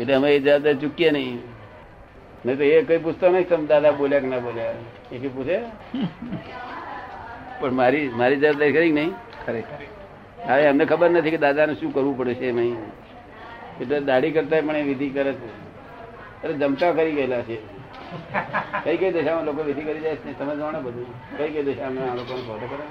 એટલે 0.00 0.14
અમે 0.14 0.28
એ 0.36 0.40
જવાબદારી 0.40 0.80
ચૂકીએ 0.80 1.10
નહીં. 1.10 1.38
નહીં 2.44 2.58
તો 2.58 2.64
એ 2.64 2.84
કઈ 2.84 2.98
પૂછતો 2.98 3.30
નહીં 3.30 3.48
તમે 3.48 3.66
દાદા 3.66 3.92
બોલ્યા 3.92 4.20
કે 4.20 4.26
ના 4.26 4.38
બોલ્યા. 4.38 4.74
એ 5.12 5.18
કઈ 5.18 5.28
પૂછે? 5.28 5.56
પણ 7.60 7.74
મારી 7.74 8.08
મારી 8.08 8.36
જવાબદારી 8.36 8.72
ખરી 8.72 8.92
નહીં? 8.92 9.12
ખરેખર. 9.46 9.80
હવે 10.48 10.62
એમને 10.62 10.84
ખબર 10.84 11.10
નથી 11.10 11.30
કે 11.30 11.36
દાદાને 11.36 11.74
શું 11.74 11.94
કરવું 11.94 12.18
પડે 12.18 12.34
છે 12.34 12.48
એમાં 12.48 12.76
એટલે 13.80 14.00
દાઢી 14.00 14.30
કરતા 14.30 14.60
પણ 14.60 14.76
એ 14.76 14.82
વિધિ 14.82 15.08
કરે 15.10 15.32
છે. 15.32 15.48
અરે 16.44 16.52
જમતા 16.52 16.92
કરી 16.92 17.14
ગયેલા 17.14 17.42
છે. 17.42 17.56
કઈ 18.84 18.96
કઈ 18.96 19.12
દશામાં 19.12 19.44
લોકો 19.44 19.62
વિધિ 19.62 19.82
કરી 19.82 20.00
જાય 20.00 20.16
છે? 20.16 20.38
તમે 20.38 20.54
જાણો 20.56 20.80
બધું. 20.80 21.08
કઈ 21.38 21.50
કઈ 21.50 21.62
દશામાં 21.62 22.10
આ 22.10 22.14
લોકોને 22.14 22.42
ફોટો 22.48 22.66
કરે 22.66 22.84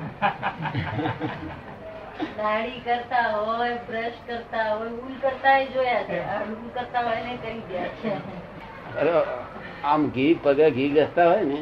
દાઢી 2.37 2.79
કરતા 2.79 3.27
હોય 3.31 3.75
બ્રશ 3.87 4.19
કરતા 4.27 4.65
હોય 4.69 4.89
ઉલ 5.05 5.15
કરતા 5.21 5.55
જોયા 5.73 6.03
છે. 6.03 6.19
ઉલ 6.53 6.69
કરતા 6.73 7.03
હોય 7.03 7.21
ને 7.23 7.33
કરી 7.37 7.63
ગયા 7.69 7.91
છે. 8.01 8.11
આમ 9.83 10.01
ઘી 10.09 10.33
પગે 10.43 10.67
ઘી 10.71 10.89
ઘસતા 10.89 11.25
હોય 11.25 11.43
ને? 11.43 11.59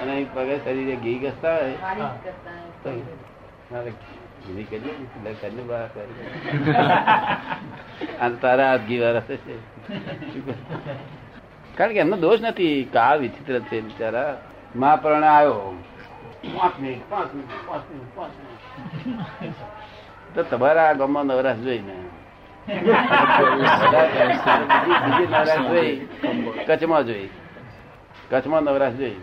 અને 0.00 0.10
અહીં 0.12 0.28
પગે 0.34 0.54
શરીરે 0.58 0.96
ઘી 0.96 1.18
ઘસતા 1.18 1.54
હોય? 1.54 2.10
તો 2.82 2.88
કારણ 11.76 11.92
કે 11.92 12.00
એમનો 12.00 12.16
દોષ 12.16 12.40
નથી 12.40 12.84
કા 12.92 13.14
વિચિત્ર 13.14 13.60
છે 13.60 13.80
બિચારા. 13.80 14.32
મહાપ્રણ 14.74 15.24
આવ્યો. 15.24 15.74
પાંચ 16.54 16.74
મિનિટ 16.80 17.04
પાંચ 17.10 17.34
મિનિટ 17.34 17.66
પાંચ 17.68 17.84
મિનિટ 17.90 18.14
પાંચ 18.16 18.32
મિનિટ. 18.32 18.47
તો 20.34 20.42
તમારા 20.42 20.88
આ 20.90 20.92
ગામમાં 20.92 21.26
નવરાશ 21.26 21.56
જોઈને 21.56 21.96
બીજી 25.06 26.08
કચ્છમાં 26.66 27.06
જોઈ. 27.06 27.28
કચ્છમાં 28.30 28.62
નવરાશ 28.62 28.92
જોઈ. 28.92 29.14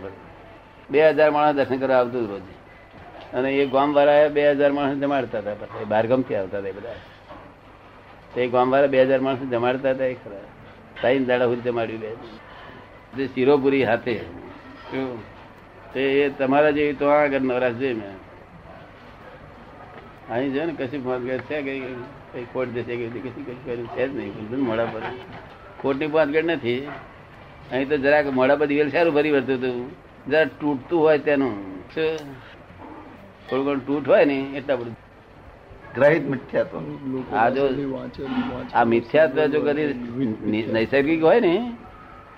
બે 0.90 1.10
હજાર 1.10 1.30
માણસ 1.30 1.56
દર્શન 1.56 1.78
કરવા 1.78 1.96
આવતું 1.96 2.28
રોજ. 2.30 2.42
અને 3.34 3.48
એ 3.52 3.66
ગામ 3.66 3.94
વાળા 3.94 4.28
બે 4.28 4.50
હજાર 4.50 4.72
માણસ 4.72 4.96
જમાડતા 4.96 5.38
હતા. 5.38 5.54
પછી 5.54 5.84
બહારગામથી 5.84 6.34
આવતા 6.34 6.58
હતા 6.58 6.72
બધા. 6.76 6.98
તે 8.34 8.48
ગામ 8.48 8.70
વાળા 8.70 8.86
બે 8.86 9.02
હજાર 9.02 9.20
માણસ 9.20 9.38
જમાડતા 9.38 9.90
હતા 9.90 10.04
એ 10.04 10.14
ખરા. 10.14 10.44
સાઈન 11.02 11.26
દાડા 11.26 11.44
સુધી 11.44 11.60
જમાડ્યું 11.60 12.00
બે. 12.00 13.26
શિરોપુરી 13.26 13.84
હાથે. 13.84 14.20
તે 15.94 16.30
તમારા 16.38 16.70
જેવી 16.70 16.92
તો 16.92 17.06
આગળ 17.08 17.40
નવરાશ 17.40 17.72
જોઈ 17.72 17.94
મેં. 17.94 18.25
અહીં 20.30 20.52
છે 20.52 20.64
ને 20.64 20.72
કશું 20.72 21.04
પાંચગઢ 21.04 21.38
છે 21.38 21.62
કઈ 21.62 21.80
કઈ 22.32 22.44
ખોટ 22.52 22.68
દેશે 22.68 22.96
કે 22.96 23.06
કશું 23.08 23.46
કશું 23.46 23.64
કર્યું 23.64 23.86
છે 23.86 24.08
જ 24.08 24.16
નહીં 24.16 24.50
બધું 24.50 24.64
મોડા 24.64 24.84
પર. 24.84 25.00
ખોટની 25.82 26.06
પાંચગઢ 26.06 26.44
નથી. 26.44 26.88
અહીં 27.72 27.88
તો 27.88 27.96
જરાક 27.96 28.26
મોડા 28.26 28.56
પર 28.56 28.66
દિવેલ 28.66 28.90
સારું 28.90 29.14
ભરી 29.14 29.30
વર્તું 29.30 29.54
હતું. 29.54 29.90
જરા 30.30 30.44
તૂટતું 30.44 31.00
હોય 31.00 31.18
તેનું. 31.18 31.54
શું? 31.94 32.16
થોડું 33.50 33.64
ઘણું 33.64 33.86
તૂટ 33.86 34.08
હોય 34.08 34.24
ને 34.24 34.38
એટલા 34.54 34.76
બધું. 34.76 34.96
ગ્રહિત 35.94 36.28
મિથ્યાત્વ. 36.28 37.36
આ 37.36 37.48
જો 37.48 37.68
આ 38.74 38.84
મિથ્યાત્વ 38.84 39.46
જો 39.46 39.60
કદી 39.60 39.86
નૈસર્ગિક 40.72 41.22
હોય 41.22 41.40
ને 41.40 41.72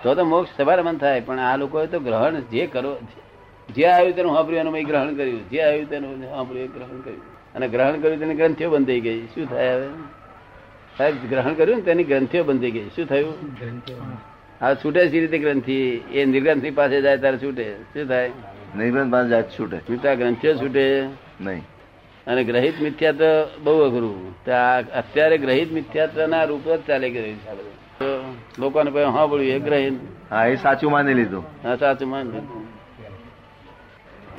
તો 0.03 0.15
તો 0.15 0.25
મોક્ષ 0.25 0.51
સવારમાં 0.57 0.95
થાય. 0.95 1.21
પણ 1.21 1.39
આ 1.39 1.57
લોકોએ 1.57 1.87
તો 1.87 2.01
ગ્રહણ 2.01 2.41
જે 2.41 2.67
કરો 2.67 2.99
જે 3.69 3.87
આવ્યું 3.87 4.15
તેનું 4.17 4.35
સાંભળ્યું 4.35 4.61
એનું 4.61 4.73
મેં 4.73 4.87
ગ્રહણ 4.87 5.17
કર્યું. 5.17 5.51
જે 5.51 5.63
આવ્યું 5.63 5.91
તેનું 5.91 6.31
સાંભળ્યું 6.31 6.69
ગ્રહણ 6.69 7.01
કર્યું. 7.01 7.38
અને 7.55 7.69
ગ્રહણ 7.69 8.01
કર્યું 8.01 8.19
તેની 8.19 8.35
ગ્રંથિઓ 8.35 8.71
બંધ 8.71 8.87
થઈ 8.87 9.01
ગઈ. 9.01 9.27
શું 9.27 9.51
થાય 9.51 9.75
હવે? 9.75 9.89
સાહેબ 10.99 11.15
ગ્રહણ 11.31 11.55
કર્યું 11.55 11.77
ને 11.77 11.83
તેની 11.83 12.05
ગ્રંથિઓ 12.05 12.45
બંધી 12.45 12.71
ગઈ. 12.71 12.89
શું 12.89 13.07
થયું? 13.07 13.35
આ 14.65 14.75
છૂટે 14.75 15.09
સી 15.09 15.21
રીતે 15.21 15.39
ગ્રંથિ. 15.39 16.01
એ 16.13 16.25
નિર્ગ્રંથિ 16.25 16.71
પાસે 16.71 17.03
જાય 17.03 17.19
ત્યારે 17.19 17.39
છૂટે. 17.39 17.75
શું 17.95 18.09
થાય? 18.09 18.31
નિર્ગ્રંથ 18.77 19.13
પાસે 19.13 19.29
જાય 19.29 19.43
છૂટે. 19.43 19.79
છૂટા 19.79 20.15
ગ્રંથિઓ 20.15 20.55
છૂટે. 20.55 21.09
નહીં. 21.41 21.63
અને 22.27 22.45
ગ્રહિત 22.45 22.81
મિથ્યાત્વ 22.81 23.49
બહુ 23.65 23.81
અઘરું. 23.81 24.45
તો 24.45 24.53
આ 24.53 24.81
અત્યારે 24.81 25.39
ગ્રહિત 25.39 25.73
મિથ્યાત્વ 25.73 26.27
ના 26.27 26.45
રૂપ 26.45 26.69
જ 26.69 26.81
ચાલી 26.87 27.11
ગયું 27.11 27.27
છે 27.27 27.55
તો 27.99 28.35
લોકોને 28.59 28.91
પછી 28.91 29.03
હા 29.03 29.27
બોલ્યું 29.27 29.53
એ 29.53 29.59
ગ્રહિત. 29.59 29.93
હા 30.31 30.47
એ 30.47 30.57
સાચું 30.57 30.91
માની 30.91 31.15
લીધું. 31.15 31.45
હા 31.65 31.77
સાચું 31.77 32.09
માન 32.09 32.25
લીધું. 32.25 32.78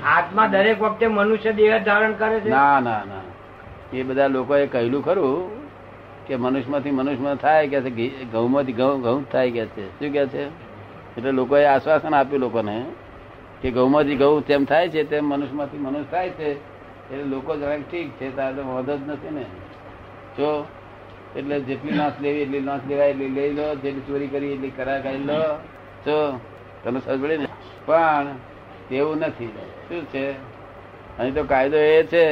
આત્મા 0.05 0.47
દરેક 0.47 0.81
વખતે 0.81 1.07
મનુષ્ય 1.07 1.51
દેહ 1.51 1.83
ધારણ 1.83 2.13
કરે 2.13 2.39
છે? 2.39 2.49
ના 2.49 2.79
ના 2.79 3.03
ના. 3.03 3.21
એ 3.93 4.03
બધા 4.03 4.27
લોકોએ 4.27 4.67
કહેલું 4.67 5.05
ખરું 5.05 5.51
કે 6.27 6.35
મનુષ્યમાંથી 6.35 6.91
મનુષ્યમાં 6.91 7.35
થાય 7.35 7.67
કે 7.67 7.81
છે 7.81 8.25
ઘઉંમાંથી 8.25 8.73
ઘઉં 8.73 9.01
ઘઉં 9.01 9.31
થાય 9.31 9.51
કે 9.51 9.65
છે. 9.65 9.99
શું 9.99 10.13
કે 10.13 10.27
છે? 10.27 10.45
એટલે 11.17 11.31
લોકોએ 11.31 11.65
આશ્વાસન 11.65 12.15
આપ્યું 12.15 12.41
લોકોને 12.41 12.85
કે 13.61 13.71
ઘઉંમાંથી 13.71 14.15
ઘઉં 14.15 14.45
તેમ 14.47 14.65
થાય 14.65 14.89
છે, 14.89 15.03
તેમ 15.03 15.25
મનુષ્યમાંથી 15.25 15.77
મનુષ્ય 15.77 16.11
થાય 16.11 16.29
છે. 16.29 16.79
એટલે 17.11 17.23
લોકો 17.23 17.55
જરાક 17.55 17.91
ઠીક 17.91 18.11
છે, 18.11 18.35
તારે 18.35 18.61
વાંધો 18.61 18.97
જ 18.97 18.99
નથી 19.07 19.35
ને. 19.35 19.43
જો 20.37 20.67
એટલે 21.35 21.59
જેટલી 21.59 21.91
નાશ 21.91 22.11
લેવી, 22.21 22.39
એટલી 22.39 22.59
નાશ 22.59 22.79
લેવાય, 22.87 23.09
એટલી 23.09 23.29
લઈ 23.29 23.53
લો, 23.53 23.75
જેટલી 23.75 24.01
ચોરી 24.01 24.27
કરી, 24.27 24.47
એટલી 24.47 24.69
કરા 24.69 24.99
કરી 24.99 25.17
લો. 25.17 25.57
જો, 26.05 26.39
તને 26.83 26.99
સમજ 26.99 27.31
ને? 27.31 27.47
પણ 27.85 28.27
એવું 28.91 29.17
નથી. 29.17 29.51
શું 29.89 30.05
છે? 30.05 30.25
અહીં 31.19 31.33
તો 31.33 31.43
કાયદો 31.43 31.77
એ 31.77 32.03
છે 32.03 32.23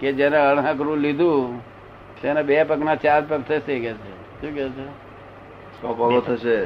કે 0.00 0.12
જેને 0.12 0.36
અણહકરું 0.36 0.98
લીધું 0.98 1.60
તેના 2.22 2.42
બે 2.42 2.62
પગના 2.64 2.94
ચાર 2.94 3.22
પગ 3.28 3.40
થશે 3.48 3.74
કે 3.80 3.92
છે? 3.92 4.12
શું 4.40 4.50
કે 4.54 4.68
છે? 4.68 4.86
સો 5.80 5.94
પગો 5.94 6.20
થશે. 6.20 6.58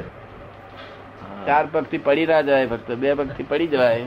ચાર 1.45 1.63
પગથી 1.71 1.97
પડી 1.97 2.25
ના 2.25 2.41
જાય 2.41 2.67
ફક્ત 2.67 2.89
બે 3.03 3.13
પગથી 3.13 3.43
પડી 3.43 3.67
જવાય 3.67 4.05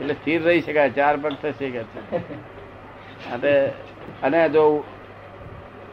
એટલે 0.00 0.14
સ્થિર 0.14 0.40
રહી 0.42 0.60
શકાય 0.60 0.90
ચાર 0.90 1.14
પગ 1.16 1.34
થશે 1.42 1.66
કે 1.70 1.82
છે? 1.90 2.00
અને 4.22 4.40
જો 4.48 4.64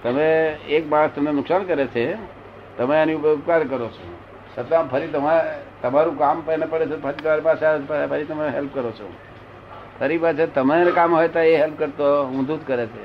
તમે 0.04 0.30
એક 0.78 0.84
માણસ 0.92 1.12
તમને 1.16 1.32
નુકસાન 1.32 1.64
કરે 1.64 1.88
છે 1.96 2.06
તમે 2.78 2.96
એની 3.02 3.18
ઉપર 3.20 3.32
ઉપકાર 3.34 3.64
કરો 3.64 3.88
છો. 3.88 4.15
છતાં 4.58 4.90
ફરી 4.90 5.08
તમારે 5.08 5.50
તમારું 5.82 6.18
કામ 6.18 6.44
એને 6.50 6.66
પડે 6.66 6.86
છે 6.86 6.98
ફરી 6.98 7.22
તમારી 7.22 7.42
પાસે 7.42 7.66
ફરી 8.10 8.26
તમે 8.26 8.46
હેલ્પ 8.50 8.74
કરો 8.74 8.92
છો. 8.92 9.08
ફરી 10.00 10.18
પાછળ 10.18 10.50
તમારે 10.50 10.92
કામ 10.92 11.12
હોય 11.12 11.28
તો 11.28 11.40
એ 11.40 11.58
હેલ્પ 11.58 11.78
કરતો 11.78 12.08
ઊંધું 12.28 12.60
જ 12.60 12.64
કરે 12.66 12.86
છે. 12.86 13.04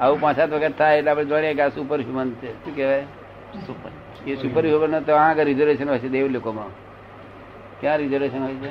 આવું 0.00 0.20
પાંચ 0.20 0.36
સાત 0.36 0.50
વખત 0.50 0.76
થાય 0.76 0.98
એટલે 0.98 1.10
આપણે 1.10 1.24
જાણીએ 1.24 1.54
કે 1.54 1.62
આ 1.62 1.70
સુપર 1.70 1.98
હ્યુમન 2.00 2.34
છે. 2.40 2.50
શું 2.64 2.74
કહેવાય? 2.74 3.04
સુપર 3.66 3.90
એ 4.26 4.36
સુપર 4.36 4.62
હ્યુમન 4.64 5.04
તો 5.04 5.12
આગળ 5.14 5.44
રિઝર્વેશન 5.44 5.88
હોય 5.88 5.98
છે 5.98 6.08
દેવ 6.08 6.26
લોકોમાં 6.32 6.70
ક્યાં 7.80 7.98
રિઝર્વેશન 7.98 8.42
હોય 8.42 8.54
છે? 8.54 8.70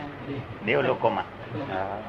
દેવ 0.65 0.79
લોકોમાં 0.81 1.25
હા. 1.69 1.99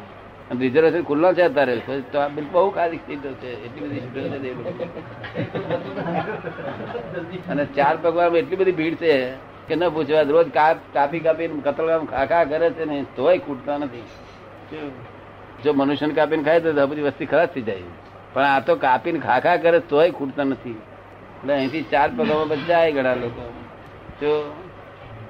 રિઝર્વેશન 0.61 1.03
ખુલ્લો 1.03 1.29
છે 1.35 1.43
અત્યારે 1.43 1.75
તો 2.13 2.19
આ 2.21 2.29
બિલ 2.29 2.47
બહુ 2.53 2.71
ખાલી 2.71 3.01
સીટો 3.07 3.31
છે. 3.33 3.51
એટલી 3.67 3.83
બધી 3.85 4.39
દેવ 4.39 4.57
લોકો 4.59 4.85
અને 7.51 7.65
ચાર 7.77 7.95
પગવામાં 8.03 8.39
એટલી 8.39 8.57
બધી 8.57 8.73
ભીડ 8.73 8.97
છે. 8.97 9.15
કે 9.69 9.75
ન 9.77 9.83
પૂછવા. 9.95 10.25
રોજ 10.37 10.49
કાપ 10.59 10.77
કાપી 10.95 11.23
કાપી 11.27 11.49
કતલ 11.67 11.89
ખાખા 12.15 12.45
કરે 12.51 12.69
છે 12.77 12.85
ને 12.91 12.97
તોય 13.17 13.39
ખૂટતા 13.47 13.79
નથી? 13.79 14.07
જો 15.65 15.71
મનુષ્યને 15.73 16.15
કાપીને 16.15 16.43
ખાય 16.49 16.61
તો 16.61 16.71
બધી 16.87 17.07
વસ્તી 17.09 17.29
ખરાબ 17.33 17.49
થઈ 17.55 17.67
જાય. 17.69 17.91
પણ 18.35 18.45
આ 18.45 18.61
તો 18.67 18.73
કાપીને 18.87 19.19
ખાખા 19.27 19.57
કરે 19.65 19.79
તોય 19.93 20.11
ખૂટતા 20.19 20.47
નથી. 20.53 20.79
એટલે 21.39 21.53
અહીંથી 21.55 21.85
ચાર 21.93 22.09
પગમાં 22.17 22.49
બધા 22.49 22.91
ઘણા 22.97 23.17
લોકો. 23.23 23.45
જો 24.21 24.31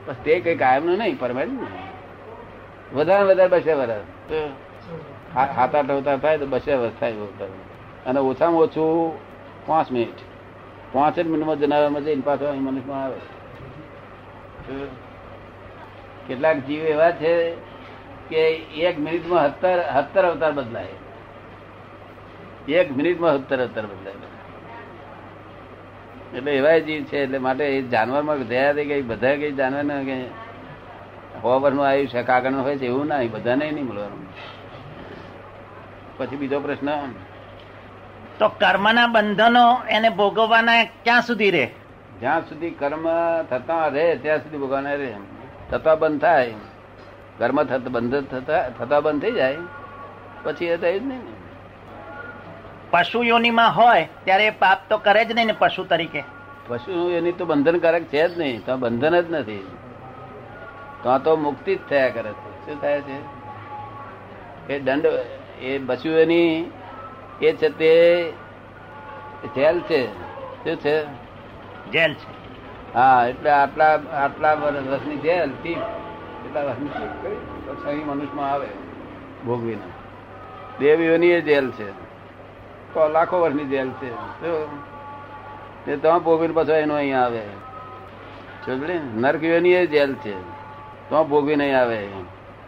બસ 0.07 0.19
તે 0.25 0.41
કઈ 0.41 0.57
કાયમનું 0.57 0.97
નહીં. 0.99 1.19
પરમાનન્ટ 1.19 1.61
વધારે 2.97 3.25
વધારે 3.31 3.51
બસે 3.55 3.73
વર્ષ 3.81 4.07
તો 4.29 4.39
ઠવતા 5.33 5.65
આઠ 5.65 5.91
અવતાર 5.95 6.19
થાય 6.19 6.39
તો 6.39 6.47
બસે 6.53 6.73
વર્ષ 6.75 6.97
થાય 7.01 7.17
અને 8.07 8.21
ઓછામાં 8.21 8.63
ઓછું 8.67 8.89
પાંચ 9.67 9.89
મિનિટ. 9.97 10.21
પાંચ 10.93 11.17
જ 11.17 11.27
મિનિટમાં 11.33 11.59
જનાવરમાં 11.61 12.03
જઈને 12.05 12.23
પાછો 12.29 12.45
અહીં 12.51 12.65
મનુષ્યમાં 12.69 13.05
આવે. 13.05 13.19
તો 14.69 14.97
કેટલાક 16.29 16.57
જીવ 16.57 16.83
એવા 16.85 17.11
છે 17.11 17.55
કે 18.29 18.41
એક 18.89 18.99
મિનિટમાં 18.99 19.49
સત્તર 19.49 19.79
સત્તર 19.81 20.25
અવતાર 20.25 20.53
બદલાય. 20.53 20.97
એક 22.73 22.97
મિનિટમાં 22.97 23.39
સત્તર 23.39 23.63
અવતાર 23.63 23.87
બદલાય 23.87 24.15
એટલે 26.35 26.53
એવા 26.57 26.79
જીવ 26.79 27.05
છે, 27.05 27.19
એટલે 27.19 27.39
માટે 27.39 27.65
એ 27.65 27.83
જાનવરમાં 27.83 28.39
દયા 28.39 28.73
થઈ 28.73 28.85
ગઈ, 28.85 29.03
બધા 29.03 29.35
કઈ 29.35 29.53
જાનવર 29.53 30.05
કે 30.05 30.27
સો 31.43 31.49
આવ્યું 31.51 32.09
છે 32.09 32.23
કાગળનું 32.23 32.63
હોય 32.65 32.77
છે, 32.77 32.87
એવું 32.87 33.07
ના 33.07 33.19
બધાને 33.31 33.71
નહીં 33.71 33.85
મળવાનું. 33.85 34.27
પછી 36.19 36.37
બીજો 36.37 36.61
પ્રશ્ન. 36.61 36.89
તો 38.39 38.49
કર્મના 38.49 39.07
બંધનો 39.07 39.83
એને 39.89 40.09
ભોગવવાના 40.09 40.85
ક્યાં 40.85 41.23
સુધી 41.23 41.51
રહે? 41.51 41.71
જ્યાં 42.21 42.49
સુધી 42.49 42.71
કર્મ 42.71 43.09
થતા 43.43 43.87
રહે 43.87 44.17
ત્યાં 44.17 44.39
સુધી 44.39 44.57
ભગવાન 44.57 44.87
રહે. 44.87 45.15
થતા 45.71 45.95
બંધ 45.95 46.21
થાય. 46.21 46.55
કર્મ 47.39 47.63
થતા 47.63 47.77
બંધ 47.77 48.25
થતા 48.25 48.69
થતા 48.69 49.01
બંધ 49.01 49.23
થઈ 49.23 49.33
જાય. 49.33 49.57
પછી 50.43 50.65
એ 50.65 50.77
થયું 50.77 51.01
જ 51.01 51.07
નહીં 51.07 51.21
પશુ 52.91 53.23
યોનિમાં 53.23 53.77
હોય 53.77 54.09
ત્યારે 54.25 54.51
પાપ 54.51 54.79
તો 54.89 54.99
કરે 54.99 55.25
જ 55.25 55.33
નહીં 55.33 55.47
ને 55.47 55.55
પશુ 55.59 55.85
તરીકે. 55.85 56.25
પશુ 56.69 57.11
એની 57.11 57.33
તો 57.33 57.45
બંધનકારક 57.45 58.03
છે 58.03 58.29
જ 58.29 58.39
નહીં 58.39 58.65
તો 58.65 58.77
બંધન 58.77 59.21
જ 59.21 59.31
નથી. 59.31 59.67
તો 61.03 61.19
તો 61.19 61.37
મુક્તિ 61.37 61.77
જ 61.77 61.79
થયા 61.89 62.09
કરે 62.09 62.33
છે. 62.33 62.67
શું 62.67 62.81
થાય 62.81 63.01
છે? 63.01 63.39
એ 64.73 64.81
દંડ 64.81 65.07
એ 65.61 65.79
પશુ 65.79 66.09
એની 66.09 66.73
એ 67.43 67.53
છે 67.53 67.69
તે 67.69 68.33
જેલ 69.57 69.81
છે. 69.81 70.07
શું 70.65 70.77
છે? 70.77 71.18
જેલ 71.91 72.15
છે. 72.15 72.39
હા, 72.95 73.27
એટલે 73.27 73.51
આટલા 73.51 74.01
આટલા 74.13 74.55
વર્ષ- 74.55 74.89
વર્ષની 74.89 75.17
જેલ, 75.17 75.51
ટીપ. 75.63 75.79
એટલા 76.47 76.63
વર્ષની 76.63 76.89
અહીં 77.87 78.07
મનુષ્યમાં 78.07 78.53
આવે, 78.53 78.69
ભોગવીને. 79.47 79.83
દેવીઓની 80.79 81.27
એ 81.27 81.41
જેલ 81.41 81.71
છે. 81.71 81.91
તો 82.95 83.09
લાખો 83.09 83.41
વર્ષની 83.41 83.65
જેલ 83.65 83.91
છે? 83.91 84.11
તે 85.85 85.97
તો 85.97 86.21
ભોગવીને 86.21 86.55
પાછો 86.55 86.73
એનો 86.73 86.95
અહીંયા 86.95 87.21
આવે. 87.23 87.43
સમજે? 88.67 89.01
નરકીઓની 89.15 89.73
એ 89.73 89.87
જેલ 89.87 90.15
છે. 90.15 90.41
તો 91.09 91.25
ભોગવી 91.25 91.55
અહીં 91.55 91.81
આવે. 91.81 92.09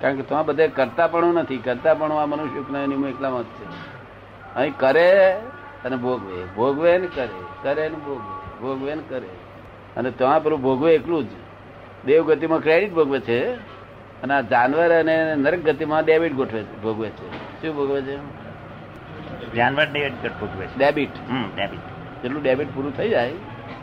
કારણ 0.00 0.16
કે 0.16 0.22
તો 0.22 0.42
બધે 0.42 0.68
પણ 1.06 1.24
નથી. 1.24 1.56
કરતા 1.56 1.94
પણ 1.94 2.12
આ 2.12 2.26
મનુષ્ય 2.26 2.60
એની 2.78 3.08
એકલામાં 3.08 3.42
જ 3.42 3.46
છે. 3.46 3.64
અહીં 4.54 4.76
કરે 4.76 5.32
અને 5.84 5.96
ભોગવે. 5.96 6.44
ભોગવે 6.44 6.98
ને 6.98 7.06
કરે. 7.06 7.42
કરે 7.62 7.88
ને 7.88 7.96
ભોગવે. 7.96 8.49
ભોગવે 8.62 8.94
ને 8.94 9.02
કરે. 9.08 9.28
અને 9.96 10.10
ત્યાં 10.10 10.42
પેલું 10.42 10.62
ભોગવે 10.62 10.94
એકલું 10.94 11.24
જ. 11.24 11.32
દેવ 12.06 12.34
ગતિમાં 12.34 12.60
ક્રેડિટ 12.60 12.92
ભોગવે 12.92 13.20
છે? 13.20 13.54
અને 14.22 14.34
આ 14.34 14.40
જાનવર 14.40 15.00
અને 15.00 15.34
નરક 15.34 15.58
ગતિમાં 15.58 16.04
ડેબિટ 16.04 16.32
ગોઠવે 16.32 16.62
છે 16.62 16.82
ભોગવે 16.82 17.08
છે. 17.08 17.28
શું 17.62 17.76
ભોગવે 17.76 18.02
છે? 18.02 18.16
જાનવર 19.56 19.86
ડેબિટ 19.86 20.40
ભોગવે 20.40 20.66
છે. 20.66 20.78
ડેબિટ. 20.78 21.10
હમ 21.30 21.44
ડેબિટ. 21.56 21.80
જેટલું 22.22 22.42
ડેબિટ 22.42 22.74
પૂરું 22.74 22.96
થઈ 22.96 23.08
જાય 23.08 23.28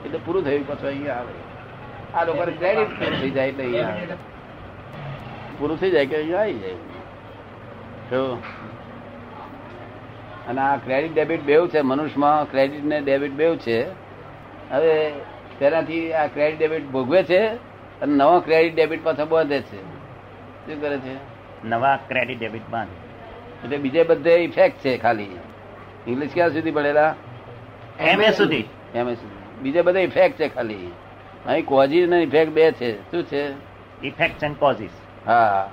એટલે 0.05 0.19
પૂરું 0.25 0.43
થયું 0.43 0.67
પછી 0.67 0.87
અહીંયા 0.87 1.13
આવે. 1.13 1.33
આ 2.15 2.25
લોકો 2.25 2.43
ક્રેડિટ 2.59 3.21
થઈ 3.21 3.29
જાય 3.29 3.47
એટલે 3.47 3.63
અહીંયા 3.63 3.87
આવે. 3.87 4.07
પૂરું 5.59 5.79
થઈ 5.79 5.91
જાય 5.91 6.05
કે 6.05 6.15
અહીંયા 6.15 6.39
આવી 6.39 6.59
જાય? 6.59 6.73
તો 8.09 8.43
અને 10.47 10.61
આ 10.61 10.75
ક્રેડિટ 10.75 11.13
ડેબિટ 11.13 11.41
બેવ 11.43 11.67
છે 11.67 11.81
મનુષ્યમાં 11.81 12.51
ક્રેડિટ 12.51 12.85
ને 12.85 13.01
ડેબિટ 13.01 13.31
બેવ 13.31 13.55
છે. 13.55 14.06
હવે 14.71 15.11
તેનાથી 15.59 16.13
આ 16.13 16.27
ક્રેડિટ 16.27 16.59
ડેબિટ 16.59 16.87
ભોગવે 16.87 17.23
છે 17.23 17.47
અને 18.01 18.15
નવો 18.15 18.39
ક્રેડિટ 18.39 18.75
ડેબિટ 18.75 19.03
પાછો 19.03 19.25
બાંધે 19.25 19.61
છે. 19.61 19.81
શું 20.65 20.81
કરે 20.81 20.97
છે? 20.97 21.15
નવા 21.67 21.99
ક્રેડિટ 22.07 22.39
ડેબિટ 22.39 22.69
બાંધે. 22.69 22.95
એટલે 23.63 23.77
બીજે 23.77 24.03
બધે 24.03 24.35
ઇફેક્ટ 24.35 24.79
છે 24.79 24.97
ખાલી. 24.97 25.27
ઇંગ્લિશ 26.07 26.33
ક્યાં 26.33 26.49
સુધી 26.49 26.71
ભણેલા? 26.71 27.15
એમએ 27.99 28.31
સુધી. 28.31 28.63
એમ 28.95 29.15
બીજે 29.61 29.81
બધા 29.81 29.99
ઇફેક્ટ 29.99 30.39
છે 30.39 30.47
ખાલી. 30.47 30.91
અહીં 31.45 31.65
કોઝિસ 31.65 32.09
ને 32.09 32.17
ઇફેક્ટ 32.17 32.51
બે 32.51 32.71
છે. 32.71 33.11
શું 33.11 33.23
છે? 33.23 33.49
ઇફેક્ટ 34.03 34.43
એન્ડ 34.43 34.57
કોઝિસ 34.57 34.89
હા. 35.25 35.69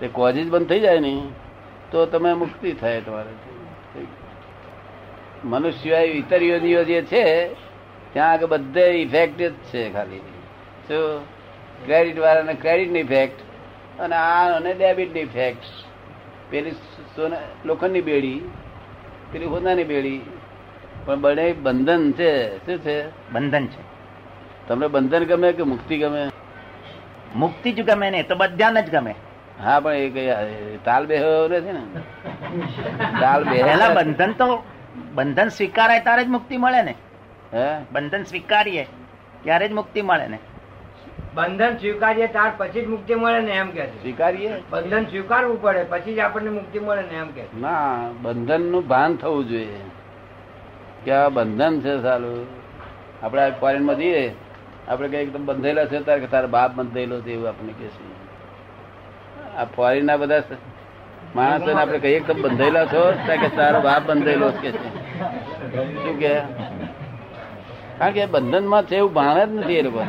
તે 0.00 0.08
કોઝિસ 0.08 0.50
બંધ 0.50 0.68
થઈ 0.68 0.80
જાય 0.80 0.98
ને 0.98 1.22
તો 1.90 2.06
તમે 2.06 2.32
મુક્તિ 2.32 2.72
થાય 2.72 3.00
તમારે 3.00 4.04
મનુષ્ય 5.44 5.96
ઇતર 5.96 6.42
યોનિઓ 6.42 6.84
જે 6.84 7.02
છે 7.02 7.52
ત્યાં 8.16 8.32
આગળ 8.32 8.46
બધે 8.46 8.80
ઇફેક્ટ 8.80 9.38
જ 9.38 9.52
છે 9.52 9.92
ખાલી. 9.92 10.18
શું? 10.88 11.20
ક્રેડિટ 11.84 12.18
વાળાને 12.18 12.54
ક્રેડિટની 12.54 12.98
ઇફેક્ટ 12.98 13.40
અને 14.00 14.16
આ 14.16 14.56
અને 14.56 14.74
ડેબિટની 14.74 15.20
ઇફેક્ટ 15.20 15.64
પેલી 16.50 16.70
સોના 17.16 17.36
લોખંડની 17.64 18.00
બેડી 18.00 18.50
પેલી 19.32 19.44
હોનાની 19.44 19.84
બેડી. 19.84 20.20
પણ 21.04 21.20
બને 21.20 21.52
બંધન 21.52 22.12
છે. 22.12 22.56
શું 22.66 22.78
છે? 22.78 22.96
બંધન 23.32 23.66
છે. 23.66 23.82
તમને 24.68 24.86
બંધન 24.86 25.24
ગમે 25.24 25.52
કે 25.52 25.62
મુક્તિ 25.62 25.98
ગમે? 25.98 26.30
મુક્તિ 27.36 27.72
જ 27.72 27.82
ગમે 27.82 28.10
ને 28.10 28.22
તો 28.22 28.34
બધાને 28.34 28.82
જ 28.82 28.90
ગમે. 28.90 29.14
હા 29.62 29.80
પણ 29.80 29.92
એ 29.92 30.10
કઈ 30.10 30.32
તાલ 30.84 31.06
બેહ્યો 31.06 31.48
નથી 31.48 31.72
ને? 31.72 31.84
તાલ 33.20 33.44
પહેલા 33.44 33.88
બે 33.88 33.94
બંધન 33.94 34.32
તો 34.32 34.62
બંધન 35.14 35.48
સ્વીકારાય 35.48 36.00
તારે 36.00 36.24
જ 36.24 36.28
મુક્તિ 36.28 36.56
મળે 36.56 36.82
ને. 36.82 36.94
હે? 37.52 37.66
બંધન 37.92 38.24
સ્વીકારીએ 38.24 38.84
ત્યારે 39.42 39.68
જ 39.68 39.72
મુક્તિ 39.72 40.02
મળે 40.02 40.26
ને 40.28 40.38
બંધન 41.34 41.78
સ્વીકારીએ 41.78 42.28
ત્યાર 42.28 42.52
પછી 42.58 42.82
જ 42.82 42.88
મુક્તિ 42.88 43.14
મળે 43.14 43.40
ને 43.40 43.52
એમ 43.56 43.70
કે 43.70 43.84
સ્વીકારીએ? 43.94 44.52
બંધન 44.70 45.04
સ્વીકારવું 45.06 45.62
પડે 45.62 45.82
પછી 45.84 46.14
જ 46.14 46.20
આપણને 46.20 46.50
મુક્તિ 46.50 46.78
મળે 46.78 47.02
ને 47.02 47.16
એમ 47.16 47.30
કે 47.32 47.44
ના 47.54 48.10
બંધનનું 48.22 48.86
ભાન 48.88 49.16
થવું 49.16 49.48
જોઈએ. 49.48 49.80
કે 51.04 51.12
આ 51.12 51.28
બંધન 51.30 51.80
છે 51.80 51.92
સારું 52.02 52.46
આપણે 53.22 53.50
ફોરેનમાં 53.60 53.98
જઈએ 53.98 54.22
આપણે 54.88 55.08
કઈ 55.08 55.16
એકદમ 55.18 55.44
બંધેલા 55.46 55.86
છે 55.86 55.98
તારે 56.00 56.26
તારા 56.26 56.46
બાપ 56.48 56.70
બંધેલો 56.74 57.20
છે 57.20 57.32
એવું 57.32 57.48
આપણે 57.48 57.72
કે 57.72 57.88
છે. 57.88 58.04
આ 59.56 59.64
ફોરેન 59.76 60.06
ના 60.06 60.16
બધા 60.16 60.58
માણસો 61.34 61.70
આપણે 61.72 61.98
કહીએ 61.98 62.20
કે 62.20 62.26
તમે 62.28 62.42
બંધાયેલા 62.42 62.86
છો 62.86 63.02
કે 63.42 63.48
તારો 63.56 63.80
બાપ 63.80 64.02
બંધાયેલો 64.06 64.48
છે 64.52 64.60
કે 64.62 64.70
છે. 64.72 64.88
શું 65.96 66.16
કે? 66.18 66.34
કારણ 67.98 68.12
કે 68.12 68.26
બંધનમાં 68.26 68.82
છે 68.82 68.96
એવું 68.96 69.12
ભાન 69.12 69.44
જ 69.44 69.64
નથી 69.64 69.74
એ 69.74 69.82
લોકો. 69.82 70.02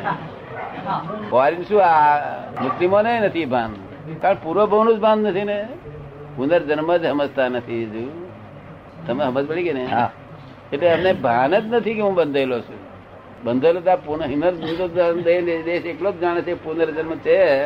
ફોરેન 1.30 1.63
શું 1.63 1.81
આ 1.86 2.18
મુસ્લિમો 2.62 3.01
ને 3.01 3.19
નથી 3.19 3.45
ભાન? 3.45 3.72
કારણ 4.22 4.36
પૂર્વનું 4.44 4.98
જ 4.98 5.00
ભાન 5.00 5.19
નથી 5.19 5.44
ને? 5.44 5.68
પુનર્જન્મ 6.36 6.95
જ 6.95 7.10
સમજતા 7.10 7.50
નથી 7.50 8.10
તમે 9.07 9.24
સમજ 9.25 9.48
પડી 9.48 9.63
ગઈ 9.63 9.74
ને 9.74 9.86
હા. 9.86 10.12
એટલે 10.74 10.88
એમને 10.88 11.13
ભાન 11.13 11.51
જ 11.60 11.75
નથી 11.75 11.94
કે 11.94 12.01
હું 12.01 12.16
બંધાયેલો 12.16 12.60
છું. 12.60 12.88
બંધેલો 13.44 13.80
તો 13.80 13.98
પુનઃ 13.98 14.28
દેશ 15.66 15.86
એટલો 15.86 16.12
જ 16.12 16.19
જાણે 16.19 16.42
છે 16.42 16.54
પુનર્જન્મ 16.54 17.18
છે. 17.18 17.63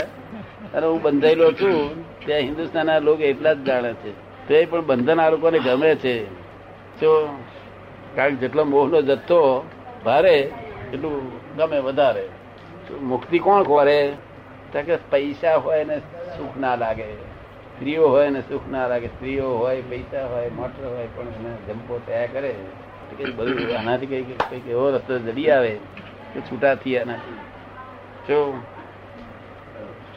અને 0.74 0.86
હું 0.88 1.02
બંધાયેલો 1.02 1.52
છું. 1.52 2.06
ત્યાં 2.26 2.42
હિન્દુસ્તાનના 2.42 3.00
લોકો 3.00 3.24
એટલા 3.24 3.54
જ 3.54 3.66
જાણે 3.66 3.94
છે. 3.94 4.12
તો 4.48 4.54
એ 4.54 4.66
પણ 4.66 4.82
બંધન 4.82 5.20
આ 5.20 5.30
લોકોને 5.30 5.60
ગમે 5.60 5.96
છે. 5.96 6.26
જો 7.02 7.30
કારણ 8.16 8.36
જેટલો 8.36 8.64
મોહનો 8.66 9.02
જથ્થો 9.02 9.66
ભારે 10.06 10.36
એટલું 10.94 11.32
ગમે 11.56 11.80
વધારે. 11.80 12.28
મુક્તિ 13.02 13.40
કોણ 13.40 13.64
ખોરે? 13.64 14.14
કે 14.74 14.96
પૈસા 14.96 15.56
હોય 15.56 15.84
ને 15.84 15.98
સુખ 16.38 16.58
ના 16.58 16.76
લાગે. 16.76 17.14
સ્ત્રીઓ 17.14 18.10
હોય 18.10 18.30
ને 18.30 18.42
સુખ 18.42 18.62
ના 18.72 18.88
લાગે. 18.88 19.08
સ્ત્રીઓ 19.08 19.58
હોય 19.58 19.82
પૈસા 19.82 20.28
હોય 20.28 20.50
મોટર 20.50 20.86
હોય 20.88 21.08
પણ 21.16 21.24
એને 21.24 21.56
જંપો 21.68 22.02
તૈયાર 22.08 22.28
કરે. 22.28 22.56
તો 23.10 23.16
કે 23.18 23.26
બધું 23.26 23.80
આનાથી 23.80 24.06
કઈ 24.06 24.24
કંઈક 24.24 24.68
એવો 24.68 24.92
રસ્તો 24.92 25.20
જડી 25.20 25.52
આવે 25.52 25.80
કે 26.34 26.42
છૂટા 26.42 26.76
થઈ 26.76 26.98
આનાથી 26.98 27.34
જો 28.28 28.54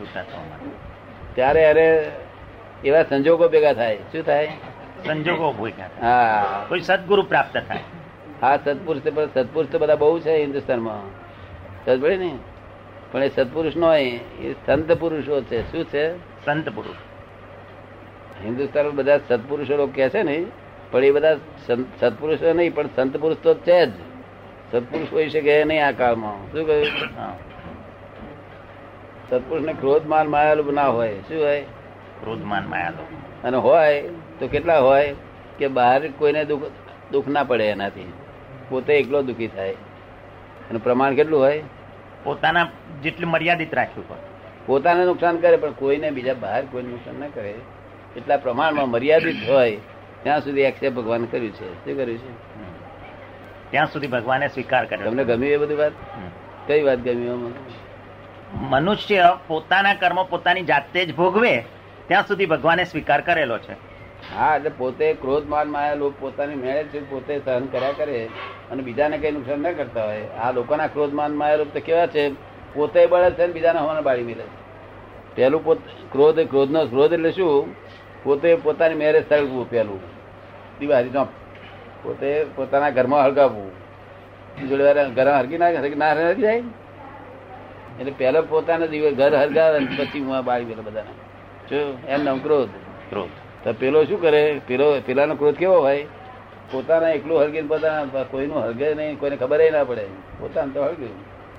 છૂટા 0.01 0.23
થવા 0.23 0.41
માટે 0.41 0.67
ત્યારે 1.35 1.67
અરે 1.67 2.13
એવા 2.85 3.03
સંજોગો 3.03 3.49
ભેગા 3.49 3.73
થાય. 3.73 3.97
શું 3.97 4.23
થાય? 4.23 4.47
સંજોગો 5.07 5.53
ભેગા 5.53 5.85
હા. 6.01 6.65
કોઈ 6.69 6.81
સદગુરુ 6.81 7.23
પ્રાપ્ત 7.23 7.63
થાય. 7.69 7.81
હા 8.45 8.57
સત્પુરુષ 8.57 9.15
પણ 9.15 9.27
સત્પુરુષ 9.27 9.73
તો 9.73 9.79
બધા 9.79 9.95
બહુ 9.95 10.19
છે 10.19 10.31
હિન્દુસ્તાનમાં. 10.31 11.07
સમજ 11.85 12.03
પડી 12.03 12.17
ને. 12.17 12.39
પણ 13.13 13.23
એ 13.23 13.29
સત્પુરુષ 13.29 13.77
નો 13.77 13.95
એ 13.95 14.19
સંત 14.67 14.93
પુરુષો 14.93 15.41
છે. 15.41 15.73
શું 15.73 15.85
છે? 15.85 16.17
સંત 16.45 16.69
પુરુષ. 16.69 16.97
હિન્દુસ્તાનમાં 18.45 18.95
બધા 18.95 19.19
સત્પુરુષો 19.19 19.77
લોકો 19.77 19.93
કહે 19.97 20.09
છે 20.09 20.23
ને 20.23 20.47
પણ 20.91 21.05
એ 21.05 21.11
બધા 21.11 21.37
સંત- 21.67 22.01
સત્પુરુષો 22.01 22.53
નહીં 22.53 22.75
પણ 22.75 22.87
સંત 22.87 23.17
પુરુષ 23.17 23.37
તો 23.43 23.55
છે 23.55 23.87
જ. 23.87 23.91
સત્પુરુષ 24.73 25.13
હોઈ 25.13 25.29
શકે 25.29 25.65
નહીં 25.65 25.87
આ 25.87 25.91
કાળમાં. 25.91 26.53
શું 26.53 26.67
કહ્યું. 26.67 26.87
સત્પુરુષ 29.31 29.67
ને 29.67 29.73
ક્રોધ 29.73 30.07
માન 30.07 30.27
માયાલું 30.27 30.75
ના 30.75 30.87
હોય. 30.87 31.15
શું 31.15 31.43
હોય? 31.43 31.61
ક્રોધમાન 32.21 32.67
માયાલો 32.67 33.17
અને 33.45 33.57
હોય 33.57 34.09
તો 34.39 34.49
કેટલા 34.49 34.79
હોય? 34.79 35.15
કે 35.59 35.69
બહાર 35.69 36.09
કોઈને 36.09 36.45
દુઃખ 36.45 36.63
દુઃખ 37.13 37.29
ના 37.29 37.45
પડે 37.45 37.65
એનાથી. 37.65 38.13
પોતે 38.75 38.95
એકલો 38.95 39.23
દુઃખી 39.23 39.47
થાય. 39.49 39.73
અને 40.71 40.79
પ્રમાણ 40.79 41.15
કેટલું 41.15 41.41
હોય? 41.41 41.63
પોતાના 42.25 42.69
જેટલું 43.03 43.31
મર્યાદિત 43.31 43.75
રાખ્યું 43.75 44.09
હોય 44.11 44.19
પોતાને 44.67 45.05
નુકસાન 45.05 45.37
કરે 45.37 45.57
પણ 45.57 45.73
કોઈને 45.73 46.11
બીજા 46.11 46.35
બહાર 46.35 46.65
કોઈને 46.65 46.89
નુકસાન 46.89 47.15
ના 47.21 47.29
કરે. 47.29 47.55
એટલા 48.17 48.37
પ્રમાણમાં 48.37 48.89
મર્યાદિત 48.89 49.49
હોય 49.49 49.77
ત્યાં 50.23 50.41
સુધી 50.41 50.61
એક્સેપ્ટ 50.61 50.97
ભગવાન 50.97 51.25
કર્યું 51.25 51.53
છે. 51.53 51.75
શું 51.85 51.97
કર્યું 51.97 52.19
છે? 52.19 52.33
ત્યાં 53.71 53.87
સુધી 53.87 54.07
ભગવાને 54.07 54.49
સ્વીકાર 54.49 54.85
કર્યો. 54.85 55.11
તમને 55.11 55.25
ગમ્યું 55.25 55.53
એ 55.53 55.57
બધી 55.57 55.75
વાત? 55.75 55.93
કઈ 56.67 56.83
વાત 56.83 56.99
ગમી? 56.99 57.55
મનુષ્ય 58.55 59.39
પોતાના 59.47 59.95
કર્મ 59.95 60.23
પોતાની 60.23 60.63
જાતે 60.63 61.07
જ 61.07 61.15
ભોગવે 61.15 61.65
ત્યાં 62.09 62.27
સુધી 62.27 62.47
ભગવાને 62.47 62.85
સ્વીકાર 62.85 63.21
કરેલો 63.21 63.59
છે. 63.59 63.94
હા, 64.31 64.57
એટલે 64.57 64.71
પોતે 64.71 65.15
ક્રોધ 65.15 65.47
માન 65.47 65.69
માયા 65.69 65.95
લોકો 65.95 66.17
પોતાની 66.21 66.55
મેળે 66.55 66.85
છે, 66.85 67.01
પોતે 67.11 67.39
સહન 67.39 67.67
કર્યા 67.67 67.93
કરે 67.93 68.31
અને 68.71 68.83
બીજાને 68.83 69.19
કઈ 69.19 69.31
નુકસાન 69.31 69.61
ના 69.61 69.73
કરતા 69.73 70.05
હોય. 70.05 70.27
આ 70.39 70.53
લોકોના 70.53 70.87
ક્રોધ 70.87 71.13
માન 71.13 71.33
માયા 71.33 71.57
લોકો 71.57 71.71
તો 71.71 71.81
કેવા 71.81 72.07
છે, 72.07 72.33
પોતે 72.75 73.07
બળે 73.07 73.31
છે 73.31 73.43
અને 73.43 73.53
બીજાને 73.53 73.79
હવાને 73.79 74.01
બાળી 74.01 74.23
મેળે 74.23 74.43
છે. 74.43 74.65
પહેલું 75.37 75.65
પોત, 75.65 75.79
ક્રોધ, 76.13 76.41
ક્રોધનો 76.49 76.87
ક્રોધ 76.87 77.13
એટલે 77.13 77.33
શું? 77.33 77.75
પોતે 78.25 78.55
પોતાની 78.55 78.95
મેરેજ 78.95 79.29
સળગવું 79.29 79.71
પહેલું 79.71 80.01
દિવાળી 80.81 81.11
નો 81.11 81.25
પોતે 82.03 82.45
પોતાના 82.57 82.91
ઘરમાં 82.91 83.25
હળગાવવું. 83.25 83.71
જોડે 84.69 85.11
ઘરમાં 85.15 85.41
હરકી 85.41 85.59
ના 85.59 85.71
ના, 85.97 86.13
હરકી 86.13 86.43
જાય. 86.43 86.63
એટલે 88.01 88.13
પહેલો 88.19 88.43
પોતાના 88.43 88.87
દિવસ 88.87 89.15
ઘર 89.15 89.35
હરગાવે 89.37 89.79
પછી 89.97 90.21
હું 90.21 90.45
બાળી 90.45 90.65
પેલા 90.65 90.83
બધાને. 90.83 91.13
જો 91.71 91.99
એમ 92.09 92.25
નામ 92.25 92.39
ક્રોધ. 92.39 92.69
ક્રોધ. 93.11 93.44
તો 93.65 93.73
પેલો 93.73 94.05
શું 94.05 94.21
કરે? 94.21 94.61
પેલો 94.67 95.01
પેલાનો 95.01 95.35
ક્રોધ 95.35 95.55
કેવો 95.55 95.81
હોય? 95.81 96.07
પોતાના 96.73 97.09
એકલું 97.09 97.41
હળગીને 97.41 97.69
પોતાના 97.69 98.23
કોઈનું 98.23 98.65
હળગે 98.65 98.95
નહીં 98.95 99.19
કોઈને 99.19 99.37
ખબર 99.37 99.73
ના 99.73 99.85
પડે. 99.85 100.07
પોતાને 100.39 100.73
તો 100.73 100.83
હળગ્યું 100.83 101.11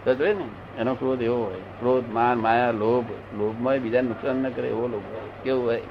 તો 0.06 0.16
જોઈ 0.16 0.34
ને? 0.34 0.46
એનો 0.78 0.96
ક્રોધ 0.96 1.22
એવો 1.22 1.44
હોય. 1.44 1.54
ક્રોધ 1.54 2.12
માન 2.12 2.38
માયા 2.38 2.72
લોભ. 2.72 3.06
લોભમાં 3.38 3.78
બીજાને 3.78 4.08
નુકસાન 4.08 4.36
ન 4.36 4.50
કરે 4.50 4.68
એવો 4.68 4.88
લોભ 4.88 4.94
હોય. 4.94 5.44
કેવું 5.44 5.66
હોય? 5.66 5.82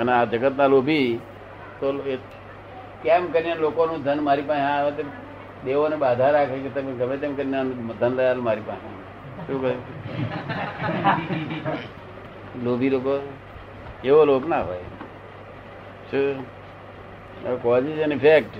અને 0.00 0.12
આ 0.12 0.24
જગતના 0.24 0.66
લોભી 0.66 1.20
તો 1.80 2.02
કેમ 3.02 3.32
કરીને 3.32 3.54
લોકોનું 3.54 4.02
ધન 4.02 4.22
મારી 4.22 4.42
પાસે 4.42 4.60
આવે 4.60 4.90
તો 4.90 5.02
દેવોને 5.64 5.96
બાધા 5.96 6.30
રાખે 6.30 6.58
કે 6.58 6.68
તમે 6.68 6.92
ગમે 6.92 7.16
તેમ 7.16 7.34
કરીને 7.34 7.64
ધન 8.00 8.16
રહ્યા 8.16 8.34
મારી 8.34 8.60
પાસે. 8.60 8.86
શું 9.46 9.62
કહે? 9.62 9.74
લોભી 12.64 12.90
લોકો? 12.90 13.20
એવો 14.04 14.24
લોભ 14.24 14.48
ના 14.48 14.62
હોય. 14.62 14.93
શું 16.14 17.62
કોઝિસ 17.62 17.98
એન્ડ 17.98 18.12
ઇફેક્ટ 18.12 18.56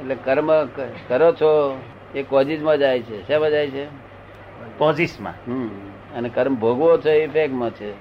એટલે 0.00 0.14
કર્મ 0.14 0.66
કરો 1.08 1.32
છો 1.32 1.80
એ 2.14 2.22
કોઝિસમાં 2.22 2.78
જાય 2.78 3.02
છે. 3.02 3.26
શેમાં 3.26 3.50
જાય 3.50 3.70
છે? 3.70 3.84
કોઝિસમાં. 4.78 5.34
હમ. 5.46 5.68
અને 6.16 6.28
કર્મ 6.28 6.54
ભોગવો 6.54 6.98
છો 6.98 7.08
એ 7.08 7.24
ઇફેક્ટમાં 7.24 7.70
છે. 7.70 7.92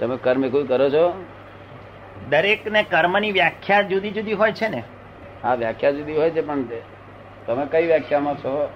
તમે 0.00 0.16
કર્મ 0.16 0.48
કોઈ 0.48 0.64
કરો 0.64 0.90
છો? 0.90 1.24
દરેકને 2.28 2.82
કર્મની 2.82 3.32
વ્યાખ્યા 3.32 3.82
જુદી 3.82 4.10
જુદી 4.10 4.32
હોય 4.32 4.52
છે 4.52 4.68
ને? 4.68 4.82
હા 5.42 5.54
વ્યાખ્યા 5.54 5.90
જુદી 5.90 6.16
હોય 6.16 6.30
છે 6.30 6.40
પણ 6.40 6.62
તે- 6.62 6.80
તમે 7.46 7.66
કઈ 7.66 7.86
વ્યાખ્યામાં 7.86 8.34
છો? 8.34 8.68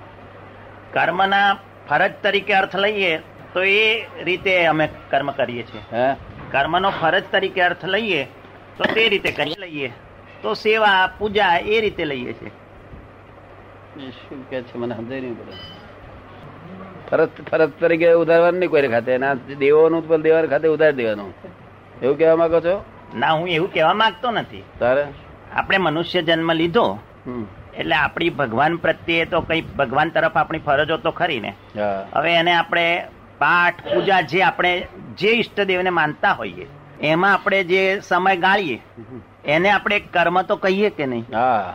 કર્મના 0.92 1.54
ફરજ 1.88 2.12
તરીકે 2.22 2.52
અર્થ 2.54 2.76
લઈએ 2.76 3.18
તો 3.52 3.62
એ 3.62 4.04
રીતે 4.24 4.66
અમે 4.66 4.88
કર્મ 5.10 5.30
કરીએ 5.30 5.62
છીએ. 5.62 5.96
હે? 5.96 6.14
કર્મનો 6.50 6.90
ફરજ 6.90 7.22
તરીકે 7.30 7.62
અર્થ 7.62 7.84
લઈએ 7.84 8.26
તો 8.80 8.88
તે 8.94 9.08
રીતે 9.12 9.30
કરી 9.38 9.56
લઈએ. 9.64 9.92
તો 10.42 10.54
સેવા 10.54 11.08
પૂજા 11.18 11.54
એ 11.74 11.80
રીતે 11.84 12.04
લઈએ 12.10 12.32
છીએ. 12.38 12.52
શું 14.18 14.40
કે 14.50 14.62
છે 14.62 14.78
મને 14.78 14.94
સમજાય 14.94 15.20
નહીં 15.20 15.36
પડે. 15.40 15.54
ફરજ 17.10 17.30
ફરજ 17.50 17.70
તરીકે 17.80 18.08
ઉધારવાનું 18.22 18.60
નહીં 18.60 18.70
કોઈ 18.70 18.88
ખાતે. 18.88 19.12
ના 19.18 19.34
દેવોનું 19.64 20.08
પણ 20.08 20.22
દેવાને 20.22 20.48
ખાતે 20.48 20.68
ઉધાર 20.76 20.92
દેવાનું. 20.92 21.34
એવું 22.02 22.16
કહેવા 22.18 22.36
માંગો 22.36 22.60
છો? 22.60 22.76
ના 23.14 23.32
હું 23.36 23.48
એવું 23.48 23.72
કહેવા 23.72 23.94
માંગતો 23.94 24.30
નથી. 24.30 24.64
તારે? 24.78 25.06
આપણે 25.52 25.78
મનુષ્ય 25.78 26.22
જન્મ 26.22 26.52
લીધો. 26.52 26.86
એટલે 27.74 27.94
આપણી 27.94 28.30
ભગવાન 28.30 28.76
પ્રત્યે 28.76 29.24
તો 29.24 29.40
કઈ 29.40 29.62
ભગવાન 29.78 30.08
તરફ 30.08 30.36
આપણી 30.36 30.58
ફરજો 30.58 30.96
તો 30.96 31.10
ખરી 31.10 31.40
ને. 31.40 31.54
હવે 32.14 32.34
એને 32.34 32.52
આપણે 32.52 32.86
પાઠ 33.38 33.80
પૂજા 33.92 34.20
જે 34.20 34.42
આપણે 34.42 34.72
જે 35.18 35.30
ઈષ્ટદેવને 35.38 35.90
માનતા 35.90 36.32
હોઈએ 36.32 36.66
એમાં 37.00 37.32
આપણે 37.32 37.64
જે 37.64 37.82
સમય 38.00 38.36
ગાળીએ 38.36 38.80
એને 39.46 39.70
આપણે 39.70 40.00
કર્મ 40.14 40.42
તો 40.42 40.56
કહીએ 40.56 40.90
કે 40.90 41.06
નહીં? 41.06 41.26
હા. 41.32 41.74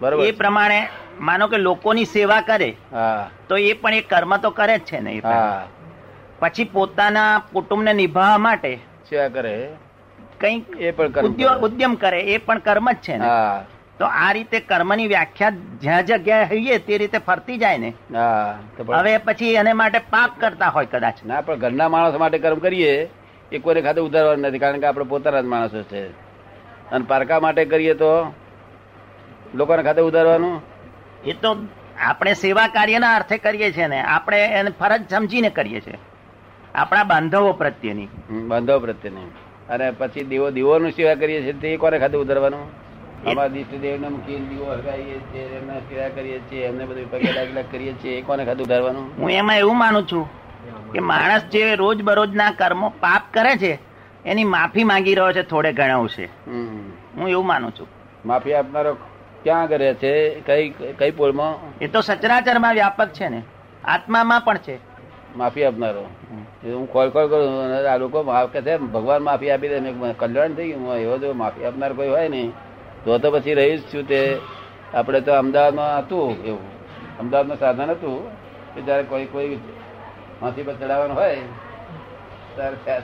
બરોબર 0.00 0.24
એ 0.24 0.30
પ્રમાણે 0.32 0.80
માનો 1.20 1.48
કે 1.48 1.58
લોકોની 1.58 2.04
સેવા 2.04 2.40
કરે 2.40 2.70
તો 3.48 3.56
એ 3.56 3.72
પણ 3.72 3.94
એ 3.94 4.00
કર્મ 4.12 4.36
તો 4.36 4.50
કરે 4.50 4.78
જ 4.78 4.84
છે 4.90 5.00
ને 5.00 5.12
પછી 6.40 6.64
પોતાના 6.72 7.32
કુટુંબને 7.52 7.92
નિભાવવા 7.92 8.38
માટે 8.38 8.72
સેવા 9.10 9.28
કરે. 9.28 9.54
કંઈક 10.40 10.64
એ 10.80 10.90
પણ 10.90 11.08
કરે. 11.08 11.22
ઉદ્યમ 11.66 11.94
કરે 11.94 12.20
એ 12.34 12.38
પણ 12.38 12.58
કર્મ 12.58 12.90
જ 12.92 12.96
છે 13.08 13.16
ને. 13.18 13.28
તો 13.98 14.04
આ 14.20 14.30
રીતે 14.32 14.58
કર્મની 14.60 15.06
વ્યાખ્યા 15.06 15.52
જ્યાં 15.82 16.06
જગ્યાએ 16.06 16.46
હોઈએ 16.52 16.78
તે 16.86 16.98
રીતે 16.98 17.18
ફરતી 17.26 17.58
જાય 17.58 17.78
ને. 17.78 17.90
હવે 18.96 19.18
પછી 19.26 19.52
એને 19.60 19.72
માટે 19.82 19.98
પાપ 20.14 20.40
કરતા 20.40 20.70
હોય 20.78 20.86
કદાચ. 20.86 21.16
ના 21.26 21.40
પણ 21.40 21.62
ઘરના 21.64 21.88
માણસ 21.88 22.18
માટે 22.24 22.38
કર્મ 22.38 22.58
કરીએ. 22.66 22.94
એ 23.52 23.58
કોઈને 23.58 23.82
ખાતે 23.82 24.00
ઉધારવાનું 24.00 24.46
નથી 24.48 24.58
કારણ 24.58 24.80
કે 24.80 24.86
આપણે 24.86 25.04
પોતાના 25.04 25.42
જ 25.42 25.46
માણસો 25.46 25.82
છે. 25.84 26.02
અને 26.92 27.04
પારકા 27.04 27.40
માટે 27.40 27.64
કરીએ 27.66 27.94
તો 27.94 28.10
લોકોને 29.54 29.82
ખાતે 29.82 30.00
ઉધારવાનું 30.00 30.60
એ 31.24 31.34
તો 31.34 31.50
આપણે 32.00 32.34
સેવા 32.34 32.68
કાર્યના 32.68 33.14
અર્થે 33.16 33.38
કરીએ 33.38 33.72
છીએ 33.72 33.88
ને 33.88 34.00
આપણે 34.06 34.40
એને 34.60 34.70
ફરજ 34.80 35.02
સમજીને 35.10 35.50
કરીએ 35.50 35.80
છીએ. 35.80 35.98
આપણા 36.74 37.04
બાંધવો 37.04 37.52
પ્રત્યેની. 37.54 38.08
બાંધવો 38.28 38.48
બાંધવ 38.48 38.80
પ્રત્યે 38.80 39.10
નહીં 39.10 39.30
અને 39.68 39.92
પછી 39.92 40.24
દેવો 40.24 40.50
દેવોનું 40.50 40.92
સેવા 40.92 41.16
કરીએ 41.16 41.40
છીએ 41.42 41.54
તે 41.54 41.76
કોને 41.78 41.98
ખાતે 41.98 42.16
ઉધારવાનું 42.16 42.64
અમારા 43.26 43.48
દિષ્ટદેવને 43.48 44.08
મૂકીને 44.08 44.46
દીવો 44.50 44.66
હળગાવીએ 44.72 45.18
છીએ 45.32 45.44
એમના 45.58 45.80
સેવા 45.88 46.10
કરીએ 46.16 46.40
છીએ 46.50 46.66
એમને 46.68 46.84
બધું 46.86 47.08
પગે 47.12 47.32
લાગ 47.32 47.50
લાગ 47.54 47.68
કરીએ 47.70 47.94
છીએ 48.02 48.18
એ 48.18 48.22
કોને 48.22 48.44
ખાતે 48.44 48.62
ઉધારવાનું 48.62 49.06
હું 49.18 49.30
એમાં 49.32 49.58
એવું 49.58 49.76
માનું 49.76 50.06
છું 50.06 50.26
કે 50.92 51.00
માણસ 51.00 51.42
જે 51.42 51.74
રોજ 51.74 52.02
બરોજના 52.02 52.50
કર્મો 52.50 52.88
પાપ 53.00 53.22
કરે 53.34 53.56
છે 53.56 53.78
એની 54.26 54.44
માફી 54.44 54.84
માંગી 54.84 55.14
રહ્યો 55.14 55.32
છે 55.32 55.42
થોડે 55.42 55.72
ઘણા 55.72 56.06
છે. 56.06 56.26
હું 57.16 57.28
એવું 57.28 57.46
માનું 57.46 57.72
છું. 57.72 57.88
માફી 58.26 58.54
આપનારો 58.54 58.94
ક્યાં 59.42 59.68
કરે 59.68 59.94
છે? 59.94 60.40
કઈ 60.40 60.70
કઈ 60.70 61.10
પોલમાં? 61.10 61.78
એ 61.80 61.86
તો 61.86 62.00
સચરાચરમાં 62.00 62.74
વ્યાપક 62.74 63.08
છે 63.08 63.28
ને. 63.28 63.42
આત્મામાં 63.84 64.40
પણ 64.40 64.56
છે. 64.56 64.78
માફી 65.36 65.64
આપનારો. 65.64 66.04
હું 66.64 66.92
કોલ 66.92 67.10
કોલ 67.10 67.28
કરું 67.28 67.88
આ 67.92 67.96
લોકો 67.96 68.22
માફ 68.22 68.50
કે 68.50 68.62
છે 68.62 68.76
ભગવાન 68.76 69.22
માફી 69.22 69.50
આપી 69.50 69.68
દે 69.68 69.78
કલ્યાણ 70.18 70.54
થઈ 70.54 70.68
ગયું. 70.68 70.96
એવો 70.96 71.18
જો 71.18 71.32
માફી 71.32 71.64
આપનાર 71.64 71.92
કોઈ 71.92 72.08
હોય 72.08 72.28
ને 72.28 72.42
તો 73.04 73.18
તો 73.18 73.30
પછી 73.30 73.54
રહી 73.54 73.76
જ 73.78 73.82
છું 73.94 74.08
તે. 74.08 74.38
આપણે 74.94 75.20
તો 75.20 75.32
અમદાવાદમાં 75.34 75.98
હતું 75.98 76.44
એવું. 76.44 76.66
અમદાવાદમાં 77.20 77.58
સાધન 77.58 77.90
હતું 77.90 78.30
કે 78.74 78.80
જયારે 78.82 79.02
કોઈ 79.02 79.24
કોઈ 79.26 79.58
હાથી 80.42 80.66
પર 80.68 80.74
ચડાવવાનું 80.80 81.16
હોય 81.20 81.40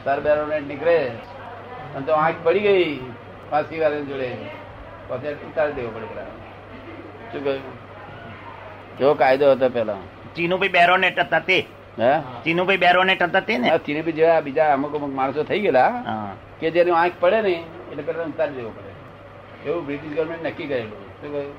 સર 0.05 0.19
બેરોને 0.27 0.57
નીકળે. 0.71 0.97
અને 1.95 2.05
તો 2.07 2.13
આંખ 2.23 2.41
પડી 2.47 2.65
ગઈ 2.67 2.87
ફાંસી 3.51 3.81
વાળા 3.83 4.07
જોડે. 4.11 4.31
પછી 5.09 5.35
ઉતારી 5.49 5.77
દેવો 5.79 5.91
પડે 5.97 6.25
શું 7.33 7.41
કહ્યું? 7.45 7.63
કેવો 8.99 9.13
કાયદો 9.23 9.53
હતો 9.53 9.69
પેલા? 9.77 10.01
ચીનુભાઈ 10.37 10.75
બેરોનેટ 10.77 11.19
હતા 11.25 11.43
તે. 11.49 11.59
હે? 12.01 12.13
ચીનુભાઈ 12.45 12.83
બેરોનેટ 12.85 13.23
હતા 13.29 13.47
તે 13.49 13.55
ને? 13.59 13.69
ચીનુભાઈ 13.69 13.87
ચીની 13.87 14.17
જેવા 14.21 14.41
બીજા 14.47 14.69
અમુક 14.77 14.95
અમુક 14.99 15.13
માણસો 15.21 15.43
થઈ 15.51 15.61
ગયેલા 15.65 15.91
કે 16.61 16.67
જેની 16.77 16.97
આંખ 17.01 17.17
પડે 17.23 17.41
ને 17.47 17.55
એટલે 17.91 18.03
પેલા 18.09 18.29
ઉતારી 18.33 18.57
દેવો 18.59 18.71
પડે. 18.77 18.93
એવું 19.67 19.83
બ્રિટિશ 19.87 20.15
ગવર્મેન્ટ 20.17 20.45
નક્કી 20.49 20.69
કરેલું. 20.71 21.01
શું 21.21 21.31
કહ્યું? 21.33 21.55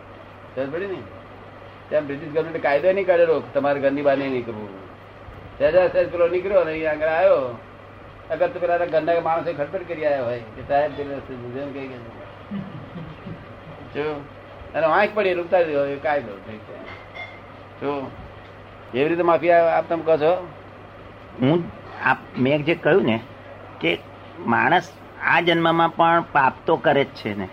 સમજ 0.56 0.70
પડી 0.74 0.90
ને? 0.94 1.00
ત્યાં 1.90 2.06
બ્રિટિશ 2.08 2.32
ગવર્મેન્ટ 2.36 2.64
કાયદો 2.68 2.88
નહીં 2.98 3.08
કાઢેલો 3.10 3.36
કે 3.46 3.50
તમારે 3.58 3.80
ઘરની 3.84 4.06
બહાર 4.08 4.18
નહીં 4.22 4.34
નીકળવું. 4.38 4.72
સહેજા 5.62 5.88
સહેજ 5.94 6.08
પેલો 6.14 6.26
નીકળ્યો 6.34 6.64
ને 6.68 6.72
અહીંયા 6.76 6.94
આગળ 6.96 7.12
આવ્યો. 7.16 7.42
અગર 8.34 8.48
તો 8.54 8.58
પેલા 8.64 8.86
ઘરના 8.94 9.22
માણસો 9.28 9.50
ખટપટ 9.60 9.84
કરી 9.90 10.06
આવ્યા 10.06 10.28
હોય 10.28 10.42
કે 10.56 10.62
સાહેબ 10.70 10.92
પેલા 10.98 11.20
કહી 11.76 11.88
ગયા 11.92 12.06
જો 13.96 14.06
અને 14.76 14.86
વાંક 14.94 15.12
પડી 15.18 15.36
રૂપતા 15.40 15.62
એ 15.96 15.98
કાયદો 16.06 16.34
જો 17.82 17.92
એવી 18.94 19.10
રીતે 19.12 19.26
માફી 19.32 19.54
આપ 19.58 19.86
તમે 19.90 20.04
કહો 20.10 20.16
છો? 20.24 20.34
હું 21.42 21.60
આપ 22.14 22.20
મેં 22.48 22.66
જે 22.70 22.76
કહ્યું 22.88 23.06
ને 23.12 23.18
કે 23.84 23.92
માણસ 24.56 24.92
આ 25.34 25.40
જન્મમાં 25.48 25.92
પણ 25.98 26.24
પાપ 26.34 26.54
તો 26.66 26.74
કરે 26.88 27.04
જ 27.04 27.08
છે 27.22 27.32
ને. 27.44 27.48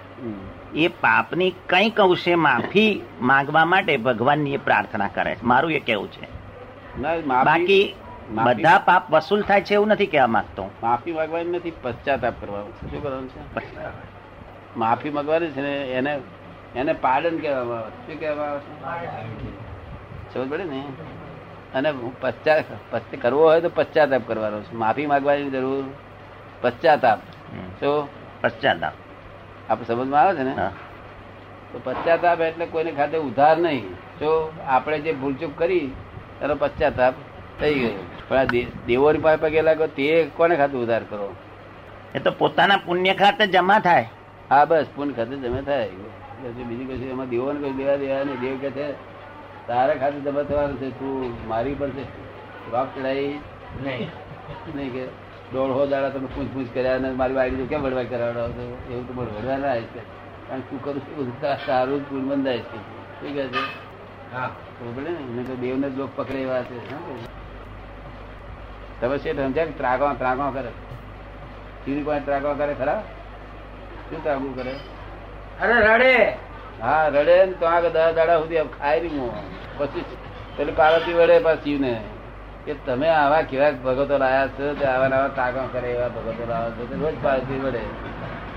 એ 0.85 0.89
પાપની 1.05 1.53
કંઈક 1.71 2.01
અંશે 2.07 2.35
માફી 2.47 2.91
માંગવા 3.31 3.67
માટે 3.75 3.95
ભગવાનની 4.09 4.59
પ્રાર્થના 4.67 5.15
કરે 5.17 5.33
છે. 5.39 5.45
મારું 5.53 5.73
એ 5.79 5.81
કેવું 5.91 6.11
છે. 6.17 6.27
બાકી 7.45 7.95
બધા 8.29 8.79
પાપ 8.79 9.11
વસૂલ 9.11 9.43
થાય 9.43 9.61
છે 9.61 9.75
એવું 9.75 9.89
નથી 9.89 10.07
કહેવા 10.07 10.27
માંગતો. 10.27 10.71
માફી 10.83 11.13
માંગવાની 11.13 11.51
નથી 11.51 11.73
પશ્ચાતાપ 11.83 12.35
કરવાનો. 12.41 12.69
શું 12.69 13.03
કરવાનું 13.03 13.29
છે? 13.29 13.57
માફી 14.77 15.11
માંગવાની 15.11 15.47
છે 15.47 15.61
ને 15.61 15.93
એને 15.93 16.21
એને 16.77 16.93
પાડન 16.93 17.39
કહેવામાં 17.39 17.79
આવે. 17.79 17.91
છે. 17.91 18.13
શું 18.13 18.21
કહેવામાં 18.21 18.91
આવે 18.91 19.07
સમજ 20.35 20.51
પડે 20.51 20.65
ને? 20.65 20.85
અને 21.75 21.95
પશ્ચાત 22.21 22.65
પશ્ચ- 22.91 23.17
કરવો 23.17 23.43
હોય 23.43 23.61
તો 23.61 23.71
પશ્ચાતાપ 23.75 24.23
કરવાનો 24.27 24.61
છે. 24.61 24.75
માફી 24.75 25.07
માંગવાની 25.07 25.51
જરૂર. 25.51 25.85
પશ્ચાતાપ. 26.61 27.19
શું? 27.81 28.09
પશ્ચાતાપ. 28.41 28.93
આપણે 29.71 29.85
સમજમાં 29.85 30.21
આવે 30.21 30.37
છે 30.37 30.43
ને? 30.43 30.55
તો 31.73 31.81
પશ્ચાતાપ 31.85 32.41
એટલે 32.41 32.67
કોઈને 32.67 32.93
ખાતે 32.93 33.19
ઉધાર 33.19 33.59
નહીં. 33.59 33.89
જો 33.95 34.53
આપણે 34.67 34.99
જે 34.99 35.13
ભૂલચૂક 35.13 35.59
કરી 35.59 35.91
એનો 36.43 36.55
પશ્ચાતાપ 36.55 37.15
થઈ 37.61 37.75
ગયો. 37.75 37.91
પણ 38.29 38.37
આ 38.37 38.45
દેવોની 38.87 39.19
પાસે 39.19 39.37
પગે 39.43 39.63
લાગો 39.63 39.87
તે 39.87 40.07
કોને 40.37 40.57
ખાતે 40.57 40.77
ઉધાર 40.77 41.03
કરો? 41.11 41.35
એ 42.15 42.19
તો 42.19 42.31
પોતાના 42.31 42.77
પુણ્ય 42.77 43.15
ખાતે 43.15 43.47
જમા 43.47 43.79
થાય. 43.79 44.07
હા 44.51 44.65
બસ 44.65 44.87
પુણ્ય 44.97 45.13
ખાતે 45.13 45.37
જમા 45.37 45.61
થાય. 45.61 45.89
બીજું 46.69 46.89
કશું 46.89 47.11
એમાં 47.11 47.29
દેવોને 47.29 47.59
કશું 47.61 47.77
દેવા 47.77 47.97
દેવા 47.97 48.25
નહીં. 48.25 48.41
દેવ 48.41 48.57
કે 48.57 48.71
છે 48.71 48.93
તારા 49.69 49.95
ખાતે 49.95 50.21
જમા 50.21 50.43
થવાનું 50.43 50.79
છે 50.81 50.91
તું 50.91 51.49
મારી 51.49 51.75
પર 51.75 51.91
છે. 51.91 52.05
રોક 52.73 52.89
ચડાઈ 52.99 53.39
નહીં. 53.85 54.93
કે 54.93 55.05
દોઢો 55.53 55.87
દાડા 55.87 56.09
તમે 56.09 56.29
પૂછ 56.35 56.49
પૂછ 56.55 56.67
કર્યા 56.75 56.97
અને 56.97 57.11
મારી 57.11 57.35
વાડી 57.35 57.67
કેમ 57.67 57.83
વડવાઈ 57.83 58.07
કરાવડો 58.07 58.49
છો? 58.49 58.65
એવું 58.91 59.05
તો 59.09 59.13
વડવા 59.21 59.57
ના 59.57 59.69
આવે 59.69 59.81
છે. 59.81 60.01
કારણ 60.49 60.61
તું 60.61 60.85
કરું? 60.85 61.01
છું 61.01 61.33
સારું 61.41 61.67
તારું 61.67 62.01
જ 62.01 62.11
પૂર 62.11 62.21
બંધાય 62.21 62.59
છે. 62.59 62.79
શું 63.21 63.35
કહે 63.35 63.47
છે. 63.47 63.88
ને? 64.33 65.43
તો 65.43 65.57
દેવને 65.57 65.91
જ 65.91 65.99
લોક 65.99 66.11
પકડે 66.17 66.39
એવા 66.39 66.63
છે 66.63 66.79
તમે 69.01 69.19
શેઠ 69.19 69.37
સમજ્યા 69.37 69.65
કરે? 70.51 70.69
સીધી 71.85 72.03
કોઈ 72.03 72.21
ત્રાગો 72.21 72.55
કરે 72.55 72.75
ખરા? 72.75 73.03
શું 74.11 74.57
કરે? 74.57 74.75
અરે 75.63 75.81
રડે. 75.81 76.33
હા 76.83 77.09
રડે 77.09 77.47
ને 77.47 77.53
તો 77.53 77.67
આગળ 77.67 77.89
દસ 77.89 78.15
દાડા 78.15 78.39
સુધી 78.39 78.59
ખાય 78.81 79.01
નહીં 79.01 79.31
પછી 79.79 80.05
પેલું 80.57 80.77
પાર્વતી 80.77 81.13
વડે 81.13 81.39
પાછી 81.39 81.79
ને 81.79 82.01
કે 82.67 82.75
તમે 82.75 83.09
આવા 83.09 83.43
કેવા 83.43 83.71
ભગતો 83.71 84.19
લાયા 84.19 84.47
છો 84.47 84.75
તે 84.75 84.85
આવા 84.85 85.07
આવા 85.07 85.29
તાગા 85.29 85.67
કરે 85.73 85.89
એવા 85.93 86.09
ભગતો 86.09 86.47
લાવો 86.49 86.71
છો? 86.71 86.87
તે 86.87 86.95
રોજ 86.95 87.15
પાર્વતી 87.23 87.61
વડે 87.61 87.81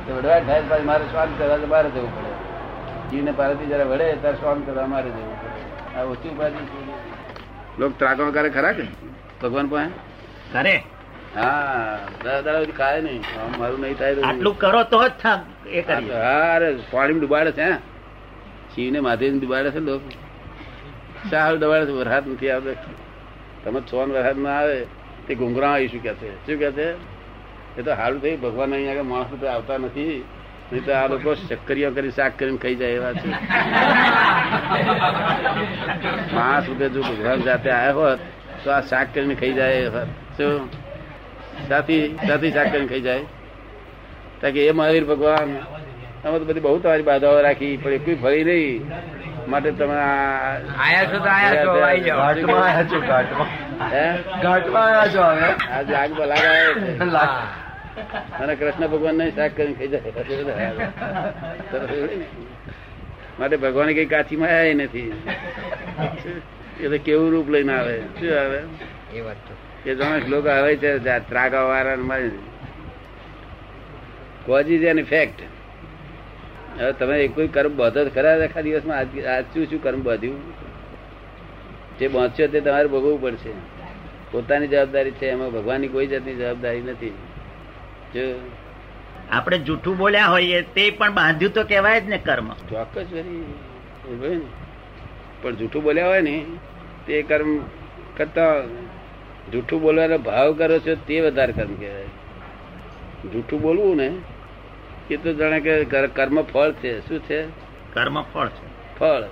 તો 0.07 0.15
વડવા 0.15 0.39
થાય 0.39 0.61
પછી 0.69 0.83
મારે 0.83 1.05
શ્વાન 1.05 1.27
કરવા 1.37 1.57
મારે 1.67 1.89
જવું 1.89 2.15
પડે. 2.15 2.31
જીવને 3.09 3.31
પાર્વતી 3.31 3.65
જરા 3.65 3.83
વડે 3.83 4.15
ત્યારે 4.15 4.37
શ્વાન 4.37 4.61
કરવા 4.61 4.85
મારે 4.85 5.09
જવું 5.09 5.40
આ 5.95 6.01
ઓછી 6.01 6.29
ઉપાધિ 6.29 6.55
લોક 7.79 7.99
ત્રાગણ 7.99 8.31
કરે 8.31 8.49
ખરા 8.49 8.71
કે? 8.71 8.83
ભગવાન 9.41 9.67
પાસે 9.67 9.89
કરે. 10.53 10.83
હા 11.35 11.99
દાદા 12.23 12.63
ખાય 12.77 13.01
નહીં. 13.01 13.19
આમ 13.19 13.59
મારું 13.59 13.79
નહીં 13.79 13.97
થાય 13.97 14.15
તો 14.15 14.21
આટલું 14.21 14.57
કરો 14.57 14.83
તો 14.83 15.07
જ 15.07 15.11
થા- 15.11 15.69
એ 15.69 15.81
કરીએ. 15.81 16.13
હા 16.13 16.55
અરે 16.55 16.77
પાણી 16.91 17.19
ડુબાડે 17.19 17.51
છે 17.51 17.73
શિવ 18.75 18.91
ને 18.91 18.99
માધેવ 18.99 19.39
ડુબાડે 19.39 19.71
છે 19.71 19.79
લોકો. 19.79 20.09
સારું 21.29 21.59
ડબાડે 21.59 21.85
છે 21.85 21.91
વરસાદ 21.91 22.27
નથી 22.27 22.49
આવતો. 22.49 22.73
તમે 23.63 23.81
છ 23.81 23.93
વરસાદમાં 23.93 24.57
આવે 24.57 24.85
તે 25.27 25.35
ઘુંઘરા 25.35 25.73
આવી 25.73 25.87
શું 25.87 26.03
કે 26.03 26.13
છે. 26.13 26.35
શું 26.35 26.59
કે 26.59 26.71
છે? 26.71 26.91
એ 27.77 27.81
તો 27.81 27.95
સારું 27.95 28.21
થયું 28.21 28.41
ભગવાન 28.41 28.73
અહીંયા 28.73 29.03
માણસ 29.03 29.25
તો 29.41 29.47
આવતા 29.47 29.77
નથી. 29.77 30.23
નહીં 30.71 30.85
તો 30.85 30.91
આ 30.93 31.07
લોકો 31.07 31.33
શક્કરીઓ 31.35 31.91
કરી 31.91 32.11
શાક 32.11 32.31
કરીને 32.39 32.57
ખાઈ 32.57 32.75
જાય 32.75 32.89
એવા 32.89 33.13
છે. 33.13 33.31
પાંચ 36.35 36.69
રૂપે 36.69 36.89
જો 36.89 37.01
ભગવાન 37.01 37.41
જાતે 37.41 37.69
આવ્યા 37.71 37.93
હોત 37.93 38.19
તો 38.63 38.71
આ 38.71 38.81
શાક 38.81 39.07
કરીને 39.13 39.35
ખાઈ 39.35 39.53
જાય 39.53 39.73
એ 39.73 39.87
હોત. 39.87 40.07
શું? 40.37 40.69
સાથી 41.69 42.19
સાથી 42.27 42.51
શાક 42.51 42.71
કરીને 42.71 42.87
ખાઈ 42.87 43.01
જાય. 43.01 43.19
કારણ 44.41 44.53
કે 44.53 44.67
એ 44.67 44.71
મહાવીર 44.71 45.05
ભગવાન 45.05 45.57
અમે 46.25 46.39
તો 46.39 46.45
બધી 46.45 46.59
બહુ 46.59 46.79
તમારી 46.79 47.03
બાધાઓ 47.03 47.41
રાખી 47.41 47.77
પણ 47.77 47.91
એકવી 47.91 48.15
ફરી 48.15 48.43
નહીં. 48.43 48.91
માટે 49.49 49.71
તમે 49.71 49.95
આયા 49.95 51.05
છો 51.05 51.23
આયા 51.23 51.65
છો 51.65 51.81
આવી 51.81 51.99
જાઓ. 51.99 52.17
ઘાટમાં 52.17 52.63
આયા 52.63 52.83
છો 52.83 53.01
ઘાટમાં. 53.01 53.47
હે? 53.91 54.17
ઘાટમાં 54.43 54.85
આયા 54.85 55.07
છો 55.07 55.21
હવે? 55.23 55.49
આ 55.73 55.81
લાગ 55.81 56.19
લાગ 56.19 56.45
આવે 56.45 56.73
છે. 56.73 57.05
લાગ. 57.05 57.60
અને 58.39 58.55
કૃષ્ણ 58.55 58.87
ભગવાન 58.87 59.15
ને 59.15 59.31
શાક 59.31 59.51
કરીને 59.57 59.73
ખાઈ 59.73 59.87
જાય? 59.87 60.01
માટે 63.39 63.57
ભગવાન 63.57 63.87
કઈ 63.87 64.05
કાચી 64.05 64.35
માં 64.35 64.75
નથી. 64.75 65.11
એટલે 66.81 66.97
કેવું 66.97 67.31
રૂપ 67.31 67.49
લઈને 67.49 67.73
આવે? 67.73 67.99
શું 67.99 68.39
આવે? 68.39 68.59
એ 69.13 69.21
વાત 69.21 69.35
તો. 69.47 69.89
એ 69.89 69.95
જાણે 69.95 70.21
લોકો 70.27 70.49
આવે 70.49 70.75
છે 70.75 70.97
ત્રાગા 71.29 71.61
વાળા 71.61 72.19
કોઝિસ 74.45 74.81
એન 74.81 74.99
ઇફેક્ટ 74.99 75.39
હવે 76.79 76.91
તમે 76.91 77.19
એક 77.19 77.35
કોઈ 77.35 77.47
કર્મ 77.47 77.77
બધો 77.77 78.09
ખરા 78.09 78.43
આખા 78.43 78.61
દિવસમાં? 78.61 78.97
આજ 78.97 79.41
શું 79.53 79.65
શું 79.65 79.83
કર્મ 79.83 80.01
બાંધ્યું 80.03 80.39
જે 81.99 82.07
બાંધશો 82.07 82.47
તે 82.47 82.61
તમારે 82.61 82.87
ભોગવવું 82.87 83.21
પડશે. 83.21 83.51
પોતાની 84.31 84.67
જવાબદારી 84.67 85.11
છે 85.11 85.27
એમાં 85.29 85.51
ભગવાનની 85.51 85.87
કોઈ 85.87 86.07
જાતની 86.07 86.35
જવાબદારી 86.35 86.81
નથી. 86.81 87.13
આપણે 89.31 89.57
જૂઠું 89.57 89.97
બોલ્યા 89.97 90.25
હોઈએ 90.25 90.61
તે 90.61 90.89
પણ 90.89 91.13
બાંધ્યું 91.13 91.53
તો 91.53 91.63
કહેવાય 91.63 92.01
જ 92.01 92.09
ને 92.09 92.17
કર્મ. 92.17 92.53
ચોક્કસ 92.53 93.05
પણ 95.41 95.55
જૂઠું 95.55 95.83
બોલ્યા 95.83 96.07
હોય 96.07 96.21
ને 96.21 96.45
તે 97.07 97.21
કર્મ 97.21 97.59
કરતા 98.17 98.61
જૂઠું 99.51 99.81
બોલવાનો 99.81 100.17
ભાવ 100.17 100.53
કરો 100.53 100.79
છો 100.79 100.95
તે 100.95 101.21
વધારે 101.21 101.53
કર્મ 101.53 101.75
કહેવાય. 101.75 102.03
જૂઠું 103.33 103.61
બોલવું 103.61 103.97
ને 103.97 104.11
એ 105.11 105.17
તો 105.17 105.33
જાણે 105.33 105.59
કે 105.59 105.85
કર્મ 106.07 106.41
ફળ 106.41 106.71
છે. 106.71 107.07
શું 107.07 107.19
છે? 107.19 107.43
કર્મ 107.93 108.21
ફળ 108.21 108.47
છે. 108.47 108.97
ફળ. 108.99 109.23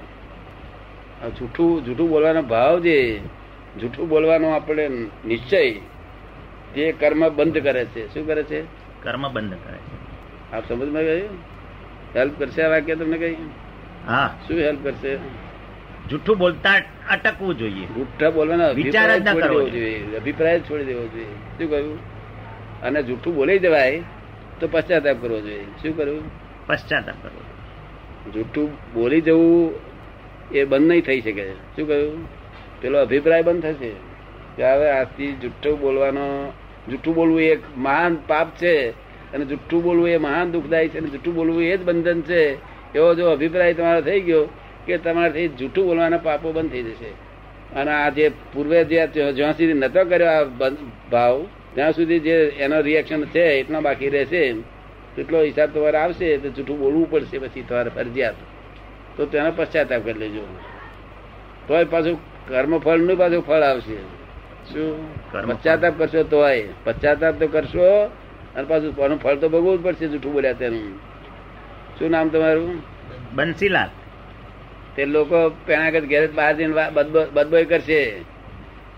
આ 1.25 1.29
જૂઠું 1.39 1.85
જૂઠું 1.85 2.09
બોલવાનો 2.09 2.41
ભાવ 2.41 2.79
જે 2.79 3.21
જૂઠું 3.81 4.09
બોલવાનો 4.09 4.49
આપણે 4.49 4.87
નિશ્ચય 5.25 5.71
તે 6.73 6.91
કર્મ 6.91 7.29
બંધ 7.29 7.57
કરે 7.63 7.85
છે. 7.85 8.13
શું 8.13 8.27
કરે 8.27 8.43
છે? 8.43 8.78
કર્મ 9.03 9.33
બંધ 9.33 9.53
કરે 9.53 9.77
છે. 9.77 9.99
આપ 10.55 10.69
સમજમાં 10.69 11.03
ગયું 11.03 11.29
હેલ્પ 12.15 12.39
કરશે 12.39 12.61
આ 12.61 12.69
વાક્ય 12.69 12.95
તમને 12.95 13.17
કઈ? 13.17 13.35
હા. 14.07 14.39
શું 14.47 14.57
હેલ્પ 14.57 14.83
કરશે? 14.83 15.17
જૂઠું 16.09 16.37
બોલતા 16.37 16.73
અટકવું 17.09 17.57
જોઈએ. 17.57 17.85
જૂઠા 17.85 18.29
બોલવાનો 18.29 18.73
વિચાર 18.73 19.19
જ 19.19 19.27
ન 19.27 19.39
કરવો 19.39 19.69
જોઈએ. 19.69 20.15
અભિપ્રાય 20.15 20.59
છોડી 20.59 20.83
દેવો 20.83 21.07
જોઈએ. 21.07 21.25
શું 21.25 21.69
કહ્યું? 21.69 21.99
અને 22.81 23.03
જૂઠું 23.03 23.35
બોલી 23.35 23.59
જવાય 23.59 24.01
તો 24.59 24.67
પશ્ચાતાપ 24.67 25.17
કરવો 25.21 25.41
જોઈએ. 25.41 25.63
શું 25.63 25.97
કરવું 25.97 26.21
પશ્ચાતાપ 26.67 27.15
કરવો 27.21 27.41
જૂઠું 28.31 28.93
બોલી 28.93 29.21
જવું 29.21 29.73
એ 30.51 30.63
બંધ 30.63 30.87
નહીં 30.87 31.01
થઈ 31.01 31.21
શકે. 31.21 31.53
શું 31.53 31.87
કહ્યું? 31.87 32.27
પેલો 32.81 33.01
અભિપ્રાય 33.01 33.41
બંધ 33.41 33.61
થશે. 33.63 33.91
કે 34.57 34.71
હવે 34.71 34.91
આજથી 34.91 35.31
જુઠ્ઠું 35.33 35.79
બોલવાનો 35.79 36.53
જુઠ્ઠું 36.89 37.15
બોલવું 37.15 37.41
એક 37.41 37.61
મહાન 37.77 38.17
પાપ 38.27 38.49
છે 38.55 38.89
અને 39.33 39.45
જુઠ્ઠું 39.45 39.83
બોલવું 39.83 40.09
એ 40.09 40.17
મહાન 40.17 40.51
દુઃખદાયી 40.51 40.89
છે 40.89 40.97
અને 40.97 41.09
જુઠ્ઠું 41.09 41.35
બોલવું 41.35 41.63
એ 41.63 41.77
જ 41.77 41.83
બંધન 41.83 42.21
છે. 42.21 42.43
એવો 42.95 43.15
જો 43.15 43.29
અભિપ્રાય 43.29 43.73
તમારો 43.73 44.01
થઈ 44.01 44.21
ગયો 44.21 44.47
કે 44.85 44.97
તમારાથી 44.97 45.47
જૂઠું 45.47 45.85
બોલવાના 45.85 46.17
પાપો 46.17 46.51
બંધ 46.51 46.71
થઈ 46.71 46.83
જશે. 46.83 47.11
અને 47.75 47.91
આ 47.91 48.09
જે 48.09 48.29
પૂર્વે 48.53 48.83
જ્યાં 48.83 49.51
સુધી 49.51 49.73
નતો 49.73 50.03
કર્યો 50.05 50.27
આ 50.27 50.43
ભાવ, 51.11 51.45
ત્યાં 51.73 51.91
સુધી 51.91 52.19
જે 52.19 52.35
એનો 52.59 52.81
રિએક્શન 52.81 53.25
છે, 53.25 53.43
એટલો 53.59 53.81
બાકી 53.81 54.09
રહેશે 54.09 54.55
એટલો 55.17 55.41
હિસાબ 55.41 55.69
તમારે 55.69 55.97
આવશે 55.97 56.37
તો 56.37 56.49
જૂઠું 56.49 56.79
બોલવું 56.79 57.11
પડશે 57.11 57.37
પછી 57.37 57.61
તમારે 57.61 57.89
ફરજિયાત. 57.89 58.35
તો 59.17 59.25
તેનો 59.25 59.51
પશ્ચાતાપ 59.55 60.01
કરી 60.03 60.19
લેજો. 60.19 60.41
તોય 61.67 61.83
પાછું 61.83 62.17
કર્મફળનું 62.47 63.17
પાછું 63.17 63.41
ફળ 63.41 63.61
આવશે. 63.61 64.18
શું. 64.73 64.97
પશ્ચાતાપ 65.31 65.93
કરશો 65.97 66.23
તો 66.23 66.43
પશ્ચાતાપ 66.83 67.39
તો 67.39 67.47
કરશો 67.47 67.87
અને 68.55 68.67
પાછું 68.67 69.03
આનું 69.03 69.19
ફળ 69.19 69.35
તો 69.35 69.49
ભોગવવું 69.49 69.79
જ 69.79 69.83
પડશે 69.83 70.07
જૂઠું 70.07 70.33
બોલ્યા 70.33 70.53
તેનું. 70.53 70.97
શું 71.99 72.11
નામ 72.11 72.29
તમારું? 72.29 72.81
બંસીલાલ. 73.35 73.89
તે 74.95 75.05
લોકો 75.05 75.49
પેણાગત 75.65 76.03
ઘેર 76.03 76.31
બહાર 76.31 76.53
જઈને 76.53 76.73
બદબોય 77.33 77.65
કરશે. 77.65 78.21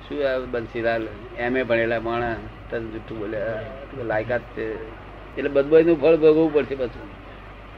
શું 0.05 0.17
બંસીલાલ? 0.51 1.07
એમ 1.37 1.57
એ 1.57 1.63
ભણેલા 1.63 1.99
માણસ 1.99 2.37
તને 2.69 2.79
જૂઠું 2.79 3.19
બોલ્યા. 3.19 3.63
લાયકાત 4.05 4.41
છે. 4.41 4.67
એટલે 5.37 5.49
બદબોયનું 5.49 6.01
ફળ 6.01 6.15
ભોગવવું 6.15 6.53
પડશે 6.53 6.75
પાછું. 6.75 7.07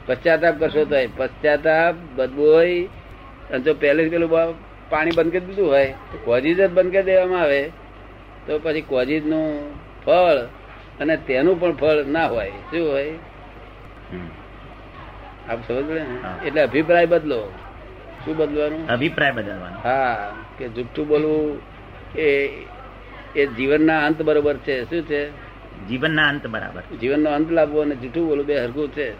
પશ્ચાતાપ 0.05 0.59
કરશો 0.59 0.85
તો 0.85 0.95
પશ્ચાતાપ 1.17 1.95
બદબોય 2.15 2.83
અને 3.49 3.59
જો 3.59 3.73
પહેલે 3.73 4.09
પેલું 4.09 4.29
પાણી 4.89 5.11
બંધ 5.15 5.31
કરી 5.31 5.39
દીધું 5.39 5.67
હોય 5.67 5.93
તો 6.11 6.17
કોજીજ 6.25 6.61
જ 6.61 6.69
બંધ 6.69 6.91
કરી 6.91 7.03
દેવામાં 7.03 7.41
આવે. 7.41 7.61
તો 8.47 8.59
પછી 8.59 8.81
કોજીજનું 8.81 9.73
ફળ 10.05 10.37
અને 10.99 11.17
તેનું 11.17 11.59
પણ 11.59 11.75
ફળ 11.75 12.05
ના 12.05 12.27
હોય 12.27 12.49
શું 12.49 12.91
હોય? 12.91 13.13
આપ 15.49 15.67
સમજ 15.67 15.89
પડે 15.89 15.99
ને? 15.99 16.47
એટલે 16.47 16.61
અભિપ્રાય 16.61 17.05
બદલો. 17.05 17.51
શું 18.25 18.37
બદલવાનું? 18.37 18.87
અભિપ્રાય 18.87 19.31
બદલવાનો. 19.31 19.77
હા 19.83 20.31
કે 20.57 20.67
જુઠ્ઠું 20.67 21.07
બોલવું 21.07 21.61
એ 22.19 22.47
એ 23.35 23.45
જીવનના 23.45 24.05
અંત 24.05 24.21
બરોબર 24.21 24.57
છે. 24.57 24.83
શું 24.89 25.01
છે? 25.01 25.29
જીવનના 25.87 26.27
અંત 26.27 26.47
બરાબર. 26.47 26.97
જીવનનો 26.97 27.29
અંત 27.29 27.51
લાવવો 27.51 27.81
અને 27.81 27.95
જૂઠું 27.95 28.27
બોલવું 28.27 28.45
બે 28.45 28.59
હરખું 28.59 28.91
છે. 28.91 29.13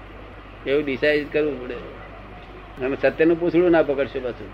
એવું 0.70 0.86
ડિસાઇડ 0.86 1.34
કરવું 1.34 1.64
પડે. 1.64 1.76
અને 2.86 2.98
સત્યનું 3.02 3.40
પૂછડું 3.40 3.72
ના 3.72 3.84
પકડશું 3.84 4.24
પાછું. 4.24 4.48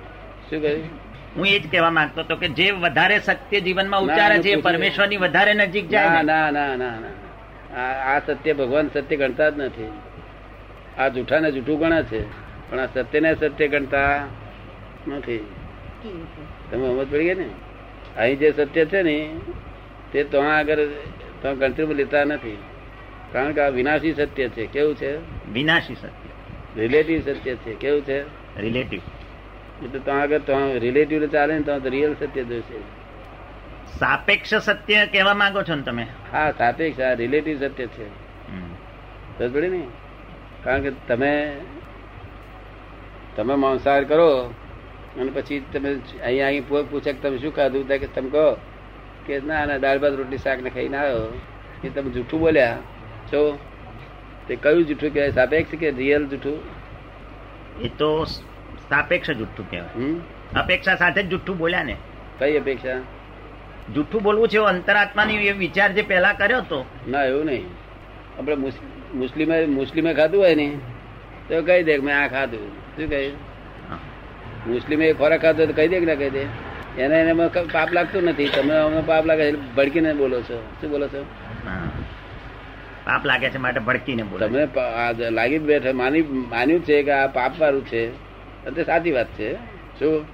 શું 0.49 0.61
કહ્યું? 0.61 1.08
હું 1.35 1.47
એ 1.47 1.59
જ 1.59 1.71
કહેવા 1.71 1.89
માંગતો 1.89 2.21
હતો 2.21 2.35
કે 2.35 2.47
જે 2.47 2.71
વધારે 2.71 3.19
સત્ય 3.19 3.59
જીવનમાં 3.59 4.05
ના, 4.05 4.13
ઉચ્ચારે 4.13 4.37
છે 4.37 4.55
પરમેશ્વરની 4.55 5.17
વધારે 5.17 5.53
નજીક 5.53 5.89
જાય 5.89 6.09
ના 6.09 6.21
ના. 6.21 6.51
ના 6.51 6.75
ના 6.75 6.75
ના 6.75 7.09
આ 8.15 8.19
સત્ય 8.19 8.53
ભગવાન 8.53 8.89
સત્ય 8.93 9.15
ગણતા 9.15 9.49
જ 9.49 9.59
નથી. 9.59 9.91
આ 10.97 11.07
જૂઠાને 11.07 11.51
જૂઠું 11.51 11.79
ગણે 11.79 12.03
છે. 12.03 12.23
પણ 12.71 12.79
આ 12.79 12.85
સત્યને 12.85 13.35
સત્ય 13.35 13.67
ગણતા 13.67 14.25
નથી. 15.07 15.37
તમે 16.71 16.87
સમજ 16.87 17.11
પડી 17.11 17.23
ગયા 17.23 17.35
ને? 17.35 17.49
અહીં 18.17 18.39
જે 18.39 18.53
સત્ય 18.57 18.85
છે 18.85 19.01
ને 19.01 19.31
તે 20.11 20.23
તો 20.23 20.41
આગળ 20.41 20.85
તો 21.41 21.55
ગણતરીમાં 21.55 21.95
લેતા 21.95 22.23
નથી. 22.23 22.57
કારણ 23.31 23.51
કે 23.51 23.61
આ 23.61 23.69
વિનાશી 23.69 24.13
સત્ય 24.13 24.49
છે. 24.49 24.65
કેવું 24.65 24.95
છે? 24.95 25.17
વિનાશી 25.51 25.95
સત્ય. 25.95 26.81
રિલેટિવ 26.81 27.21
સત્ય 27.21 27.55
છે. 27.55 27.73
કેવું 27.73 28.01
છે? 28.01 28.21
રિલેટિવ 28.61 28.99
એટલે 29.83 29.99
તો 29.99 30.11
આગળ 30.11 30.37
તો 30.37 30.77
રિલેટિવ 30.77 31.27
ચાલે 31.27 31.53
ને 31.53 31.61
તો 31.61 31.89
રિયલ 31.89 32.13
સત્ય 32.13 32.43
જોશે 32.43 32.99
સાપેક્ષ 33.99 34.53
સત્ય 34.53 35.05
કહેવા 35.05 35.33
માંગો 35.33 35.63
છો 35.63 35.75
ને 35.75 35.81
તમે? 35.81 36.07
હા 36.31 36.51
સાપેક્ષ 36.51 36.99
આ 36.99 37.13
રિલેટિવ 37.13 37.59
સત્ય 37.59 37.85
છે. 37.85 38.09
ને? 39.43 39.87
કારણ 40.63 40.81
કે 40.81 40.91
તમે 41.07 41.57
તમે 43.35 43.55
માંસાહાર 43.55 44.03
કરો 44.03 44.53
અને 45.19 45.31
પછી 45.31 45.65
તમે 45.73 45.95
અહીંયા 46.23 46.47
અહીં 46.47 46.67
પૂ- 46.67 46.83
પૂછે 46.83 47.13
કે 47.13 47.19
તમે 47.19 47.37
શું 47.37 47.55
ખાધું? 47.55 47.87
ત્યાં 47.87 47.99
કે 47.99 48.07
તમે 48.07 48.29
કહો 48.29 48.57
કે 49.25 49.39
ના 49.39 49.65
ના 49.65 49.77
દાળ 49.77 49.99
ભાત 49.99 50.13
રોટલી 50.13 50.37
શાક 50.37 50.61
ને 50.61 50.69
ખાઈને 50.69 50.97
આવ્યો. 50.97 51.39
એ 51.83 51.89
તમે 51.89 52.09
જૂઠું 52.09 52.39
બોલ્યા. 52.39 52.77
છો 53.33 53.59
તે 54.47 54.55
કયું 54.55 54.85
જૂઠું 54.85 55.13
કહેવાય? 55.13 55.31
સાપેક્ષ 55.31 55.71
કે 55.79 55.91
રિયલ 55.91 56.27
જૂઠું? 56.27 56.59
એ 57.81 57.87
તો 57.87 58.25
સાપેક્ષ 58.89 59.31
જુઠ્ઠું 59.31 59.69
કહેવાય. 59.71 60.59
અપેક્ષા 60.59 60.95
સાથે 60.95 61.23
જ 61.23 61.27
જુઠ્ઠું 61.27 61.57
બોલ્યા 61.57 61.83
ને. 61.83 61.95
કઈ 62.39 62.57
અપેક્ષા? 62.57 62.99
જુઠ્ઠું 63.93 64.21
બોલવું 64.23 64.47
છે 64.49 64.57
અંતરાત્માની 64.57 65.35
એ 65.47 65.51
વિચાર 65.51 65.89
જે 65.93 66.01
પહેલા 66.01 66.33
કર્યો 66.33 66.57
હતો. 66.57 66.85
ના 67.07 67.23
એવું 67.23 67.45
નહીં. 67.45 67.65
આપણે 68.39 68.55
મુસ્લિમે 69.13 69.65
મુસ્લિમે 69.65 70.13
ખાધું 70.13 70.41
હોય 70.41 70.55
ને 70.55 70.67
તો 71.49 71.61
કહી 71.61 71.83
દે 71.83 71.97
મેં 71.97 72.15
આ 72.23 72.27
ખાધું. 72.27 72.67
શું 72.95 73.09
કહે? 73.09 73.27
હા. 73.89 73.97
મુસ્લિમે 74.67 75.13
ખોરાક 75.13 75.41
ખાધો 75.41 75.65
તો 75.65 75.73
કહી 75.73 75.87
દે 75.87 75.99
કે 75.99 76.05
ના 76.05 76.15
કહી 76.15 76.29
દે. 76.29 76.43
એને 76.97 77.15
એને 77.15 77.33
પાપ 77.73 77.91
લાગતું 77.91 78.23
નથી. 78.23 78.47
તમે 78.47 78.75
અમને 78.75 79.01
પાપ 79.05 79.25
લાગે 79.25 79.51
છે 79.51 79.57
ભડકીને 79.75 80.13
બોલો 80.13 80.41
છો. 80.41 80.57
શું 80.81 80.89
બોલો 80.89 81.07
છો. 81.07 81.25
પાપ 83.05 83.25
લાગે 83.25 83.49
છે 83.49 83.57
માટે 83.57 83.79
ભડકીને 83.79 84.23
બોલો 84.23 84.47
તમે 84.47 84.67
લાગી 85.29 85.59
બેઠા 85.59 85.93
માની 85.93 86.21
માન્યું 86.21 86.81
છે 86.83 87.03
કે 87.03 87.11
આ 87.11 87.27
પાપ 87.27 87.53
વાળું 87.59 87.85
છે. 87.85 88.28
અને 88.69 88.75
તે 88.75 88.83
સાચી 88.83 89.11
વાત 89.11 89.27
છે. 89.27 89.55
શું 89.99 90.25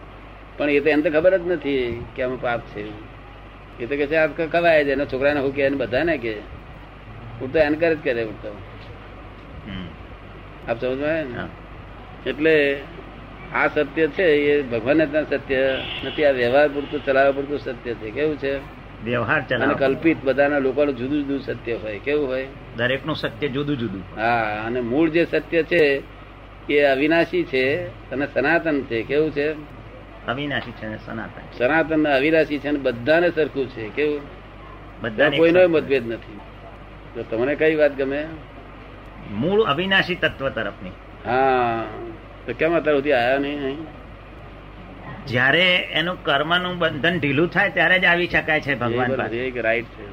પણ 0.57 0.69
એ 0.69 0.79
તો 0.79 0.89
એમ 0.89 1.01
તો 1.01 1.09
ખબર 1.09 1.37
જ 1.37 1.41
નથી 1.47 2.05
કે 2.15 2.23
આમાં 2.23 2.41
પાપ 2.41 2.61
છે. 2.75 2.83
એ 3.79 3.85
તો 3.85 3.95
કે 3.95 4.07
છે 4.07 4.15
આ 4.15 4.27
ખવાય 4.27 4.83
છે 4.83 4.91
એના 4.91 5.05
છોકરાને 5.05 5.39
હું 5.39 5.55
કે 5.55 5.61
એને 5.61 5.75
બધાને 5.75 6.17
કે. 6.17 6.33
હું 7.41 7.51
તો 7.53 7.59
એનકરેજ 7.59 7.97
કરે 8.03 8.23
હું 8.23 8.41
તો 8.41 8.51
આપ 10.67 10.81
સમજમાં. 10.81 11.47
એટલે 12.25 12.79
આ 13.53 13.67
સત્ય 13.67 14.07
છે 14.07 14.23
એ 14.23 14.61
ભગવાન 14.61 15.23
સત્ય 15.23 15.79
નથી. 16.03 16.25
આ 16.25 16.31
વ્યવહાર 16.31 16.67
પૂરતું 16.67 17.05
ચલાવવા 17.05 17.31
પૂરતું 17.31 17.59
સત્ય 17.59 17.93
છે. 17.93 18.11
કેવું 18.11 18.37
છે? 18.37 18.57
વ્યવહાર 19.03 19.41
અને 19.55 19.73
કલ્પિત 19.73 20.17
બધાના 20.23 20.59
લોકોનું 20.59 20.97
જુદું 20.97 21.21
જુદું 21.21 21.39
સત્ય 21.39 21.73
હોય. 21.73 21.99
કેવું 21.99 22.27
હોય? 22.27 22.47
દરેકનું 22.77 23.15
સત્ય 23.15 23.47
જુદું 23.47 23.77
જુદું. 23.77 24.03
હા 24.17 24.63
અને 24.65 24.81
મૂળ 24.81 25.09
જે 25.09 25.25
સત્ય 25.25 25.63
છે 25.63 26.14
એ 26.69 26.81
અવિનાશી 26.81 27.43
છે 27.43 27.87
અને 28.11 28.27
સનાતન 28.33 28.81
છે. 28.81 29.03
કેવું 29.03 29.31
છે? 29.31 29.53
અવિનાશી 30.27 30.71
છે 30.71 31.05
સનાતન 31.05 31.57
સનાતન 31.57 32.07
અવિનાશી 32.07 32.59
છે 32.59 32.67
અને 32.67 32.79
બધાને 32.79 33.31
સરખું 33.31 33.69
છે. 33.69 33.89
કેવું? 33.89 34.21
બધા 35.01 35.29
કોઈનો 35.29 35.67
મતભેદ 35.67 36.13
નથી. 36.13 36.39
તો 37.15 37.23
તમને 37.23 37.55
કઈ 37.55 37.75
વાત 37.75 37.97
ગમે? 37.97 38.27
મૂળ 39.31 39.63
અવિનાશી 39.63 40.15
તત્વ 40.15 40.49
તરફની. 40.49 40.89
હા. 41.25 41.83
તો 42.45 42.53
કેમ 42.53 42.75
અત્યાર 42.75 42.95
સુધી 42.95 43.11
આવ્યા 43.11 43.37
નહીં? 43.37 43.77
જ્યારે 45.27 45.75
એનું 45.75 46.23
કર્મનું 46.23 46.77
બંધન 46.77 47.19
ઢીલું 47.19 47.47
થાય 47.47 47.69
ત્યારે 47.69 47.99
જ 47.99 48.05
આવી 48.05 48.27
શકાય 48.27 48.61
છે 48.61 48.75
ભગવાન 48.75 49.21
એક 49.21 49.57
રાઈટ 49.57 49.85
છે. 49.85 50.07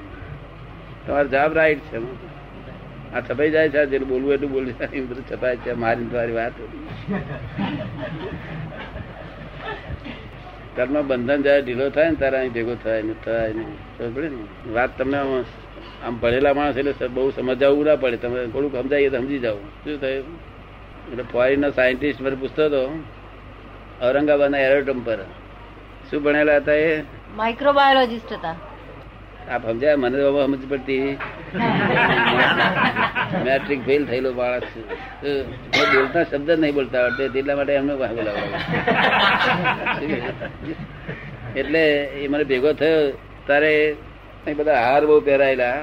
તમારો 1.06 1.28
જવાબ 1.28 1.52
રાઈટ 1.52 1.78
છે. 1.78 2.31
આ 3.14 3.20
છપાઈ 3.20 3.50
જાય 3.50 3.68
છે 3.68 3.86
જેને 3.86 4.04
બોલવું 4.04 4.32
એટલું 4.32 4.52
બોલી 4.52 4.72
જાય 4.72 4.88
એવું 4.92 5.08
બધું 5.08 5.26
છપાય 5.30 5.56
છે 5.56 5.72
મારી 5.72 6.04
ને 6.04 6.10
તમારી 6.10 6.32
વાત 6.32 6.52
કર્મ 10.76 11.08
બંધન 11.08 11.42
જયારે 11.42 11.62
ઢીલો 11.62 11.90
થાય 11.90 12.10
ને 12.10 12.16
ત્યારે 12.16 12.38
અહીં 12.38 12.52
ભેગો 12.52 12.74
થાય 12.74 13.02
ને 13.02 13.14
થાય 13.24 13.52
ખબર 13.98 14.10
પડે 14.10 14.28
ને? 14.28 14.72
વાત 14.72 14.98
તમને 14.98 15.18
આમ 15.18 15.44
આમ 16.06 16.18
ભણેલા 16.18 16.54
માણસ 16.54 16.76
એટલે 16.76 17.08
બહુ 17.08 17.30
સમજાવવું 17.30 17.86
ના 17.86 17.96
પડે. 17.96 18.16
તમે 18.16 18.46
થોડુંક 18.46 18.76
સમજાવીએ 18.76 19.10
તો 19.10 19.16
સમજી 19.16 19.38
જાવ 19.38 19.56
શું 19.84 20.00
થયું? 20.00 20.24
એટલે 21.12 21.22
ફોરેનના 21.22 21.70
સાયન્ટિસ્ટ 21.70 22.20
મને 22.20 22.34
પૂછતો 22.34 22.64
હતો, 22.64 22.82
ઔરંગાબાદના 24.02 24.58
એરોડ્રમ 24.58 25.00
પર. 25.00 25.18
શું 26.10 26.22
ભણેલા 26.22 26.56
હતા 26.56 26.72
એ? 26.72 27.04
માઇક્રોબાયોલોજીસ્ટ 27.36 28.32
હતા. 28.32 28.56
આપ 29.50 29.62
સમજાય? 29.70 29.96
મને 29.96 30.16
તો 30.18 30.46
સમજ 30.46 30.68
પડતી. 30.68 31.18
મેટ્રિક 33.44 33.80
ફેલ 33.86 34.06
થયેલો 34.06 34.32
માણસ 34.32 34.62
છું. 34.62 34.86
બોલતા 35.94 36.24
શબ્દ 36.24 36.50
નહીં 36.50 36.74
બોલતા 36.74 36.98
આવડતે 36.98 37.38
એટલા 37.38 37.56
માટે 37.56 37.72
એમને 37.72 37.94
બોલાવવા 37.96 38.60
એટલે 41.56 41.82
એ 42.04 42.28
મને 42.28 42.44
ભેગો 42.44 42.72
થયો. 42.72 43.10
તારે 43.46 43.72
અહીં 44.46 44.56
બધા 44.56 44.80
હાર 44.80 45.06
બહુ 45.06 45.20
પહેરાયેલા. 45.20 45.76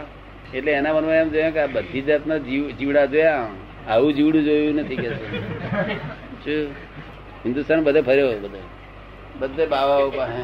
એટલે 0.53 0.71
એના 0.71 0.93
મનમાં 0.93 1.15
એમ 1.15 1.29
જોયા 1.29 1.49
કે 1.49 1.59
આ 1.59 1.67
બધી 1.67 2.01
જાતના 2.01 2.37
જીવ 2.37 2.69
જીવડા 2.69 3.05
જોયા. 3.05 3.45
આવું 3.89 4.13
જીવડું 4.13 4.43
જોયું 4.43 4.75
નથી 4.75 4.95
કે. 4.95 5.09
શું? 6.43 6.71
હિન્દુસ્તાન 7.45 7.83
બધે 7.83 8.01
ફર્યો 8.01 8.31
બધે. 8.39 8.61
બધે 9.39 9.65
બાવાઓ 9.65 10.09
પાસે 10.09 10.41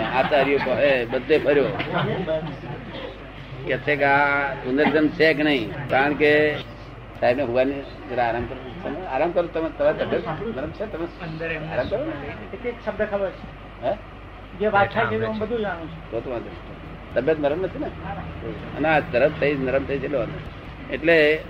આચાર્યો 0.00 0.58
પાસે 0.58 1.04
બધે 1.04 1.38
ફર્યો. 1.38 1.68
કે 3.66 3.76
છે 3.78 3.96
કે 3.96 4.04
આ 4.04 4.54
પુનર્જન્મ 4.54 5.08
છે 5.08 5.34
કે 5.34 5.42
નહીં? 5.42 5.88
કારણ 5.88 6.14
કે 6.14 6.54
સાહેબ 7.20 7.38
ને 7.38 7.82
જરા 8.10 8.24
આરામ 8.24 8.44
કરો. 8.44 8.60
તમે 8.82 9.06
આરામ 9.06 9.30
કરો 9.30 9.46
તમે 9.46 9.70
તમારી 9.78 9.98
તબિયત 9.98 10.28
નરમ 10.56 10.70
છે? 10.70 10.92
તમે 10.92 11.06
આરામ 11.72 11.88
કરો 11.88 12.04
ને. 12.04 12.72
શબ્દ 12.84 13.02
ખબર 13.02 13.30
છે. 13.30 13.86
હે? 13.86 13.92
જે 14.58 14.66
વાત 14.66 14.94
થાય 14.94 15.06
છે 15.06 15.24
હું 15.24 15.38
બધું 15.38 15.60
જાણું 15.60 15.88
છું. 15.88 16.24
તો 16.24 16.30
વાંધો 16.30 16.50
તબિયત 17.14 17.40
નરમ 17.40 17.62
નથી 17.62 17.78
ને? 17.78 17.86
અને 18.76 18.88
આ 18.88 19.00
તરત 19.00 19.32
થઈ 19.40 19.54
નરમ 19.54 19.84
થઈ 19.84 19.98
છે 19.98 20.06
એટલે 20.06 20.26
એટલે 20.90 21.40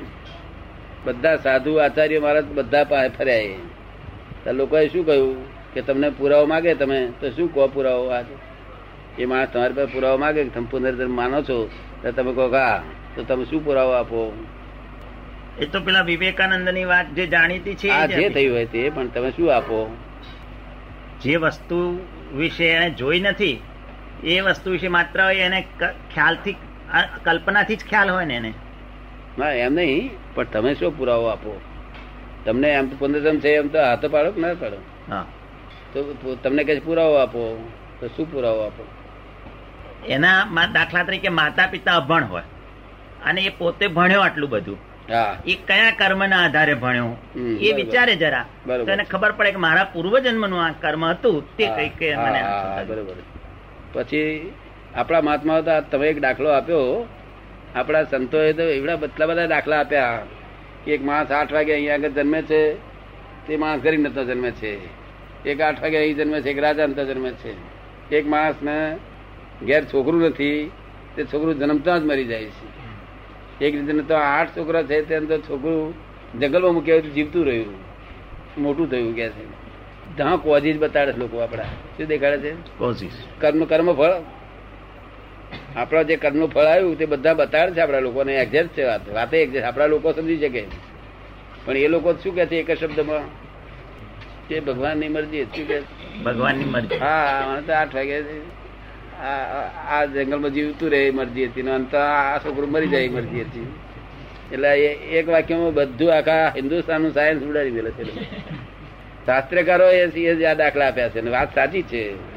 બધા 1.05 1.37
સાધુ 1.37 1.77
આચાર્ય 1.77 2.19
મહારાજ 2.19 2.45
બધા 2.45 2.85
પાસે 2.85 3.09
ફર્યા 3.09 3.37
એ. 3.37 3.57
લોકોએ 4.53 4.89
શું 4.89 5.07
કહ્યું? 5.07 5.56
કે 5.77 5.83
તમને 5.83 6.11
પુરાવો 6.11 6.47
માગે 6.47 6.75
તમે 6.75 7.13
તો 7.21 7.31
શું 7.31 7.55
કહો 7.55 7.69
પુરાવો 7.69 8.09
આ 8.09 8.23
એ 9.19 9.27
માણસ 9.27 9.51
તમારી 9.51 9.75
પાસે 9.75 9.93
પુરાવો 9.93 10.19
માગે 10.19 10.45
કે 10.45 10.51
તમે 10.51 10.67
પુનર્જન્મ 10.71 11.11
માનો 11.11 11.43
છો? 11.43 11.71
તો 12.03 12.13
તમે 12.13 12.33
કહો 12.33 12.49
કા 12.49 12.69
હા. 12.69 12.83
તો 13.17 13.23
તમે 13.23 13.45
શું 13.45 13.65
પુરાવો 13.65 13.93
આપો? 13.93 14.35
એ 15.59 15.67
તો 15.67 15.81
પેલા 15.81 16.03
વિવેકાનંદની 16.03 16.85
વાત 16.85 17.07
જે 17.07 17.27
જાણીતી 17.27 17.75
છે 17.75 17.89
જે. 18.09 18.31
થયું 18.31 18.55
હોય 18.55 18.67
તે 18.67 18.91
પણ 18.91 19.09
તમે 19.09 19.31
શું 19.31 19.55
આપો? 19.55 19.97
જે 21.23 21.37
વસ્તુ 21.37 22.01
વિશે 22.35 22.69
એને 22.69 22.91
જોઈ 22.91 23.21
નથી 23.21 23.61
એ 24.25 24.41
વસ્તુ 24.41 24.71
વિશે 24.71 24.89
માત્ર 24.89 25.21
એને 25.21 25.61
ક- 25.61 25.95
ખ્યાલથી 26.15 26.57
કલ્પનાથી 27.25 27.77
જ 27.77 27.85
ખ્યાલ 27.89 28.11
હોય 28.11 28.25
ને 28.25 28.35
એને. 28.35 28.55
ના 29.39 29.51
એમ 29.51 29.75
નહીં 29.75 30.11
પણ 30.35 30.45
તમે 30.45 30.75
શું 30.75 30.99
પુરાવો 30.99 31.27
આપો? 31.27 31.61
તમને 32.45 32.69
એમ 32.69 32.89
તો 32.89 32.97
પુનર્જન્મ 32.97 33.39
છે 33.39 33.49
એમ 33.55 33.69
તો 33.69 33.79
હાથો 33.79 34.09
પાડો 34.09 34.31
કે 34.31 34.41
ના 34.41 34.55
પાડો? 34.55 34.77
હા. 35.11 35.25
તો 35.97 36.35
તમને 36.43 36.65
કે 36.65 36.79
પુરાવો 36.87 37.15
આપો. 37.23 37.43
તો 38.01 38.09
શું 38.17 38.27
પુરાવો 38.33 38.61
આપો? 38.67 38.85
એના 40.09 40.67
દાખલા 40.75 41.05
તરીકે 41.05 41.31
માતા 41.39 41.67
પિતા 41.67 41.97
અભણ 42.01 42.25
હોય 42.25 42.47
અને 43.27 43.41
એ 43.43 43.53
પોતે 43.59 43.87
ભણ્યો 43.87 44.21
આટલું 44.21 44.51
બધું. 44.51 44.79
એ 45.47 45.55
કયા 45.69 45.93
કર્મના 45.99 46.43
આધારે 46.45 46.75
ભણ્યો? 46.75 47.11
એ 47.61 47.73
વિચારે 47.73 48.15
જરા. 48.17 48.45
તો 48.67 48.91
એને 48.95 49.05
ખબર 49.05 49.33
પડે 49.33 49.51
કે 49.57 49.61
મારા 49.67 49.87
પૂર્વજન્મનું 49.95 50.61
આ 50.65 50.71
કર્મ 50.83 51.05
હતું 51.05 51.37
તે 51.57 51.65
કઈ 51.77 51.91
કે 51.99 52.09
મને. 52.17 52.41
બરોબર. 52.89 53.19
પછી 53.93 54.53
આપણા 54.95 55.21
મહાત્મા 55.21 55.59
હતા 55.59 55.81
તમે 55.81 56.07
એક 56.09 56.21
દાખલો 56.21 56.49
આપ્યો. 56.51 57.07
આપણા 57.75 58.05
સંતોએ 58.13 58.53
તો 58.53 58.63
એવડા 58.77 58.97
બધા 58.97 59.27
બધા 59.27 59.47
દાખલા 59.47 59.81
આપ્યા 59.81 60.21
કે 60.85 60.91
એક 60.95 61.03
માણસ 61.05 61.31
આઠ 61.31 61.53
વાગે 61.53 61.73
અહીંયા 61.75 61.95
આગળ 61.95 62.15
જન્મે 62.19 62.41
છે 62.43 62.61
તે 63.47 63.57
માણસ 63.57 63.83
ગરીબ 63.83 64.01
નતો 64.01 64.25
જન્મે 64.25 64.51
છે. 64.61 64.73
એક 65.47 65.61
આઠ 65.61 65.83
વાગે 65.83 65.97
અહીં 65.97 66.17
જન્મે 66.17 66.41
છે 66.41 66.51
એક 66.51 66.59
રાજા 66.59 66.85
અંતર 66.85 67.05
જન્મે 67.05 67.31
છે. 67.31 67.55
એક 68.17 68.27
માણસને 68.27 68.97
ઘેર 69.67 69.85
છોકરું 69.85 70.23
નથી 70.23 70.71
તે 71.17 71.25
છોકરું 71.25 71.59
જન્મતા 71.59 71.99
જ 71.99 72.03
મરી 72.03 72.25
જાય 72.25 72.45
છે. 72.45 72.87
એક 73.65 73.75
રીતે 73.75 74.03
તો 74.03 74.15
આઠ 74.15 74.49
છોકરા 74.57 74.83
છે 74.83 75.03
તે 75.03 75.15
અંદર 75.15 75.39
છોકરું 75.39 75.95
જંગલમાં 76.41 76.75
મૂક્યા 76.75 76.95
હોય 76.95 77.03
જીવતું 77.03 77.47
રહ્યું. 77.47 77.75
મોટું 78.59 78.91
થયું 78.91 79.15
કે 79.15 79.29
છે. 79.29 79.67
ત્યાં 80.17 80.37
કોઝિસ 80.37 80.77
જ 80.77 80.79
બતાડે 80.79 81.13
છે 81.13 81.17
લોકો 81.17 81.39
આપણા. 81.39 81.63
શું 81.63 82.07
દેખાડે 82.07 82.39
છે? 82.39 82.55
કોઝિસ 82.79 83.13
કર્મ 83.41 83.65
કર્મ 83.65 83.93
ફળ. 83.93 84.13
આપણા 85.77 86.03
જે 86.03 86.17
કર્મનું 86.17 86.51
ફળ 86.51 86.61
આવ્યું 86.61 86.99
તે 86.99 87.07
બધા 87.07 87.35
બતાડે 87.35 87.73
છે 87.73 87.81
આપણા 87.81 87.99
લોકોને. 87.99 88.37
એક્ઝેક્ટ 88.37 88.69
છે 88.69 88.85
વાત. 88.85 89.09
વાતે 89.09 89.43
એક્ઝેક્ટ 89.43 89.67
આપણા 89.67 89.87
લોકો 89.87 90.13
સમજી 90.13 90.37
શકે. 90.37 90.65
પણ 91.65 91.77
એ 91.77 91.89
લોકો 91.89 92.13
શું 92.13 92.35
કે 92.35 92.47
છે 92.47 92.57
એક 92.57 92.71
જ 92.71 92.79
શબ્દમાં? 92.79 93.46
કે 94.49 94.61
ભગવાનની 94.61 95.09
મરજી 95.09 95.45
શું 95.45 95.69
કે 95.69 95.81
ભગવાનની 96.25 96.65
મરજી. 96.65 96.97
હા 96.97 97.47
મને 97.49 97.63
તો 97.63 97.73
આઠ 97.73 97.95
વાગે 97.95 98.21
આ- 99.91 100.05
જંગલમાં 100.05 100.51
જીવતું 100.51 100.91
રહે 100.91 101.11
મરજી 101.11 101.47
હતી. 101.47 101.61
અને 101.61 101.71
અંત 101.71 101.95
આ 101.95 102.39
છોકરું 102.39 102.71
મરી 102.71 102.89
જાય 102.89 103.09
મરજી 103.09 103.41
હતી. 103.41 103.75
એટલે 104.53 104.79
એક 104.87 105.29
વાક્યમાં 105.29 105.75
બધું 105.75 106.17
આખા 106.17 106.53
હિન્દુસ્તાનનું 106.57 107.13
સાયન્સ 107.13 107.43
ઉડાડી 107.43 107.71
દેલે 107.71 107.91
છે. 107.91 108.25
શાસ્ત્રકારો 109.27 109.89
એ 109.89 110.09
સી 110.09 110.45
આ 110.45 110.55
દાખલા 110.55 110.89
આપ્યા 110.89 111.09
છે. 111.09 111.31
વાત 111.31 111.55
સાચી 111.55 111.83
છે. 111.83 112.37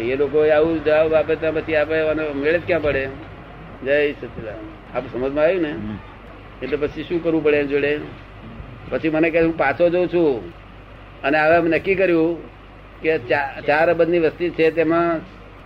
એ 0.00 0.16
લોકો 0.16 0.48
આવું 0.48 0.84
જવાબ 0.84 1.14
આપે 1.14 1.34
તો 1.36 1.52
પછી 1.52 1.76
આપે 1.76 1.98
અને 1.98 2.28
મેળ 2.28 2.56
જ 2.56 2.60
ક્યાં 2.66 2.82
પડે? 2.82 3.08
જય 3.84 4.12
સચિદાન 4.12 4.96
આપ 4.96 5.12
સમજમાં 5.12 5.44
આવ્યું 5.44 5.62
ને? 5.62 5.74
એટલે 6.62 6.76
પછી 6.76 7.02
શું 7.02 7.22
કરવું 7.22 7.44
પડે 7.44 7.66
જોડે? 7.66 7.98
પછી 8.90 9.10
મને 9.10 9.30
કહે 9.30 9.42
હું 9.42 9.56
પાછો 9.56 9.88
જઉં 9.88 10.08
છું. 10.08 10.59
અને 11.24 11.40
હવે 11.40 11.56
અમે 11.56 11.70
નક્કી 11.70 11.94
કર્યું 11.94 12.48
કે 13.00 13.18
ચાર 13.66 13.90
અબજની 13.90 14.18
વસ્તી 14.18 14.50
છે 14.50 14.70
તેમાં 14.70 15.20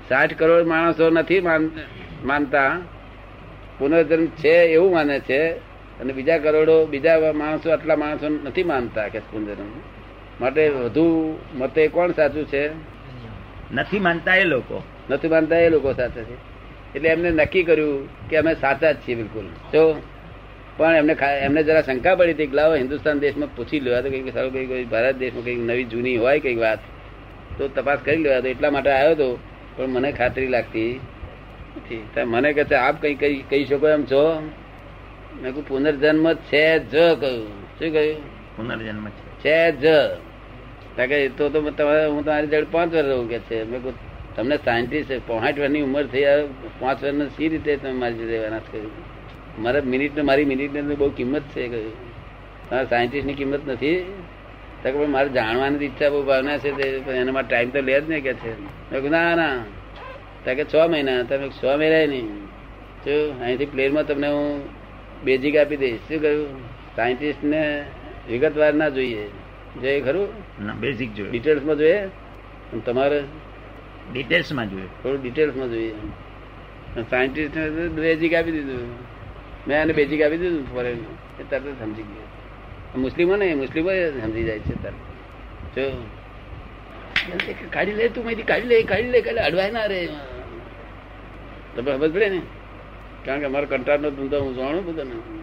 સાઠ 0.09 0.39
કરોડ 0.39 0.67
માણસો 0.67 1.11
નથી 1.11 1.41
માન- 1.41 1.71
માનતા. 2.25 2.77
પુનર્જન્મ 3.79 4.27
છે 4.27 4.49
એવું 4.49 4.95
માને 4.95 5.21
છે 5.21 5.51
અને 6.01 6.13
બીજા 6.13 6.39
કરોડો 6.39 6.87
બીજા 6.87 7.33
માણસો 7.33 7.71
આટલા 7.71 7.97
માણસો 7.97 8.29
નથી 8.29 8.65
માનતા 8.65 9.09
કે 9.09 9.19
પુનર્જન્મ. 9.19 9.81
માટે 10.41 10.69
વધુ 10.69 11.39
મતે 11.55 11.89
કોણ 11.89 12.13
સાચું 12.13 12.45
છે? 12.45 12.69
નથી 13.75 13.99
માનતા 13.99 14.35
એ 14.35 14.45
લોકો. 14.45 14.83
નથી 15.11 15.29
માનતા 15.29 15.59
એ 15.59 15.69
લોકો 15.69 15.93
સાથે 15.93 16.23
છે. 16.23 16.35
એટલે 16.95 17.09
એમને 17.09 17.31
નક્કી 17.31 17.63
કર્યું 17.63 18.09
કે 18.29 18.37
અમે 18.37 18.55
સાચા 18.55 18.93
જ 18.93 18.97
છીએ 18.97 19.15
બિલકુલ. 19.15 19.45
તો 19.47 20.03
પણ 20.77 20.97
એમને 20.97 21.17
એમને 21.41 21.63
જરા 21.63 21.83
શંકા 21.83 22.15
પડી 22.15 22.31
હતી 22.31 22.47
કે 22.47 22.57
લાવો 22.57 22.75
હિન્દુસ્તાન 22.75 23.19
દેશમાં 23.19 23.57
પૂછી 23.57 23.81
લેવા 23.81 24.01
તો 24.01 24.09
કંઈક 24.11 24.33
સારું 24.33 24.53
કંઈક 24.53 24.69
કોઈ 24.69 24.85
ભારત 24.85 25.17
દેશમાં 25.17 25.45
કંઈક 25.45 25.59
નવી 25.59 25.85
જૂની 25.85 26.17
હોય 26.17 26.41
કંઈક 26.41 26.59
વાત 26.59 26.79
તો 27.59 27.69
તપાસ 27.69 27.99
કરી 28.05 28.17
લેવા 28.17 28.41
તો 28.41 28.49
એટલા 28.49 28.71
માટે 28.71 28.91
આવ્યો 28.91 29.11
હતો 29.11 29.39
પણ 29.77 29.87
મને 29.87 30.13
ખાતરી 30.13 30.47
લાગતી 30.47 31.01
નથી. 31.77 32.07
મને 32.25 32.53
કહે 32.53 32.65
છે 32.65 32.75
આપ 32.75 33.03
કંઈ 33.03 33.15
કઈ 33.15 33.43
કહી 33.51 33.65
શકો 33.65 33.89
એમ 33.89 34.05
છો? 34.05 34.51
મેં 35.43 35.53
કહું 35.53 35.69
પુનર્જન્મ 35.69 36.33
છે 36.33 36.79
જ. 36.79 36.93
કહ્યું. 36.93 37.49
શું 37.79 37.93
કહ્યું? 37.93 38.57
પુનર્જન્મ 38.57 39.09
છે. 39.45 39.73
જ. 39.73 39.85
કે 40.97 41.29
તો 41.29 41.49
તો 41.49 41.71
તમારે 41.71 42.07
હું 42.07 42.25
તમારી 42.25 42.47
જોડે 42.47 42.67
પાંચ 42.73 42.95
વર્ષ 42.95 43.07
રહું 43.07 43.29
કે 43.29 43.39
છે? 43.39 43.65
મેં 43.65 43.83
કહું 43.83 43.95
તમને 44.37 44.57
સાયન્ટિસ્ટ 44.57 45.13
પાંઠ 45.27 45.59
વર્ષની 45.59 45.81
ઉંમર 45.81 46.07
થઈ 46.07 46.25
આવે 46.25 46.47
પાંચ 46.81 47.05
વર્ષની 47.05 47.27
સી 47.27 47.49
રીતે 47.49 47.77
તમે 47.77 47.93
મારી 47.93 48.15
જોડે 48.15 48.45
અનાજ 48.45 48.63
કર્યું 48.73 49.14
મારા 49.59 49.81
મિનિટ 49.85 50.21
મારી 50.21 50.45
મિનિટની 50.45 50.95
બહુ 50.95 51.11
કિંમત 51.11 51.43
છે 51.43 51.69
કહ્યું 51.69 51.93
તમારા 52.71 52.85
સાયન્ટિસ્ટની 52.85 53.35
કિંમત 53.35 53.69
નથી. 53.69 54.13
તો 54.83 54.91
કે 54.91 55.07
મારે 55.07 55.29
જાણવાની 55.29 55.85
ઈચ્છા 55.85 56.09
બહુ 56.09 56.23
ભાવના 56.23 56.59
છે 56.59 56.73
તે 56.73 57.01
પણ 57.05 57.13
એના 57.13 57.33
માટે 57.33 57.49
ટાઈમ 57.49 57.71
તો 57.71 57.81
લે 57.81 58.01
જ 58.01 58.09
ને 58.09 58.21
કે 58.21 58.35
છે. 58.35 58.53
ના 59.09 59.35
ના. 59.35 59.57
તો 60.45 60.55
કે 60.55 60.65
છ 60.65 60.75
મહિના. 60.89 61.23
તમે 61.23 61.49
છ 61.49 61.65
મહિના 61.65 62.07
નહીં. 62.07 62.45
જો 63.05 63.33
અહીંથી 63.41 63.67
પ્લેનમાં 63.67 64.07
તમને 64.07 64.29
હું 64.29 64.63
બેઝિક 65.25 65.57
આપી 65.57 65.77
દઈશ. 65.77 66.01
શું 66.09 66.21
કહ્યું? 66.21 66.47
સાયન્ટિસ્ટને 66.97 67.85
વિગતવાર 68.29 68.75
ના 68.75 68.89
જોઈએ. 68.89 69.29
જોઈએ 69.81 70.01
ખરું? 70.01 70.29
ના 70.67 70.73
બેઝિક 70.73 71.15
જોઈએ. 71.15 71.31
ડિટેલ્સમાં 71.31 71.77
જોઈએ? 71.77 72.09
તમારે? 72.87 73.23
ડિટેલ્સમાં 74.13 74.71
જોઈએ. 74.71 74.87
થોડું 75.03 75.23
ડિટેલ્સમાં 75.23 75.69
જોઈએ. 75.69 75.95
સાયન્ટિસ્ટને 77.11 77.89
બેઝિક 77.89 78.35
આપી 78.35 78.53
દીધું. 78.53 79.14
મેં 79.67 79.77
એને 79.83 79.93
બેઝિક 79.99 80.21
આપી 80.23 80.41
દીધું 80.43 80.67
ફોરેન 80.73 80.99
એ 81.41 81.45
તરત 81.51 81.67
સમજી 81.81 82.07
ગયો. 82.11 82.29
મુસ્લિમો 83.05 83.35
ને 83.37 83.47
મુસ્લિમો 83.55 83.91
સમજી 84.21 84.45
જાય 84.49 84.61
છે 84.67 84.75
તરત 84.83 84.99
જો. 85.75 85.85
કાઢી 87.75 87.97
લે 88.01 88.09
તું 88.15 88.25
માહિતી 88.25 88.49
કાઢી 88.51 88.71
લે 88.73 88.83
કાઢી 88.91 89.13
લે 89.15 89.21
કાલે 89.23 89.41
અડવાય 89.49 89.73
ના 89.73 89.87
રે. 89.93 90.01
તમે 91.75 91.91
ખબર 91.93 92.11
પડે 92.15 92.29
ને? 92.35 92.41
કારણ 93.25 93.41
કે 93.41 93.47
અમારો 93.51 93.67
કંટાળનો 93.67 94.09
ધંધો 94.11 94.39
હું 94.45 94.53
જાણું 94.59 94.85
બધાને 94.89 95.15
ને. 95.15 95.43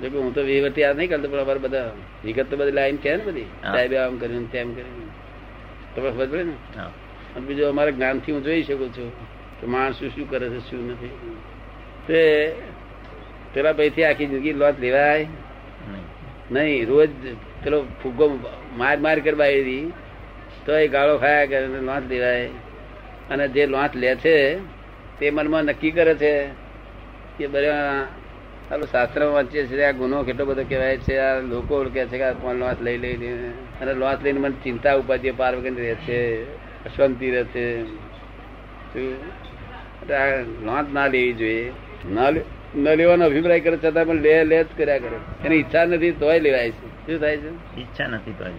જો 0.00 0.18
હું 0.24 0.32
તો 0.34 0.42
વિવર્તી 0.42 0.84
યાદ 0.84 0.96
નહીં 0.98 1.10
કરતો 1.12 1.28
પણ 1.28 1.44
અમારે 1.44 1.60
બધા 1.66 1.88
વિગત 2.24 2.46
તો 2.50 2.54
બધી 2.56 2.76
લાઈન 2.78 2.98
છે 2.98 3.16
ને 3.16 3.22
બધી. 3.28 3.48
સાહેબે 3.62 3.96
આમ 3.98 4.18
કર્યું 4.18 4.50
તેમ 4.50 4.74
કર્યું 4.76 5.08
તમે 5.94 6.08
ખબર 6.10 6.26
પડે 6.28 6.44
ને? 6.50 6.56
બીજું 6.56 6.84
અમારે 7.30 7.46
બીજું 7.46 7.68
અમારા 7.72 7.96
જ્ઞાનથી 7.96 8.32
હું 8.34 8.42
જોઈ 8.44 8.62
શકું 8.68 8.90
છું 8.96 9.10
કે 9.60 9.66
માણસ 9.66 9.96
શું 9.98 10.10
શું 10.14 10.26
કરે 10.30 10.46
છે 10.52 10.60
શું 10.68 10.82
નથી. 10.90 11.14
તે 12.06 12.52
પેલા 13.54 13.72
પૈથી 13.72 14.04
આખી 14.04 14.26
જિંદગી 14.26 14.52
લોટ 14.52 14.80
લેવાય? 14.80 15.26
નહીં. 16.50 16.86
રોજ 16.86 17.10
પેલો 17.64 17.86
ફુગ્ગો 18.02 18.38
માર 18.76 18.98
માર 18.98 19.18
કરવા 19.20 19.44
આવી 19.44 19.92
તો 20.66 20.72
એ 20.76 20.88
ગાળો 20.88 21.18
ખાયા 21.18 21.46
કરે 21.46 21.66
લોટ 21.66 22.10
લેવાય. 22.10 22.48
અને 23.30 23.48
જે 23.48 23.66
લોટ 23.66 23.96
લે 23.96 24.14
છે 24.14 24.58
તે 25.18 25.30
મનમાં 25.30 25.64
નક્કી 25.64 25.90
કરે 25.90 26.14
છે 26.14 26.32
કે 27.38 27.46
બધા 27.46 28.06
ચાલો 28.70 28.86
શાસ્ત્રમાં 28.86 29.34
વાંચીએ 29.34 29.66
છીએ 29.66 29.84
આ 29.84 29.90
ગુનો 29.90 30.22
કેટલો 30.22 30.44
બધો 30.44 30.64
કહેવાય 30.68 30.96
છે 30.96 31.18
આ 31.18 31.40
લોકો 31.40 31.74
ઓળખે 31.74 32.04
છે 32.06 32.18
કે 32.18 32.24
આ 32.24 32.32
કોણ 32.32 32.54
લોટ 32.54 32.82
લઈ 32.82 32.98
લઈને. 32.98 33.30
અને 33.80 33.92
લોટ 33.94 34.22
લઈને 34.22 34.40
મને 34.40 34.54
ચિંતા 34.64 34.94
ઉપાધિ 34.94 35.30
પાર 35.30 35.56
વગર 35.56 35.74
રહે 35.74 35.94
છે 35.94 36.18
અશાંતિ 36.84 37.30
રહે 37.30 37.44
છે. 37.44 37.66
આ 40.12 40.40
લોટ 40.62 40.92
ના 40.92 41.06
લેવી 41.06 41.32
જોઈએ. 41.32 41.72
ના 42.10 42.30
લે- 42.30 42.78
ન 42.78 42.88
લેવાનો 42.88 43.24
અભિપ્રાય 43.24 43.60
કરે 43.60 43.76
છતાં 43.76 44.04
પણ 44.04 44.14
લે 44.14 44.44
લે 44.44 44.64
જ 44.64 44.66
કર્યા 44.76 44.98
કરે. 44.98 45.46
એની 45.46 45.56
ઈચ્છા 45.56 45.84
નથી 45.84 46.10
તોય 46.10 46.40
લેવાય 46.40 46.70
છે. 46.70 47.06
શું 47.06 47.20
થાય 47.20 47.36
છે? 47.36 47.80
ઈચ્છા 47.80 48.06
નથી 48.06 48.32
તોય 48.38 48.50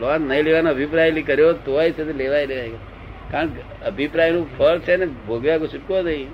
લોન 0.00 0.20
નહીં 0.20 0.42
લેવાનો 0.42 0.70
અભિપ્રાય 0.70 1.22
કર્યો 1.22 1.52
તોય 1.52 1.90
છે 1.90 2.04
તો 2.04 2.18
લેવાય 2.18 2.46
લેવાય. 2.46 2.70
કારણ 3.30 3.48
કે 3.48 3.84
અભિપ્રાયનું 3.84 4.58
ફળ 4.58 4.78
છે 4.78 4.96
ને 4.96 5.06
ભોગવ્યા 5.06 5.58
છૂટકો 5.58 6.02
નહીં 6.02 6.28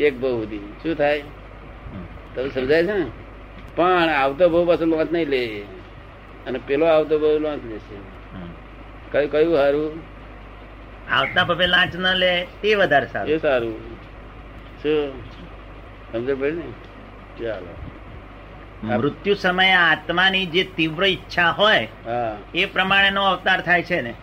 એક 0.00 0.18
બહુ 0.18 0.42
બધી 0.42 0.58
શું 0.58 0.94
થાય? 0.94 1.22
તમે 2.34 2.48
સમજાય 2.48 2.84
છે 2.84 2.92
ને? 2.92 3.06
પણ 3.76 4.08
આવતો 4.08 4.48
બહુ 4.48 4.66
પાછું 4.66 4.86
લોચ 4.86 5.12
નહીં 5.12 5.28
લે. 5.28 5.62
અને 6.46 6.60
પેલો 6.66 6.86
આવતો 6.86 7.18
બહુ 7.18 7.38
લોચ 7.38 7.60
લેશે. 7.64 8.16
કયું 9.12 9.30
કયું 9.30 9.56
સારું? 9.56 10.00
આવતા 11.10 11.44
પપે 11.44 11.66
લાંચ 11.66 11.96
ન 11.96 12.14
લે 12.14 12.46
તે 12.62 12.74
વધારે 12.74 13.04
એ 13.04 13.08
સારું 13.08 13.38
સારું. 13.38 13.96
શું? 14.82 15.12
સમજ 16.12 16.38
પડે 16.40 16.50
ને? 16.50 16.68
ચાલો. 17.40 17.74
મૃત્યુ 18.84 19.34
સમયે 19.34 19.72
આત્માની 19.72 20.46
જે 20.46 20.64
તીવ્ર 20.76 21.04
ઈચ્છા 21.04 21.50
હોય 21.50 21.88
એ 22.54 22.64
પ્રમાણેનો 22.66 23.22
અવતાર 23.24 23.60
થાય 23.60 23.82
છે 23.82 24.00
ને. 24.00 24.14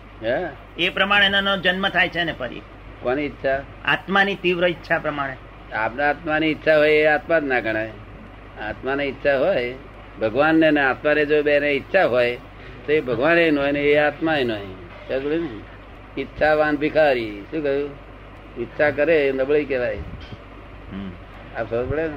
એ 0.78 0.88
પ્રમાણેનો 0.90 1.56
જન્મ 1.56 1.88
થાય 1.88 2.08
છે 2.08 2.24
ને 2.24 2.32
ફરી. 2.32 2.60
કોની 3.02 3.22
ઈચ્છા? 3.22 3.62
આત્માની 3.84 4.34
તીવ્ર 4.34 4.68
ઈચ્છા 4.68 4.98
પ્રમાણે. 4.98 5.36
આપણા 5.74 6.08
આત્માની 6.10 6.46
ઈચ્છા 6.46 6.76
હોય 6.76 6.92
એ 6.92 7.06
આત્મા 7.06 7.38
જ 7.38 7.44
ના 7.44 7.60
ગણાય. 7.60 7.90
આત્માની 8.62 9.04
ઈચ્છા 9.04 9.38
હોય 9.38 9.74
ભગવાન 10.20 10.54
ને 10.56 10.80
આત્માને 10.80 11.24
જો 11.26 11.42
બેને 11.42 11.70
ઈચ્છા 11.72 12.04
હોય 12.06 12.36
તો 12.86 12.92
એ 12.92 13.00
ભગવાન 13.00 13.38
એ 13.38 13.50
હોય 13.50 13.72
ને 13.72 13.80
એ 13.80 13.96
આત્મા 13.98 14.36
એ 14.36 14.44
ઈચ્છાવાન 16.18 16.76
ભિખારી. 16.76 17.30
શું 17.50 17.62
કહ્યું? 17.62 17.90
ઈચ્છા 18.58 18.90
કરે 18.90 19.32
નબળી 19.32 19.64
કહેવાય. 19.64 19.98
હમ. 21.58 21.64
ખબર 21.64 21.86
પડે 21.86 22.02
ને? 22.02 22.14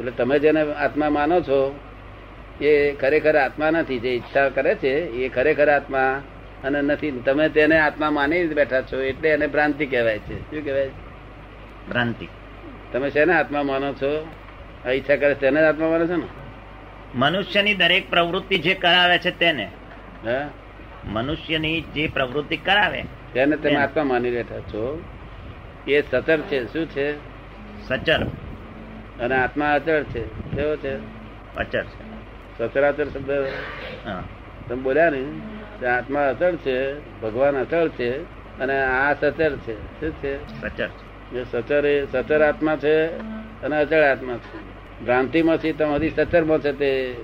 એટલે 0.00 0.10
તમે 0.10 0.38
જેને 0.38 0.60
આત્મા 0.60 1.10
માનો 1.10 1.40
છો 1.40 1.80
એ 2.60 2.92
ખરેખર 2.92 3.36
આત્મા 3.36 3.70
નથી 3.70 3.98
જે 3.98 4.08
ઈચ્છા 4.08 4.48
કરે 4.48 4.74
છે 4.74 4.98
એ 4.98 5.28
ખરેખર 5.28 5.68
આત્મા 5.68 6.22
અને 6.64 6.82
નથી. 6.82 7.10
તમે 7.10 7.48
તેને 7.48 7.78
આત્મા 7.78 8.10
માની 8.10 8.46
બેઠા 8.46 8.82
છો 8.82 9.00
એટલે 9.00 9.28
એને 9.28 9.46
ભ્રાંતિ 9.46 9.86
કહેવાય 9.86 10.18
છે. 10.18 10.40
શું 10.40 10.64
કહેવાય? 10.64 10.88
ભ્રાંતિ. 11.88 12.28
તમે 12.92 13.10
શેને 13.10 13.32
આત્મા 13.32 13.62
માનો 13.62 13.92
છો? 13.92 14.26
આ 14.86 14.90
ઈચ્છા 14.90 15.16
કરે 15.16 15.34
છે 15.34 15.40
તેને 15.40 15.60
જ 15.60 15.64
આત્મા 15.64 15.88
માનો 15.88 16.06
છો 16.06 16.16
ને? 16.16 16.26
મનુષ્યની 17.14 17.74
દરેક 17.74 18.10
પ્રવૃત્તિ 18.10 18.58
જે 18.58 18.74
કરાવે 18.74 19.18
છે 19.18 19.30
તેને 19.30 19.68
હે? 20.26 20.44
મનુષ્યની 21.04 21.80
જે 21.80 22.08
પ્રવૃત્તિ 22.08 22.56
કરાવે 22.56 23.04
તેને 23.32 23.56
તમે 23.56 23.76
આત્મા 23.76 24.04
માની 24.04 24.30
બેઠા 24.30 24.58
છો. 24.58 25.02
એ 25.86 26.02
સતર 26.02 26.40
છે 26.40 26.72
શું 26.72 26.86
છે? 26.86 27.31
સચર. 27.92 28.26
અને 29.20 29.36
આત્મા 29.36 29.74
અચળ 29.74 30.02
છે. 30.02 30.24
કેવો 30.56 30.76
છે? 30.76 30.96
અચળ 31.56 31.84
છે. 31.84 32.12
સચરાચર 32.58 33.04
શબ્દ. 33.04 33.30
હા. 34.04 34.22
તમે 34.68 34.82
બોલ્યા 34.82 35.10
ને 35.10 35.86
આત્મા 35.86 36.28
અચળ 36.28 36.56
છે 36.56 36.92
ભગવાન 37.20 37.56
અચળ 37.56 37.88
છે 37.88 38.22
અને 38.58 38.82
આ 38.84 39.14
સચર 39.14 39.56
છે. 39.56 40.00
શું 40.00 40.12
છે? 40.12 40.60
સચર 40.60 40.88
છે. 40.88 41.52
સચર 41.52 41.86
એ 41.86 42.06
સચર 42.12 42.42
આત્મા 42.42 42.76
છે 42.76 43.06
અને 43.62 43.76
અચળ 43.76 44.00
આત્મા 44.00 44.36
છે. 44.36 44.58
ભ્રાંતિમાંથી 45.04 45.72
તમારી 45.72 46.10
સચરમાં 46.10 46.58
છે 46.58 46.72
તે 46.72 47.16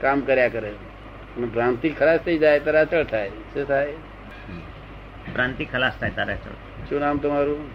કામ 0.00 0.20
કર્યા 0.20 0.48
કરે. 0.48 0.70
અને 0.70 1.46
ભ્રાંતિ 1.46 1.90
ખલાસ 1.90 2.20
થઈ 2.20 2.38
જાય 2.38 2.60
ત્યારે 2.60 2.78
અચળ 2.78 3.04
થાય. 3.04 3.28
શું 3.28 3.68
થાય? 3.68 3.92
ભ્રાંતિ 5.32 5.64
ખલાસ 5.64 5.92
થાય 6.00 6.10
તારે 6.10 6.32
અચળ. 6.32 6.50
શું 6.88 7.00
નામ 7.00 7.18
તમારું? 7.18 7.68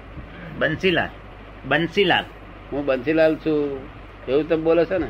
બંસીલાલ. 0.60 1.10
બંસીલાલ. 1.66 2.24
હું 2.76 2.86
બંસીલાલ 2.86 3.36
છું. 3.36 3.80
એવું 4.28 4.50
તમે 4.50 4.64
બોલો 4.64 4.86
છો 4.86 4.98
ને? 4.98 5.08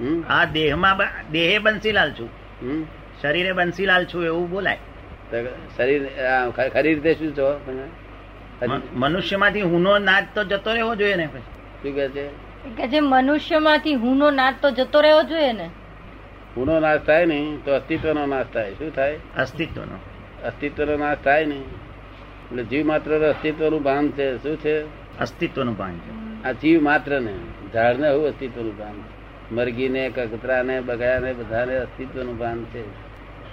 હમ? 0.00 0.24
આ 0.28 0.44
દેહમાં 0.44 0.98
દેહે 1.30 1.58
બંસીલાલ 1.58 2.12
છું. 2.12 2.30
હમ? 2.62 2.84
શરીરે 3.22 3.52
બંસીલાલ 3.52 4.04
છું 4.04 4.24
એવું 4.24 4.50
બોલાય. 4.50 4.78
તો 5.30 5.44
શરીર 5.76 6.06
ખરી 6.68 6.94
રીતે 6.94 7.14
શું 7.14 7.32
છો? 7.32 7.60
તમે? 8.60 8.80
મનુષ્યમાંથી 8.92 9.60
હુનો 9.60 9.98
નાદ 9.98 10.26
તો 10.34 10.44
જતો 10.44 10.72
રહેવો 10.72 10.94
જોઈએ 10.94 11.14
ને 11.14 11.26
શું 11.26 11.94
કે 11.94 12.08
છે? 12.08 12.28
કે 12.76 12.88
જે 12.88 13.00
મનુષ્યમાંથી 13.00 13.94
હુંનો 13.94 14.30
નાદ 14.30 14.54
તો 14.62 14.70
જતો 14.70 15.00
રહેવો 15.00 15.22
જોઈએ 15.22 15.52
ને? 15.52 15.70
હુનો 16.56 16.80
નાશ 16.80 17.00
થાય 17.00 17.26
ને 17.26 17.58
તો 17.64 17.74
અસ્તિત્વનો 17.74 18.26
નાશ 18.26 18.46
થાય. 18.54 18.72
શું 18.72 18.94
થાય? 18.94 19.18
અસ્તિત્વનો. 19.36 19.96
અસ્તિત્વનો 20.46 20.96
નાશ 20.96 21.16
થાય 21.24 21.44
ને. 21.44 21.56
એટલે 21.56 22.64
જીવ 22.64 22.86
માત્ર 22.86 23.28
અસ્તિત્વનું 23.28 23.82
ભાન 23.82 24.08
છે. 24.08 24.42
શું 24.42 24.56
છે? 24.56 24.82
અસ્તિત્વનું 25.18 25.76
ભાન 25.76 25.98
છે. 25.98 26.27
આ 26.44 26.52
જીવ 26.52 26.82
માત્ર 26.82 27.20
ને 27.20 27.34
ઝાડ 27.74 28.00
ને 28.00 28.10
હું 28.10 28.26
અસ્તિત્વનું 28.26 28.78
ભાન 28.78 28.94
મરઘીને 29.54 30.08
કકતરાને 30.08 30.80
બગાયાને 30.80 31.32
બધાને 31.32 31.76
અસ્તિત્વનું 31.76 32.38
ભાન 32.38 32.64
છે. 32.64 32.82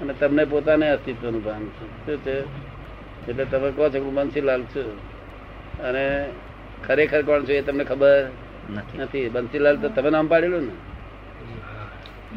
અને 0.02 0.14
તમને 0.14 0.46
પોતાને 0.46 0.90
અસ્તિત્વનું 0.90 1.44
ભાન 1.44 1.66
છે. 1.66 2.06
શું 2.06 2.18
છે? 2.24 2.40
એટલે 3.32 3.46
તમે 3.46 3.72
કહો 3.72 3.84
છો 3.84 3.90
કે 3.90 4.00
હું 4.00 4.14
બંસીલાલ 4.14 4.64
છું. 4.64 5.00
અને 5.80 6.26
ખરેખર 6.88 7.22
કોણ 7.22 7.40
છું 7.40 7.50
એ 7.50 7.62
તમને 7.62 7.84
ખબર 7.84 8.28
નથી. 8.98 9.30
બંસીલાલ 9.30 9.78
તો 9.78 9.90
તમે 9.90 10.10
નામ 10.10 10.28
પાડેલું 10.28 10.64
ને? 10.64 10.72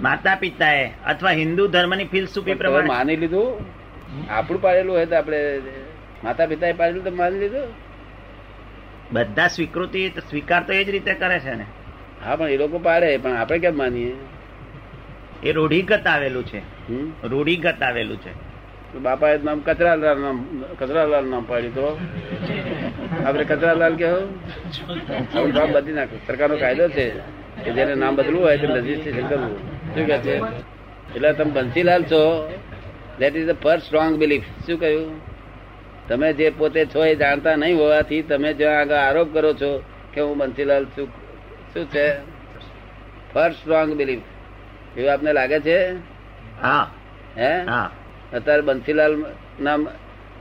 માતા 0.01 0.35
પિતાએ 0.35 0.91
અથવા 1.07 1.31
હિન્દુ 1.31 1.67
ધર્મની 1.67 2.05
ફિલસૂફી 2.05 2.55
પ્રમાણે 2.55 2.87
માની 2.87 3.17
લીધું? 3.17 3.65
આપણું 4.31 4.63
પાડેલું 4.63 4.97
હોય 4.97 5.07
તો 5.07 5.17
આપણે 5.17 5.61
માતા 6.25 6.47
પિતાએ 6.47 6.73
પાડેલું 6.73 7.05
તો 7.05 7.11
માની 7.11 7.39
લીધું? 7.39 7.88
બધા 9.12 9.49
સ્વીકૃતિ 9.49 10.09
સ્વીકાર 10.09 10.62
તો 10.62 10.73
એ 10.73 10.85
જ 10.85 10.90
રીતે 10.90 11.14
કરે 11.14 11.38
છે 11.38 11.55
ને. 11.55 11.64
હા 12.25 12.37
પણ 12.37 12.49
એ 12.49 12.57
લોકો 12.57 12.79
પાડે 12.79 13.16
પણ 13.16 13.33
આપણે 13.33 13.59
કેમ 13.59 13.79
માનીએ? 13.79 14.12
એ 15.42 15.53
રૂઢિગત 15.53 16.07
આવેલું 16.07 16.47
છે. 16.47 16.59
રૂઢિગત 17.29 17.83
આવેલું 17.83 18.16
છે. 18.16 18.49
બાપા 18.99 19.01
બાપાએ 19.01 19.38
નામ 19.44 19.61
કચરાલાલ 19.61 20.21
નામ 20.21 20.64
કચરાલાલ 20.79 21.25
નામ 21.25 21.44
પાડ્યું 21.49 21.75
તો? 21.75 21.99
આપણે 23.27 23.44
કચરાલાલ 23.44 23.94
કેવું? 23.94 24.35
નામ 25.55 25.73
બદલી 25.73 25.92
નાખ્યું. 25.92 26.27
સરકારનો 26.27 26.57
કાયદો 26.57 26.88
છે 26.88 27.11
કે 27.64 27.71
જેને 27.71 27.94
નામ 27.94 28.16
બદલવું 28.16 28.44
હોય 28.44 28.59
તેને 28.59 28.75
રજીસ્ટ્રેશન 28.75 29.27
કરવું. 29.27 29.59
શું 29.94 30.07
કે 30.07 30.18
છે? 30.18 30.37
એટલે 31.16 31.33
તમે 31.33 31.51
બંસીલાલ 31.51 32.03
છો. 32.03 32.53
That 33.18 33.37
is 33.37 33.49
a 33.49 33.53
first 33.53 33.85
strong 33.85 34.16
belief 34.16 34.42
શું 34.66 34.81
કહ્યું? 34.81 35.28
તમે 36.09 36.33
જે 36.33 36.51
પોતે 36.51 36.87
છો 36.87 37.05
એ 37.05 37.14
જાણતા 37.14 37.57
નહીં 37.57 37.79
હોવાથી 37.79 38.23
તમે 38.23 38.53
જ્યાં 38.53 38.81
આગળ 38.81 38.94
આરોપ 38.94 39.35
કરો 39.35 39.53
છો 39.53 39.83
કે 40.14 40.21
હું 40.21 40.38
બંસીલાલ 40.38 40.85
છું 40.85 41.09
શું 41.75 41.87
છે? 41.87 42.16
ફર્સ્ટ 43.35 43.59
સ્ટ્રોંગ 43.59 43.94
બિલીફ 43.94 44.21
એવું 44.97 45.12
આપને 45.12 45.33
લાગે 45.33 45.61
છે? 45.61 45.92
હા. 46.62 46.90
હે? 47.37 47.64
હા. 47.64 47.90
અત્યારે 48.33 48.62
બંસીલાલ 48.62 49.25
નામ 49.61 49.88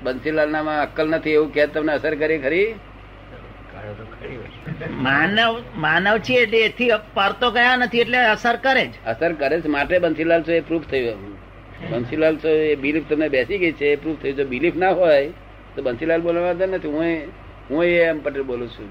બંસીલાલ 0.04 0.50
નામ 0.52 0.70
અક્કલ 0.70 1.08
નથી 1.10 1.30
એવું 1.30 1.54
કે 1.54 1.68
તમને 1.68 1.94
અસર 1.94 2.16
કરી 2.16 2.38
ખરી? 2.38 2.76
માનવ 4.90 5.64
માનવ 5.76 6.18
છે 6.18 6.34
એટલે 6.34 6.58
એથી 6.58 6.90
પારતો 7.14 7.46
તો 7.46 7.52
ગયા 7.52 7.76
નથી 7.76 8.00
એટલે 8.00 8.18
અસર 8.18 8.56
કરે 8.56 8.86
જ. 8.86 8.92
અસર 9.06 9.34
કરે 9.34 9.62
છે. 9.62 9.68
માટે 9.68 10.00
બંસીલાલ 10.00 10.44
છો 10.44 10.52
એ 10.52 10.60
પ્રૂફ 10.60 10.84
થયું. 10.84 11.38
બંસીલાલ 11.90 12.38
છો 12.38 12.50
એ 12.50 12.76
બિલીફ 12.76 13.04
તમને 13.10 13.30
બેસી 13.30 13.58
ગઈ 13.58 13.72
છે 13.72 13.86
એ 13.86 13.96
પ્રૂફ 13.96 14.22
થયું. 14.22 14.36
જો 14.36 14.46
બિલીફ 14.46 14.76
ના 14.76 14.90
હોય 14.90 15.34
તો 15.78 15.84
બંસીલાલ 15.84 16.22
બોલવા 16.22 16.42
વાંધો 16.42 16.66
નથી 16.66 16.88
હું 16.88 17.32
હું 17.70 17.84
એ 17.86 17.98
એમ 18.02 18.20
પટેલ 18.20 18.44
બોલું 18.44 18.68
છું. 18.68 18.90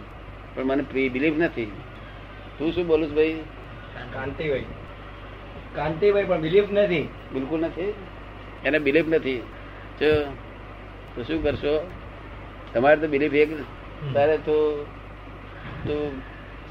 પણ 0.55 0.65
મને 0.65 0.83
બિલીફ 1.09 1.39
નથી. 1.39 1.71
તું 2.59 2.73
શું 2.73 2.87
બોલું 2.87 3.09
છું 3.09 3.17
ભાઈ? 3.17 3.41
કાંતિભાઈ. 4.13 4.65
કાંતિભાઈ 5.75 6.25
પણ 6.25 6.41
બિલીફ 6.41 6.71
નથી. 6.73 7.09
બિલકુલ 7.33 7.61
નથી. 7.61 7.95
એને 8.65 8.79
બિલીફ 8.79 9.09
નથી. 9.09 9.39
જો 10.01 10.13
તો 11.15 11.23
શું 11.23 11.43
કરશો? 11.43 11.91
તમારે 12.75 13.01
તો 13.01 13.09
બિલીફ 13.09 13.35
એક 13.35 13.51
તારે 14.15 14.37
તો 14.39 14.87
તું 15.87 16.19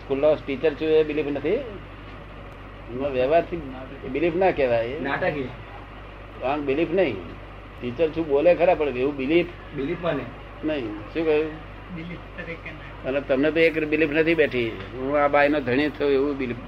સ્કૂલનો 0.01 0.35
ટીચર 0.35 0.73
છું 0.73 0.87
એ 0.87 1.03
બિલીફ 1.03 1.27
નથી? 1.27 1.59
વ્યવહારથી 3.13 3.61
બિલીફ 4.11 4.35
ના 4.35 4.51
કહેવાય. 4.51 4.99
નાટકી 5.01 5.49
આમ 6.43 6.65
બિલીફ 6.65 6.91
નહીં. 6.91 7.17
ટીચર 7.77 8.09
છું 8.11 8.27
બોલે 8.27 8.51
ખરા 8.55 8.75
પણ 8.75 8.97
એવું 8.97 9.15
બિલીફ 9.17 9.51
બિલીફ 9.75 10.03
મને 10.03 10.25
નહીં. 10.63 10.93
શું 11.13 11.23
કહ્યું? 11.25 11.49
અને 13.05 13.19
તમને 13.21 13.51
તો 13.51 13.59
એક 13.59 13.75
બિલીફ 13.89 14.11
નથી 14.11 14.35
બેઠી. 14.35 14.71
હું 14.93 15.17
આ 15.17 15.27
બાઈનો 15.27 15.59
ધણી 15.59 15.89
થયો 15.89 16.09
એવું 16.09 16.37
બિલીફ 16.37 16.61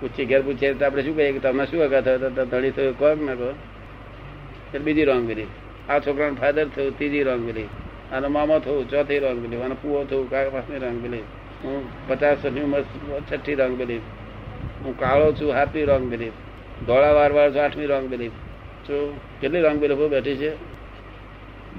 પૂછી 0.00 0.26
ઘેર 0.26 0.42
પૂછે 0.42 0.74
તો 0.74 0.84
આપણે 0.84 1.02
શું 1.02 1.16
કહીએ 1.16 1.32
કે 1.32 1.40
તમને 1.40 1.66
શું 1.66 1.82
અગા 1.82 2.02
થયો? 2.02 2.30
તો 2.30 2.44
ધણી 2.44 2.70
થયો 2.70 2.92
કહો 2.92 3.14
ને 3.14 3.24
ના 3.24 3.34
કહો 3.34 3.50
એટલે 4.66 4.78
બીજી 4.78 5.04
રોંગ 5.04 5.26
બિલીફ 5.26 5.52
આ 5.88 6.00
છોકરાનો 6.00 6.36
ફાધર 6.36 6.66
થયું 6.68 6.96
ત્રીજી 6.96 7.24
રોંગ 7.24 7.42
બિલીફ 7.46 7.74
આનો 8.12 8.28
મામો 8.28 8.58
થયું 8.60 8.88
ચોથી 8.88 9.18
રોંગ 9.18 9.38
બિલીફ 9.40 9.62
આનો 9.62 9.76
પુઓ 9.76 10.04
થયું 10.04 10.30
કાકા 10.30 10.50
પાસની 10.50 10.78
રોંગ 10.78 10.98
બિલીફ 11.02 11.28
હું 11.62 11.86
પચાસ 12.08 12.38
વર્ષની 12.38 12.64
ઉંમર 12.64 12.82
છઠ્ઠી 13.20 13.54
રોંગ 13.54 13.76
બિલીફ 13.76 14.06
હું 14.84 14.98
કાળો 14.98 15.28
છું 15.32 15.54
હાથમી 15.54 15.84
રોંગ 15.84 16.10
બિલીફ 16.10 16.36
ધોળા 16.86 17.12
વાર 17.12 17.32
વાર 17.32 17.48
છું 17.52 17.62
આઠમી 17.62 17.86
રોંગ 17.86 18.08
બિલીફ 18.08 18.36
શું 18.86 19.20
કેટલી 19.40 19.60
રોંગ 19.60 19.78
બિલીફો 19.80 20.08
બેઠી 20.08 20.36
છે? 20.36 20.52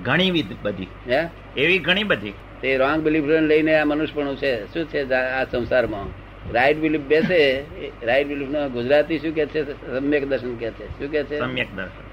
ઘણી 0.03 0.43
બધી. 0.63 0.87
હે? 1.07 1.21
એવી 1.57 1.79
ઘણી 1.79 2.03
બધી. 2.03 2.33
તે 2.61 2.77
રોંગ 2.77 3.03
બિલીફ 3.03 3.23
લઈને 3.23 3.79
આ 3.79 3.85
મનુષ્યપણું 3.85 4.37
છે. 4.37 4.65
શું 4.73 4.85
છે 4.85 5.13
આ 5.13 5.45
સંસારમાં? 5.45 6.07
રાઈટ 6.53 6.77
બિલીફ 6.77 7.01
બેસે 7.01 7.65
રાઈટ 8.03 8.27
બિલીફ 8.27 8.49
નો 8.49 8.69
ગુજરાતી 8.69 9.19
શું 9.19 9.33
કે 9.33 9.45
છે? 9.45 9.65
સમ્યક 9.99 10.29
દર્શન 10.29 10.55
કે 10.55 10.71
છે. 10.71 10.85
શું 10.99 11.11
કે 11.11 11.23
છે? 11.23 11.37
સમ્યક 11.37 11.69
દર્શન. 11.75 12.03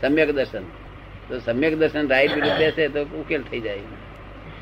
સમ્યક 0.00 0.30
દર્શન. 0.32 0.64
તો 1.28 1.40
સમ્યક 1.40 1.78
દર્શન 1.78 2.10
રાઈટ 2.10 2.34
બિલીફ 2.34 2.58
બેસે 2.58 2.88
તો 2.88 3.00
ઉકેલ 3.00 3.42
થઈ 3.50 3.60
જાય. 3.60 3.80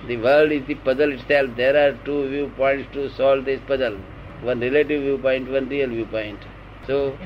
The 0.07 0.17
world 0.17 0.53
is 0.53 0.65
the 0.67 0.75
puzzle 0.85 1.13
itself 1.29 1.51
there 1.57 1.75
are 1.77 1.93
two 1.93 2.15
view 2.29 2.49
point 2.57 2.87
to 2.93 3.09
solve 3.09 3.45
this 3.45 3.61
puzzle 3.67 3.97
one 4.45 4.61
relative 4.61 5.01
view 5.01 5.17
point 5.17 5.51
one 5.51 5.69
real 5.69 5.91
view 5.91 6.05
point 6.05 6.43
so 6.87 7.17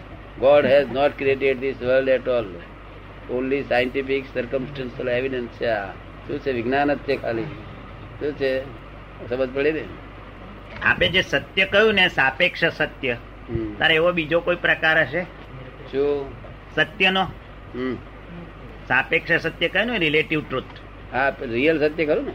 God 0.40 0.66
has 0.66 0.88
not 0.92 1.12
created 1.18 1.61
this 1.61 1.83
world 1.83 2.09
at 2.09 2.29
all 2.29 2.49
only 3.31 3.66
scientific 3.68 4.25
circumstantial 4.35 5.09
evidence 5.09 5.59
છે 5.59 5.68
આ 5.70 5.92
શું 6.27 6.40
છે 6.40 6.53
વિજ્ઞાન 6.53 6.94
જ 6.94 6.99
છે 7.07 7.16
ખાલી? 7.16 7.47
શું 8.20 8.33
છે? 8.35 8.51
સમજ 9.29 9.49
પડી 9.55 9.73
ને? 9.73 9.85
આપે 10.83 11.09
જે 11.09 11.23
સત્ય 11.23 11.66
કહ્યું 11.66 11.94
ને 11.94 12.09
સાપેક્ષ 12.09 12.64
સત્ય. 12.70 13.16
તારે 13.79 13.94
એવો 13.94 14.12
બીજો 14.12 14.40
કોઈ 14.40 14.57
પ્રકાર 14.57 14.97
હશે? 15.03 15.23
શું? 15.92 16.27
સત્યનો. 16.75 17.25
સાપેક્ષ 18.88 19.33
સત્ય 19.42 19.68
કહ્યું 19.68 19.92
ને 19.92 19.99
રિલેટિવ 19.99 20.40
ટ્રુથ 20.40 20.75
હા 21.12 21.29
રિયલ 21.53 21.79
સત્ય 21.79 22.07
ખરું 22.07 22.25
ને? 22.25 22.35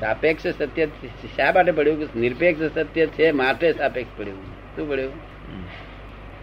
સાપેક્ષ 0.00 0.46
સત્ય 0.46 0.88
શા 1.36 1.52
માટે 1.52 1.72
પડ્યું? 1.72 1.98
કે 2.00 2.20
નિરપેક્ષ 2.20 2.72
સત્ય 2.74 3.06
છે 3.06 3.30
માટે 3.32 3.72
સાપેક્ષ 3.72 4.18
પડ્યું. 4.18 4.42
શું 4.76 4.90
પડ્યું? 4.90 5.14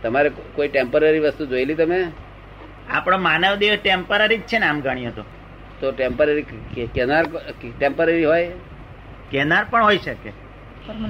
તમારે 0.04 0.32
કોઈ 0.56 0.68
ટેમ્પરરી 0.68 1.20
વસ્તુ 1.20 1.46
જોયેલી 1.46 1.74
તમે? 1.74 2.06
આપણો 2.90 3.18
માનવ 3.18 3.56
દેહ 3.56 3.76
ટેમ્પરરી 3.76 4.38
જ 4.38 4.42
છે 4.42 4.60
ને 4.60 4.66
આમ 4.66 4.80
ગણીએ 4.80 5.10
તો. 5.10 5.24
તો 5.80 5.92
ટેમ્પરરી 5.92 6.42
કેનાર 6.94 7.26
ટેમ્પરરી 7.80 8.26
હોય? 8.26 8.52
કેનાર 9.32 9.66
પણ 9.70 9.84
હોઈ 9.84 9.98
શકે. 9.98 10.30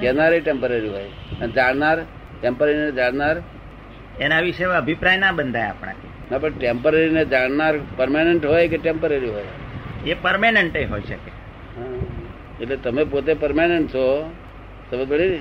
કેનાર 0.01 0.39
ટેમ્પરરી 0.39 0.89
હોય. 0.89 1.03
અને 1.41 1.47
જાણનાર 1.47 2.01
ટેમ્પરરી 2.41 2.73
ને 2.73 2.91
જાણનાર? 2.91 3.41
એના 4.19 4.39
વિશે 4.39 4.63
અભિપ્રાય 4.63 5.17
ના 5.17 5.31
બંધાય 5.31 5.63
આપણા 5.63 5.91
ના 6.31 6.37
પણ 6.37 6.49
ટેમ્પરરી 6.49 7.09
ને 7.09 7.25
જાણનાર 7.25 7.73
પરમાનન્ટ 7.97 8.45
હોય 8.45 8.67
કે 8.67 8.77
ટેમ્પરરી 8.77 9.29
હોય? 9.29 9.45
એ 10.05 10.13
પરમાનન્ટ 10.13 10.77
હોઈ 10.91 11.01
શકે. 11.01 11.31
હા. 11.77 11.85
એટલે 12.61 12.75
તમે 12.75 13.03
પોતે 13.03 13.33
પરમાનન્ટ 13.33 13.89
છો. 13.89 14.35
સમજ 14.91 15.07
પડી 15.07 15.29
ને? 15.29 15.39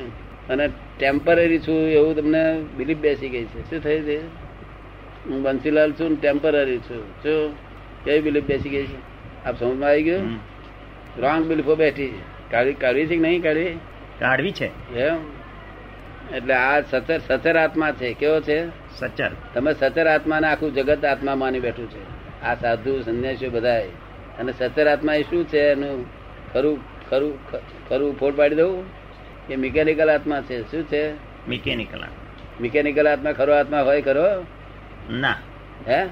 અને 0.50 0.68
ટેમ્પરરી 0.98 1.58
છું 1.58 1.88
એવું 1.88 2.16
તમને 2.16 2.60
બિલીફ 2.76 2.98
બેસી 2.98 3.28
ગઈ 3.28 3.44
છે. 3.44 3.70
શું 3.70 3.80
થઈ 3.80 4.00
છે? 4.00 4.18
હું 5.28 5.42
બંસીલાલ 5.42 5.92
છું 5.92 6.20
ટેમ્પરરી 6.20 6.78
છું. 6.78 7.22
શું 7.22 7.54
કેવી 8.04 8.20
બિલીફ 8.20 8.44
બેસી 8.44 8.68
ગઈ 8.68 8.86
છે? 8.86 8.98
આપ 9.44 9.58
સમજમાં 9.58 9.88
આવી 9.88 10.02
ગયું? 10.02 10.38
રોંગ 11.18 11.46
બિલીફો 11.46 11.74
બેઠી 11.74 12.18
કાઢવી 12.50 12.74
કાઢવી 12.74 13.06
છે 13.06 13.14
કે 13.14 13.20
નહીં 13.20 13.42
કાઢવી 13.42 13.74
કાઢવી 14.18 14.52
છે. 14.52 14.98
એમ. 14.98 15.18
એટલે 16.34 16.54
આ 16.54 16.80
સચર 16.80 17.18
સચર 17.18 17.56
આત્મા 17.56 17.92
છે. 17.92 18.14
કેવો 18.14 18.40
છે? 18.40 18.66
સચર. 18.98 19.30
તમે 19.54 19.72
સચર 19.72 20.06
આત્માને 20.06 20.46
આખું 20.46 20.74
જગત 20.74 21.04
આત્મા 21.04 21.34
માની 21.34 21.60
બેઠું 21.60 21.90
છે. 21.90 22.42
આ 22.42 22.54
સાધુ 22.54 23.02
સંન્યાસીઓ 23.02 23.50
બધાય 23.50 23.88
અને 24.38 24.52
સચર 24.52 24.86
આત્મા 24.86 25.14
એ 25.14 25.22
શું 25.22 25.48
છે? 25.48 25.58
એનું 25.58 26.06
ખરું 26.52 26.78
ખરું 27.10 27.38
ખરું 27.88 28.18
ફોડ 28.18 28.36
પાડી 28.36 28.54
દઉં? 28.54 29.05
કે 29.48 29.56
મિકેનિકલ 29.56 30.10
આત્મા 30.10 30.40
છે? 30.40 30.70
શું 30.70 30.84
છે? 30.84 31.12
મિકેનિકલ 31.48 32.04
મિકેનિકલ 32.60 33.08
આત્મા 33.08 33.32
ખરો 33.32 33.52
આત્મા 33.52 33.80
હોય 33.80 34.02
ખરો? 34.02 34.46
ના. 35.10 35.36
હે? 35.88 36.06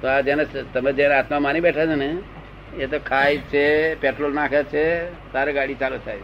તો 0.00 0.08
આ 0.08 0.20
જેને 0.20 0.44
તમે 0.44 0.92
જેને 0.92 1.14
આત્મા 1.14 1.38
માની 1.38 1.60
બેઠા 1.60 1.86
છે 1.86 1.94
ને 1.94 2.18
એ 2.76 2.86
તો 2.86 2.98
ખાય 2.98 3.36
છે 3.36 3.94
પેટ્રોલ 3.94 4.34
નાખે 4.34 4.62
છે 4.62 5.04
તારે 5.32 5.52
ગાડી 5.52 5.74
ચાલુ 5.74 5.98
થાય. 6.04 6.18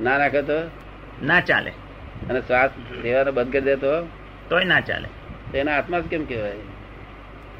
ના 0.00 0.18
નાખે 0.18 0.42
તો? 0.42 0.70
ના 1.22 1.40
ચાલે. 1.40 1.70
અને 2.30 2.40
શ્વાસ 2.40 2.70
લેવાનો 3.02 3.32
બંધ 3.32 3.52
કરી 3.52 3.60
દે 3.60 3.76
તો? 3.76 4.02
તોય 4.48 4.64
ના 4.64 4.80
ચાલે. 4.80 5.08
તો 5.52 5.58
એના 5.58 5.78
આત્મા 5.78 6.00
જ 6.00 6.02
કેમ 6.02 6.24
કહેવાય? 6.24 6.52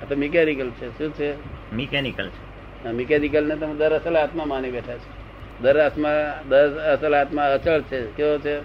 આ 0.03 0.05
તો 0.09 0.17
મિકેનિકલ 0.17 0.71
છે. 0.71 0.99
શું 0.99 1.13
છે? 1.13 1.35
મિકેનિકલ 1.75 2.29
છે. 2.29 2.89
મિકેનિકલ 2.89 3.49
ને 3.49 3.57
તમે 3.57 3.75
દરઅસલ 3.75 4.17
આત્મા 4.17 4.45
માની 4.45 4.71
બેઠા 4.71 4.95
છો. 4.95 5.14
દર 5.61 5.81
આત્મા 5.81 6.43
દર 6.49 6.79
અસલ 6.79 7.15
આત્મા 7.15 7.43
અચળ 7.43 7.81
છે. 7.81 8.07
કેવો 8.07 8.39
છે? 8.39 8.59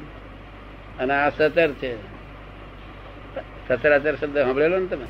અને 0.97 1.13
આ 1.13 1.29
સતર 1.29 1.71
છે. 1.71 2.19
સતરાચર 3.67 4.15
શબ્દ 4.15 4.37
સાંભળેલો 4.37 4.77
ને 4.77 4.87
તમે? 4.87 5.05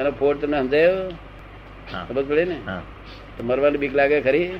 એનો 0.00 0.10
ફોડ 0.10 0.40
તમને 0.40 0.58
સમજાયો? 0.58 1.08
હા. 1.92 2.06
ખબર 2.08 2.22
પડે 2.22 2.44
ને? 2.44 2.60
હા. 2.66 2.82
તો 3.38 3.44
મરવાની 3.44 3.78
બીક 3.78 3.94
લાગે 3.94 4.20
ખરી? 4.20 4.50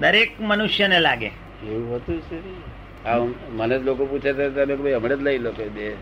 દરેક 0.00 0.40
મનુષ્યને 0.40 1.00
લાગે. 1.00 1.26
એવું 1.26 1.96
હતું 1.96 2.20
છે 2.20 2.66
આ 3.08 3.18
મને 3.50 3.78
જ 3.78 3.82
લોકો 3.82 4.06
પૂછે 4.06 4.32
છે 4.32 4.50
તમે 4.50 4.76
ભાઈ 4.76 4.92
હમણાં 4.94 5.18
જ 5.18 5.22
લઈ 5.22 5.38
લો 5.38 5.50
કે 5.50 5.68
દે. 5.68 5.94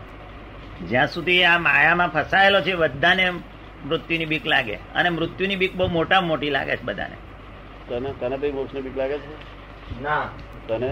જ્યાં 0.87 1.07
સુધી 1.07 1.43
આ 1.43 1.57
માયામાં 1.57 2.09
ફસાયેલો 2.09 2.61
છે 2.61 2.75
બધાને 2.75 3.31
મૃત્યુની 3.85 4.25
બીક 4.25 4.47
લાગે. 4.47 4.75
અને 4.75 5.09
મૃત્યુની 5.09 5.55
બીક 5.55 5.75
બહુ 5.75 5.87
મોટા 5.87 6.21
મોટી 6.21 6.49
લાગે 6.49 6.77
છે 6.77 6.83
બધાને. 6.83 7.15
તને 7.89 8.13
તને 8.19 8.37
ભાઈ 8.37 8.51
મોક્ષની 8.51 8.81
બીક 8.81 8.97
લાગે 8.97 9.17
છે? 9.17 9.55
ના. 10.01 10.29
તને? 10.67 10.91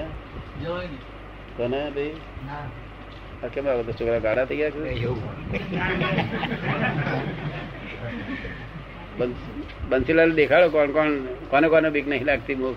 તને 1.57 1.89
ભાઈ 1.89 2.11
આ 3.43 3.47
કેમ 3.47 3.67
આવે 3.67 3.83
તો 3.83 3.91
છોકરા 3.91 4.19
ગાડા 4.19 4.45
થઈ 4.45 4.57
ગયા 4.57 4.69
બંસીલાલ 9.89 10.31
દેખાડો 10.31 10.69
કોણ 10.69 10.91
કોણ 10.91 11.09
કોને 11.49 11.67
કોને 11.69 11.89
બીક 11.89 12.07
નહીં 12.07 12.25
લાગતી? 12.25 12.55
બહુ 12.55 12.75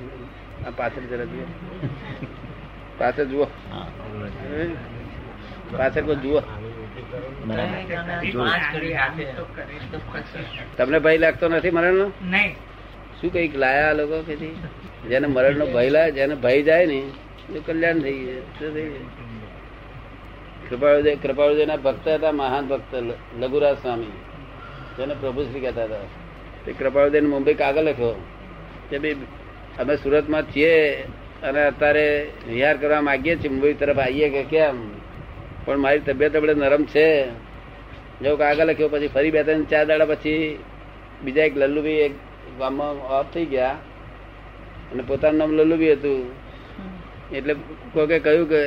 આ 0.66 0.70
પાછળ 0.70 1.06
જરા 1.10 1.24
જુઓ. 1.24 1.46
પાછળ 2.98 3.24
જુઓ. 3.24 3.44
પાછળ 5.76 6.00
કોઈ 6.00 6.16
જુઓ. 6.16 6.40
તમને 10.76 10.98
ભય 10.98 11.18
લાગતો 11.18 11.48
નથી 11.48 11.70
મરણ 11.70 12.10
નહીં. 12.22 12.56
શું 13.20 13.32
કંઈક 13.32 13.56
લાયા 13.56 13.92
લોકો 13.92 14.22
કે 14.22 14.36
જેને 15.08 15.26
મરણ 15.26 15.56
નો 15.56 15.66
ભય 15.66 15.88
લાગે 15.88 16.12
જેને 16.12 16.34
ભય 16.34 16.62
જાય 16.62 16.86
ને, 16.86 17.02
એ 17.54 17.60
કલ્યાણ 17.66 17.98
થઈ 17.98 18.12
ગયું 18.12 18.74
ગયું? 18.74 19.26
કૃપાળુદેવ 20.70 21.18
કૃપાળુદેવ 21.22 21.66
ના 21.66 21.76
ભક્ત 21.76 22.08
હતા 22.08 22.32
મહાન 22.32 22.66
ભક્ત 22.68 22.94
લઘુરાજ 23.38 23.76
સ્વામી. 23.76 24.04
જેને 24.98 25.14
પ્રભુશ્રી 25.20 25.60
કહેતા 25.60 25.84
હતા. 25.84 25.96
તે 26.64 26.72
કૃપાળુદેવ 26.72 27.24
મુંબઈ 27.24 27.54
કાગળ 27.54 27.82
લખ્યો. 27.82 28.24
કે 28.90 28.98
ભાઈ, 28.98 29.12
અમે 29.78 29.96
સુરતમાં 29.96 30.42
છીએ 30.42 30.94
અને 31.42 31.66
અત્યારે 31.66 32.28
વિહાર 32.48 32.76
કરવા 32.76 33.00
માંગીએ 33.00 33.36
છીએ, 33.36 33.48
મુંબઈ 33.48 33.74
તરફ 33.74 33.98
આવીએ 33.98 34.28
કે 34.28 34.42
કેમ? 34.42 34.90
પણ 35.64 35.76
મારી 35.76 35.98
તબિયત 35.98 36.36
આપણે 36.36 36.54
નરમ 36.54 36.84
છે. 36.84 37.28
જો 38.22 38.36
કાગળ 38.36 38.64
લખ્યો, 38.64 38.88
પછી 38.88 39.08
ફરી 39.08 39.30
બે 39.30 39.42
ત્રણ 39.42 39.62
ચાર 39.62 39.86
દાડા 39.86 40.04
પછી 40.04 40.58
બીજા 41.24 41.44
એક 41.44 41.56
લલ્લુભાઈ, 41.56 41.92
એક 41.92 42.10
ગામમાં 42.58 42.96
ઓફ 43.18 43.32
થઈ 43.34 43.44
ગયા 43.44 43.76
અને 44.92 45.02
પોતાનું 45.02 45.38
નામ 45.38 45.52
લલ્લુભાઈ 45.52 45.92
હતું. 45.92 46.20
એટલે 47.32 47.54
કોકે 47.94 48.18
કહ્યું 48.18 48.48
કે 48.48 48.62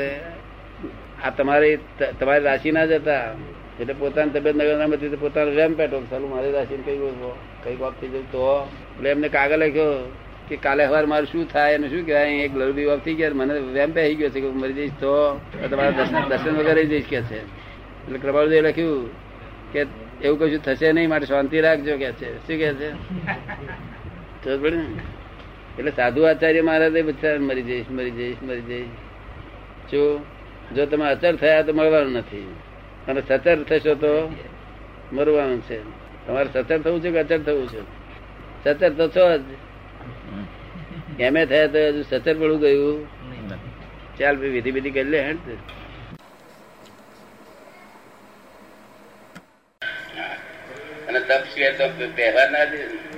આ 1.23 1.29
તમારી 1.29 1.77
તમારી 2.19 2.43
રાશિ 2.43 2.71
ના 2.71 2.85
જ 2.85 2.91
હતા. 2.91 3.35
એટલે 3.79 3.93
પોતાની 3.93 4.29
તબિયત 4.29 4.55
નગર 4.55 4.77
ના 4.77 4.87
બધી 4.87 5.15
પોતાનું 5.15 5.53
રેમ 5.55 5.73
પેટો 5.73 6.01
ચાલુ 6.11 6.27
મારી 6.27 6.51
રાશિ 6.51 6.75
કઈ 6.85 6.97
કઈ 7.63 7.77
ઓફ 7.81 7.93
થઈ 8.01 8.07
જાય 8.07 8.21
તો? 8.31 8.67
એટલે 8.95 9.09
એમને 9.09 9.29
કાગળ 9.29 9.57
લખ્યો 9.57 9.93
કે 10.49 10.55
કાલે 10.55 10.83
સવાર 10.87 11.05
મારું 11.05 11.27
શું 11.31 11.47
થાય 11.53 11.75
અને 11.75 11.87
શું 11.89 12.05
કહેવાય? 12.05 12.43
એક 12.45 12.53
લલ્લુભાઈ 12.55 12.85
ઓફ 12.85 13.03
થઈ 13.05 13.13
ગયા 13.13 13.33
મને 13.33 13.53
વેમ 13.77 13.91
પે 13.91 14.15
ગયો 14.15 14.29
છે 14.29 14.41
કે 14.41 14.47
મરી 14.47 14.73
જઈશ 14.73 14.91
તો? 14.99 15.39
તમારા 15.69 15.91
દર્શન 15.91 16.29
દર્શન 16.29 16.53
વગર 16.59 16.77
જઈશ 16.85 17.07
કે 17.09 17.21
છે? 17.21 17.39
એટલે 18.05 18.17
કૃપાળુદેવ 18.19 18.65
લખ્યું 18.65 19.09
કે 19.73 19.81
એવું 20.23 20.39
કશું 20.39 20.63
થશે 20.63 20.91
નહીં 20.91 21.09
માટે 21.09 21.25
શાંતિ 21.25 21.61
રાખજો 21.61 21.97
કે 21.97 22.11
છે. 22.11 22.37
શું 22.37 22.57
કે 22.57 22.73
છે? 22.73 22.89
એટલે 25.79 25.91
સાધુ 25.91 26.21
આચાર્ય 26.21 26.61
મહારાજે 26.61 27.01
બધા 27.01 27.37
મરી 27.39 27.61
જઈશ 27.61 27.85
મરી 27.89 28.11
જઈશ 28.11 28.37
મરી 28.43 28.61
જઈશ. 28.61 28.87
જો 29.91 30.25
જો 30.75 30.85
તમે 30.85 31.05
અચર 31.05 31.35
થયા 31.35 31.61
તો 31.61 31.73
મળવાનું 31.73 32.13
નથી. 32.13 32.55
અને 33.07 33.21
સચર 33.21 33.63
થશો 33.63 33.95
તો 33.95 34.35
મરવાનું 35.13 35.61
છે. 35.61 35.79
તમારે 36.27 36.49
સચર 36.53 36.79
થવું 36.79 37.01
છે 37.01 37.11
કે 37.11 37.19
અચર 37.19 37.39
થવું 37.39 37.67
છે? 37.67 37.81
સચર 38.63 38.89
તો 38.89 39.07
છો 39.07 39.37
જ. 39.37 39.41
એમે 41.19 41.45
થયા 41.45 41.67
તો 41.67 41.77
હજુ 41.87 42.01
સચર 42.01 42.33
પડવું 42.33 42.59
ગયું. 42.59 43.07
ચાલ 44.17 44.35
વિધિ 44.37 44.71
વિધિ 44.71 44.91
કરી 44.91 45.03
લે 45.03 45.23
હેડ. 45.23 45.37
અને 51.09 51.19
તપ 51.21 51.43
સિવાય 51.51 51.77
તો 51.77 51.85
વ્યવહાર 52.15 52.49
ના 52.51 52.65
દે 52.71 52.79
ને. 52.83 53.08